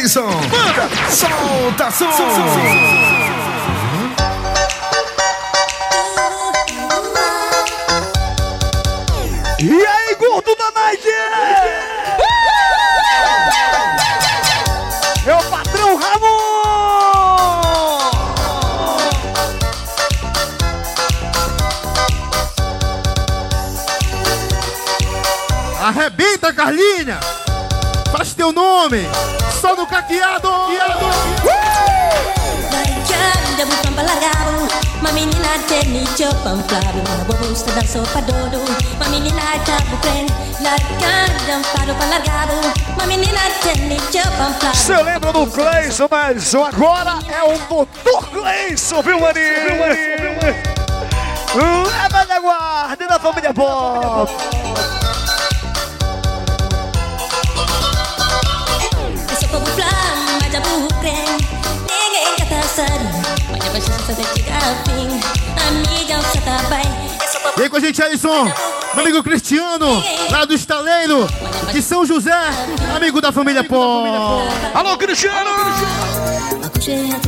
Ellison. 0.02 0.26
Manda. 0.26 0.90
Solta 1.12 1.92
som. 1.92 2.08
E 9.60 9.86
aí, 9.86 10.16
gordo 10.16 10.56
da 10.56 10.72
Night? 10.72 11.08
É 15.28 15.36
o 15.36 15.44
patrão 15.44 15.96
Ramon! 15.98 16.52
Arrebenta, 25.80 26.52
Carlinha! 26.52 27.20
Faz 28.12 28.34
teu 28.34 28.52
nome! 28.52 29.08
Só 29.62 29.76
no 29.76 29.86
caqueado! 29.86 30.50
Uma 35.00 35.12
menina 35.12 35.50
tem 35.68 36.04
chopam 36.18 36.64
flavo 36.64 37.04
Uma 37.30 37.54
está 37.54 37.72
dando 37.74 37.88
sopa 37.88 38.22
dodo 38.24 38.58
Uma 38.96 39.10
menina 39.10 39.40
tá 39.64 39.78
bucren 39.92 40.26
Largada, 40.62 41.62
paro 41.76 41.94
balargado 41.94 42.54
Uma 42.96 43.06
menina 43.06 43.40
tem 43.62 44.00
chopam 44.12 44.52
flavo 44.60 44.76
Você 44.76 44.98
lembra 44.98 45.32
do 45.32 45.46
Cleison, 45.46 46.08
mas 46.10 46.56
agora 46.56 47.20
é 47.32 47.44
o 47.44 47.60
doutor 47.68 48.30
Cleison, 48.30 49.04
viu, 49.04 49.20
Maninho? 49.20 49.78
Leva 51.86 52.26
da 52.26 52.40
guarda 52.40 53.08
da 53.08 53.20
família 53.20 53.54
Bob. 53.54 54.28
Aí 67.64 67.70
com 67.70 67.78
a 67.78 67.80
gente, 67.80 68.02
Alisson, 68.02 68.46
meu 68.94 69.04
amigo 69.04 69.22
Cristiano, 69.24 70.04
lá 70.30 70.46
do 70.46 70.54
estaleiro 70.54 71.28
de 71.72 71.82
São 71.82 72.06
José, 72.06 72.32
amigo 72.96 73.20
da 73.22 73.32
família 73.32 73.64
Pó. 73.64 74.42
Alô, 74.74 74.98
Cristiano! 74.98 75.50
Accoucher 76.64 77.14
à 77.14 77.22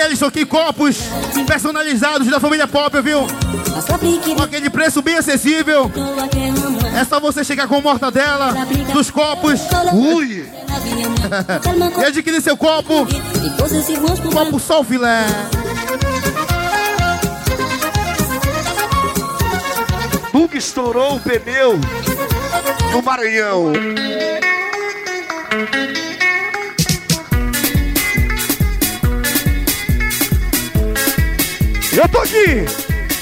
E 0.00 0.02
Alisson, 0.02 0.28
aqui 0.28 0.46
copos 0.46 0.96
personalizados 1.46 2.26
da 2.26 2.40
família 2.40 2.66
Pop, 2.66 2.98
viu? 3.02 3.20
Com 4.34 4.42
aquele 4.42 4.70
preço 4.70 5.02
bem 5.02 5.18
acessível. 5.18 5.92
É 6.98 7.04
só 7.04 7.20
você 7.20 7.44
chegar 7.44 7.68
com 7.68 7.82
mortadela 7.82 8.54
dos 8.94 9.10
copos. 9.10 9.60
Ui! 9.92 10.48
e 12.00 12.04
adquirir 12.06 12.40
seu 12.40 12.56
copo. 12.56 13.06
Copo 14.32 14.58
Sol 14.58 14.82
Filé. 14.84 15.26
Guga 20.32 20.56
estourou 20.56 21.16
o 21.16 21.20
pneu 21.20 21.78
no 22.90 23.02
Maranhão. 23.02 23.74
Eu 31.92 32.08
tô 32.08 32.18
aqui, 32.18 32.64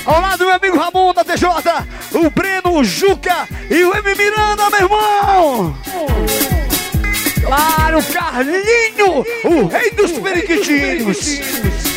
ao 0.04 0.20
lado 0.20 0.38
do 0.38 0.44
meu 0.44 0.54
amigo 0.54 0.76
Ramon 0.76 1.14
da 1.14 1.24
TJ, 1.24 1.48
o 2.12 2.30
Breno, 2.30 2.78
o 2.78 2.84
Juca 2.84 3.48
e 3.70 3.82
o 3.82 3.94
M 3.96 4.14
Miranda, 4.14 4.68
meu 4.70 4.80
irmão! 4.80 5.78
Claro, 7.42 8.02
Carlinho, 8.12 9.24
o 9.44 9.66
rei 9.66 9.90
dos 9.92 10.12
periquitinhos! 10.12 11.87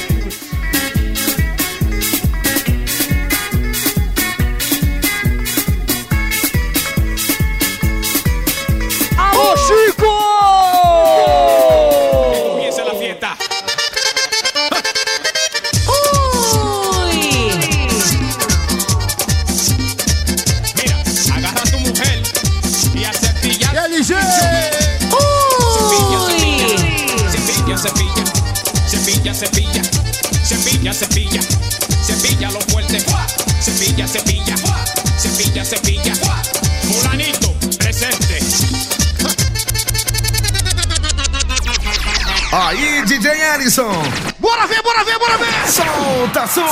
Cepilla, 29.41 29.81
cepilla, 30.45 30.93
cepilla, 30.93 31.41
cepilla, 32.05 32.51
lo 32.51 32.59
fuerte, 32.69 33.03
cepilla, 33.59 34.05
cepilla, 34.05 34.55
cepilla, 35.17 35.65
cepilla, 35.65 36.13
fulanito, 36.83 37.55
presente. 37.79 38.37
Aí, 42.51 43.01
DJ 43.07 43.29
Ellison. 43.55 44.03
Bora 44.37 44.67
ver, 44.67 44.83
bora 44.83 45.03
ver, 45.03 45.17
bora 45.17 45.37
ver! 45.37 45.71
Solta 45.71 46.45
som. 46.45 46.67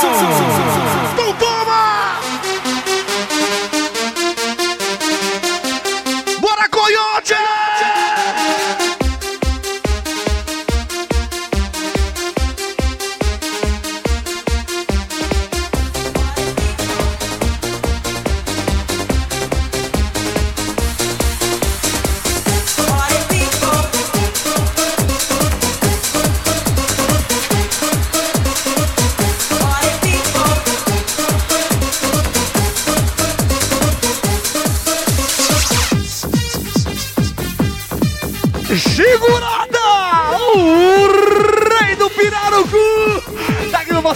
Então 1.13 1.33
toma! 1.39 2.19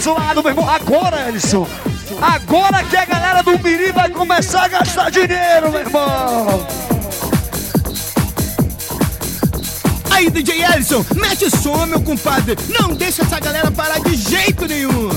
Pirarucu! 0.04 0.10
Aqui 0.10 0.10
do 0.10 0.10
nosso 0.10 0.14
lado, 0.14 0.42
meu 0.42 0.50
irmão. 0.50 0.68
Agora, 0.68 1.28
Ellison. 1.28 1.66
Agora 2.20 2.84
que 2.84 2.96
a 2.96 3.04
galera 3.06 3.42
do 3.42 3.58
Miri 3.58 3.92
vai 3.92 4.10
começar 4.10 4.64
a 4.64 4.68
gastar 4.68 5.10
dinheiro, 5.10 5.70
meu 5.70 5.80
irmão. 5.80 6.66
Aí, 10.10 10.30
DJ 10.30 10.62
Ellison, 10.64 11.04
mete 11.16 11.46
o 11.46 11.50
som, 11.50 11.86
meu 11.86 12.00
compadre. 12.00 12.56
Não 12.78 12.94
deixa 12.94 13.22
essa 13.22 13.40
galera 13.40 13.70
parar 13.70 14.00
de 14.00 14.14
jeito 14.14 14.66
nenhum. 14.66 15.08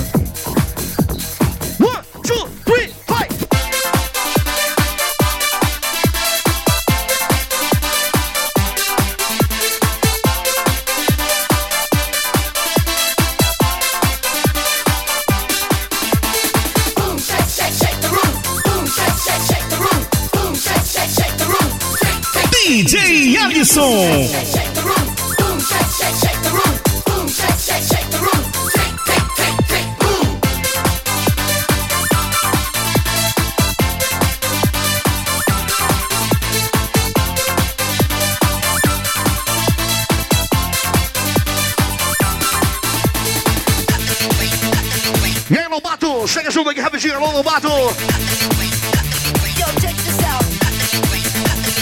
Lobato! 47.58 47.96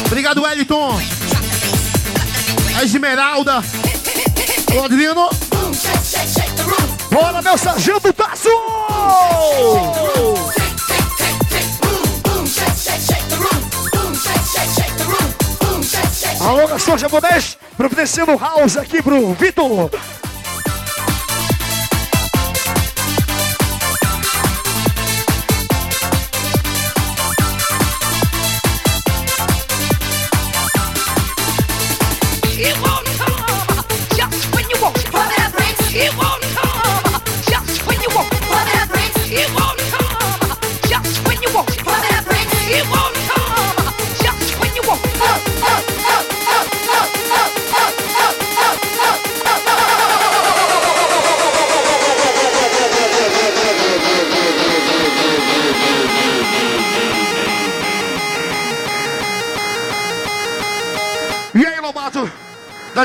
Obrigado, 0.05 0.41
Wellington. 0.41 1.01
A 2.77 2.83
Esmeralda. 2.83 3.63
O 4.73 4.83
Adriano. 4.83 5.29
Bora, 7.11 7.41
meu 7.41 7.57
sargento 7.57 8.13
Tasso! 8.13 8.49
Alô, 16.39 16.67
Gastor 16.67 16.97
Japonês, 16.97 17.57
providenciando 17.75 18.37
house 18.37 18.77
aqui 18.77 19.01
pro 19.01 19.33
Vitor. 19.33 19.89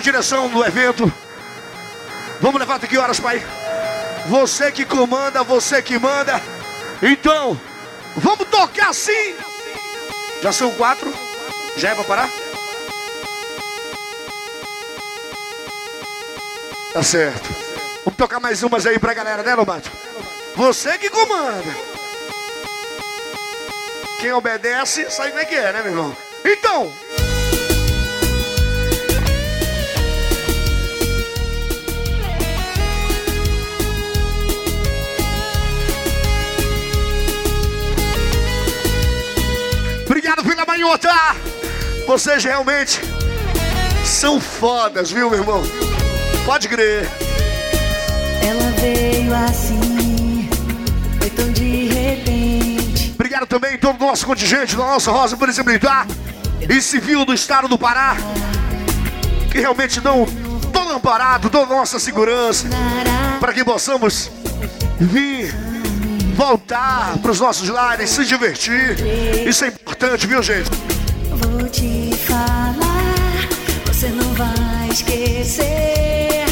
Direção 0.01 0.49
do 0.49 0.65
evento. 0.65 1.13
Vamos 2.41 2.59
levar 2.59 2.77
até 2.77 2.87
que 2.87 2.97
horas, 2.97 3.21
pai? 3.21 3.43
Você 4.27 4.73
que 4.73 4.85
comanda, 4.85 5.45
você 5.45 5.83
que 5.83 5.99
manda. 5.99 6.41
Então, 7.03 7.61
vamos 8.17 8.49
tocar 8.49 8.91
assim. 8.91 9.37
Já 10.43 10.53
são 10.53 10.71
quatro. 10.73 11.13
Já 11.77 11.91
é 11.91 11.95
pra 11.95 12.05
parar? 12.05 12.31
Tá 16.93 17.03
certo. 17.03 17.49
Vamos 18.05 18.17
tocar 18.17 18.41
mais 18.41 18.63
umas 18.63 18.87
aí 18.87 18.99
pra 18.99 19.15
galera, 19.15 19.43
né, 19.43 19.55
Lobato? 19.55 19.91
Você 20.57 20.97
que 20.99 21.11
comanda. 21.11 21.75
Quem 24.19 24.33
obedece, 24.33 25.11
sabe 25.11 25.31
como 25.31 25.43
é 25.43 25.45
que 25.45 25.55
é, 25.55 25.73
né, 25.73 25.83
meu 25.83 25.93
irmão? 25.93 26.17
Então, 26.45 26.93
Manhota! 40.81 41.37
Vocês 42.07 42.43
realmente 42.43 43.03
são 44.03 44.41
fodas, 44.41 45.11
viu, 45.11 45.29
meu 45.29 45.41
irmão? 45.41 45.63
Pode 46.47 46.71
crer. 46.71 47.07
Ela 48.43 48.71
veio 48.81 49.35
assim, 49.35 50.49
foi 51.19 51.29
tão 51.31 51.53
de 51.53 51.89
repente. 51.89 53.11
Obrigado 53.15 53.47
também 53.47 53.75
a 53.75 53.79
todo 53.79 54.03
o 54.03 54.07
nosso 54.07 54.25
contingente 54.25 54.75
da 54.75 54.85
nossa 54.85 55.11
Rosa 55.11 55.37
Polícia 55.37 55.63
Militar 55.63 56.07
e 56.67 56.81
Civil 56.81 57.27
do 57.27 57.35
Estado 57.35 57.69
do 57.69 57.79
Pará, 57.79 58.17
que 59.53 59.61
realmente 59.61 60.01
dão 60.01 60.27
todo 60.73 60.95
amparado, 60.95 61.51
toda 61.51 61.75
a 61.75 61.77
nossa 61.77 61.99
segurança, 61.99 62.67
para 63.39 63.53
que 63.53 63.63
possamos 63.63 64.31
vir 64.99 65.55
voltar 66.41 67.19
para 67.19 67.31
os 67.31 67.39
nossos 67.39 67.69
lares, 67.69 68.09
se 68.09 68.25
divertir. 68.25 68.97
Isso 69.47 69.63
é 69.63 69.69
importante, 69.69 70.27
viu, 70.27 70.43
gente? 70.43 70.71
Vou 71.29 71.69
te 71.69 72.17
falar, 72.27 73.47
você 73.85 74.09
não 74.09 74.33
vai 74.33 74.89
esquecer. 74.91 76.47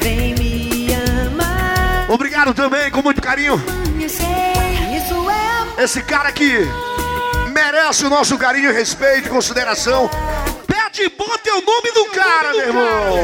Vem 0.00 0.34
me 0.36 0.86
amar. 0.94 2.06
Obrigado 2.08 2.54
também, 2.54 2.88
com 2.92 3.02
muito 3.02 3.20
carinho. 3.20 3.60
É 5.76 5.82
Esse 5.82 6.02
cara 6.02 6.30
que 6.30 6.58
merece 7.52 8.04
o 8.04 8.10
nosso 8.10 8.38
carinho, 8.38 8.72
respeito 8.72 9.26
e 9.26 9.30
consideração. 9.30 10.08
Pede 10.68 11.08
bota 11.18 11.50
é 11.50 11.52
o 11.54 11.62
nome 11.62 11.90
do 11.90 12.04
cara, 12.12 12.52
meu 12.52 12.66
irmão. 12.68 13.16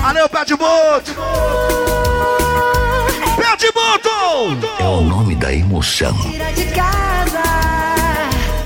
Valeu, 0.00 0.28
Pede 0.30 0.56
Boto. 0.56 1.97
Boto. 3.88 4.66
É 4.78 4.84
o 4.86 5.00
nome 5.00 5.34
da 5.34 5.52
emoção. 5.52 6.14
tira 6.20 6.52
de 6.52 6.64
casa. 6.66 7.42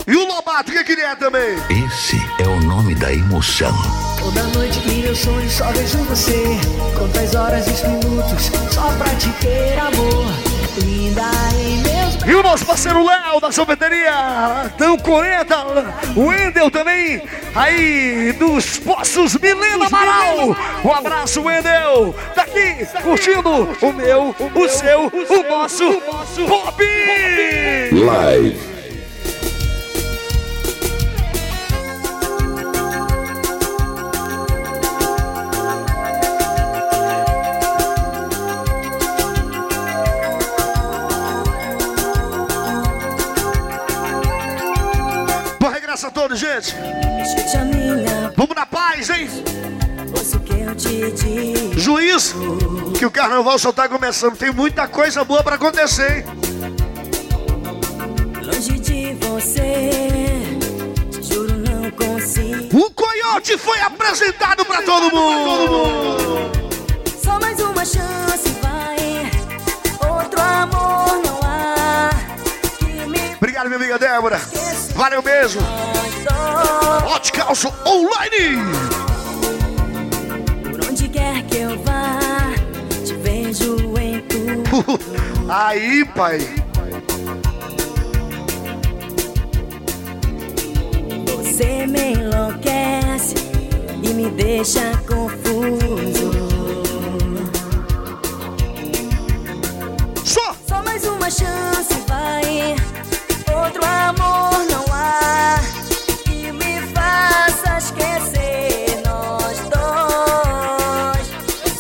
E 0.05 0.17
o 0.17 0.27
Lobato, 0.27 0.71
o 0.71 0.75
que, 0.75 0.83
que 0.83 0.93
ele 0.93 1.03
é 1.03 1.15
também? 1.15 1.57
Esse 1.71 2.17
é 2.41 2.49
o 2.49 2.61
nome 2.61 2.95
da 2.97 3.13
emoção. 3.13 3.73
Toda 4.19 4.43
noite 4.49 4.81
em 4.89 5.03
meu 5.03 5.15
sonho 5.15 5.49
só 5.49 5.71
vejo 5.73 5.99
você. 6.05 6.43
Quantas 6.99 7.35
horas 7.37 7.67
e 7.69 7.71
os 7.71 7.83
minutos 7.83 8.51
só 8.73 8.91
pra 8.97 9.15
te 9.15 9.29
ter 9.41 9.79
amor. 9.79 10.27
Linda 10.79 11.31
meus 11.53 11.62
E 12.27 12.35
o 12.35 12.43
nosso 12.43 12.65
parceiro 12.65 13.05
Léo 13.05 13.41
da 13.41 13.51
sorveteria 13.51 14.71
Tão 14.79 14.97
40, 14.97 15.57
o 16.17 16.27
Wendel 16.27 16.71
também, 16.71 17.23
aí 17.55 18.33
dos 18.39 18.79
Poços 18.79 19.37
Milena 19.37 19.87
Amaral. 19.87 20.57
Um 20.85 20.93
abraço, 20.93 21.43
Wendel. 21.43 22.15
Daqui, 22.35 22.87
curtindo 23.03 23.69
o 23.81 23.93
meu, 23.93 24.35
o 24.55 24.69
seu, 24.69 25.07
o 25.07 25.51
nosso 25.51 26.01
Pop. 26.47 26.85
Live. 27.93 28.72
Todos, 46.33 46.39
gente. 46.39 46.75
Vamos 48.37 48.57
na 48.57 48.67
paz, 48.67 49.11
hein? 49.11 49.29
Juiz, 51.77 52.35
que 52.99 53.07
o 53.07 53.11
carnaval 53.11 53.59
só 53.59 53.73
tá 53.73 53.89
começando. 53.89 54.37
Tem 54.37 54.53
muita 54.53 54.87
coisa 54.89 55.25
boa 55.25 55.43
pra 55.43 55.57
acontecer, 55.57 56.19
hein? 56.19 56.25
Longe 58.43 58.79
de 58.79 59.15
você, 59.15 59.91
juro 61.23 61.57
não 61.59 61.91
consigo. 61.91 62.79
O 62.79 62.91
Coyote 62.91 63.59
foi 63.59 63.81
apresentado 63.81 64.65
pra 64.65 64.83
todo 64.83 65.11
mundo. 65.15 66.53
Só 66.53 66.62
Obrigado, 73.63 73.69
minha 73.69 73.77
amiga 73.77 73.99
Débora. 73.99 74.41
Valeu 74.95 75.23
mesmo. 75.23 75.63
Hot 77.07 77.33
Calço 77.33 77.73
Online. 77.87 78.57
Por 80.65 80.89
onde 80.89 81.09
quer 81.09 81.45
que 81.45 81.59
eu 81.59 81.79
vá, 81.85 82.19
te 83.05 83.15
vejo 83.15 83.77
em 84.01 84.21
tudo. 84.23 84.99
Aí, 85.49 86.05
pai. 86.07 86.41
Você 91.27 91.87
me 91.87 92.15
enlouquece 92.15 93.35
e 94.03 94.09
me 94.09 94.29
deixa 94.31 94.91
confuso. 95.07 96.42
Amor 104.13 104.65
não 104.71 104.85
há 104.93 105.59
que 106.25 106.53
me 106.53 106.81
faça 106.89 107.79
esquecer 107.79 109.03
nós 109.05 109.59
dois. 109.71 111.31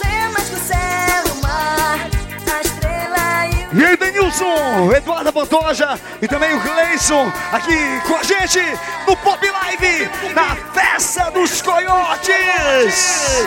É 0.05 0.29
mais 0.29 0.49
céu, 0.67 1.25
o 1.33 1.43
mar, 1.43 2.09
a 2.53 2.61
estrela 2.61 3.47
e 3.47 3.77
o 3.77 3.81
E 3.81 3.85
aí, 3.85 3.97
Denilson, 3.97 4.93
Eduardo 4.97 5.33
Pantoja 5.33 5.99
e 6.21 6.29
também 6.29 6.55
o 6.55 6.61
Gleison 6.61 7.31
aqui 7.53 7.77
com 8.07 8.17
a 8.17 8.23
gente 8.23 8.61
no 9.07 9.17
Pop 9.17 9.47
Live, 9.47 10.09
na 10.35 10.57
festa 10.73 11.31
dos 11.31 11.61
coiotes. 11.63 13.45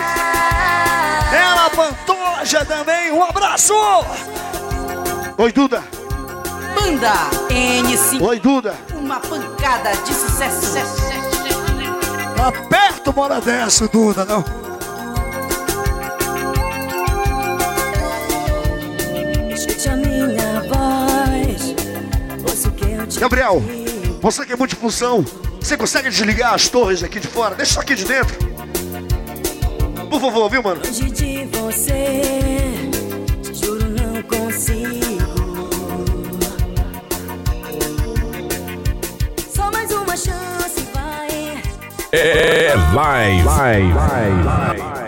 Ela 1.32 1.70
Pantoja 1.70 2.64
também, 2.64 3.12
um 3.12 3.22
abraço. 3.22 3.74
Oi, 5.38 5.52
Duda. 5.52 5.95
Banda 6.76 7.30
N5. 7.48 8.20
Oi, 8.20 8.38
Duda. 8.38 8.74
Uma 8.94 9.18
pancada 9.18 9.92
de 10.04 10.12
sucesso. 10.12 10.76
Aperta 12.38 13.10
uma 13.10 13.22
hora 13.22 13.40
dessa, 13.40 13.88
Duda, 13.88 14.26
não. 14.26 14.44
Escute 19.50 19.88
a 19.88 19.96
minha 19.96 20.60
voz, 20.68 21.74
ouça 22.46 22.68
o 22.68 22.72
que 22.72 22.92
eu 22.92 23.06
te 23.06 23.18
Gabriel, 23.18 23.62
você 24.20 24.44
que 24.44 24.52
é 24.52 24.56
multifunção, 24.56 25.24
você 25.58 25.78
consegue 25.78 26.10
desligar 26.10 26.52
as 26.52 26.68
torres 26.68 27.02
aqui 27.02 27.18
de 27.18 27.26
fora? 27.26 27.54
Deixa 27.54 27.72
isso 27.72 27.80
aqui 27.80 27.94
de 27.94 28.04
dentro. 28.04 28.36
Por 30.10 30.20
favor, 30.20 30.50
viu, 30.50 30.62
mano? 30.62 30.82
Longe 30.84 31.10
de 31.10 31.46
você, 31.46 32.22
juro 33.54 33.88
não 33.88 34.22
consigo. 34.22 35.05
Chance, 40.16 40.80
vai. 40.94 41.62
É 42.12 42.74
live. 42.94 43.42
Vai, 43.42 43.92
vai, 43.92 44.32
vai. 44.42 45.05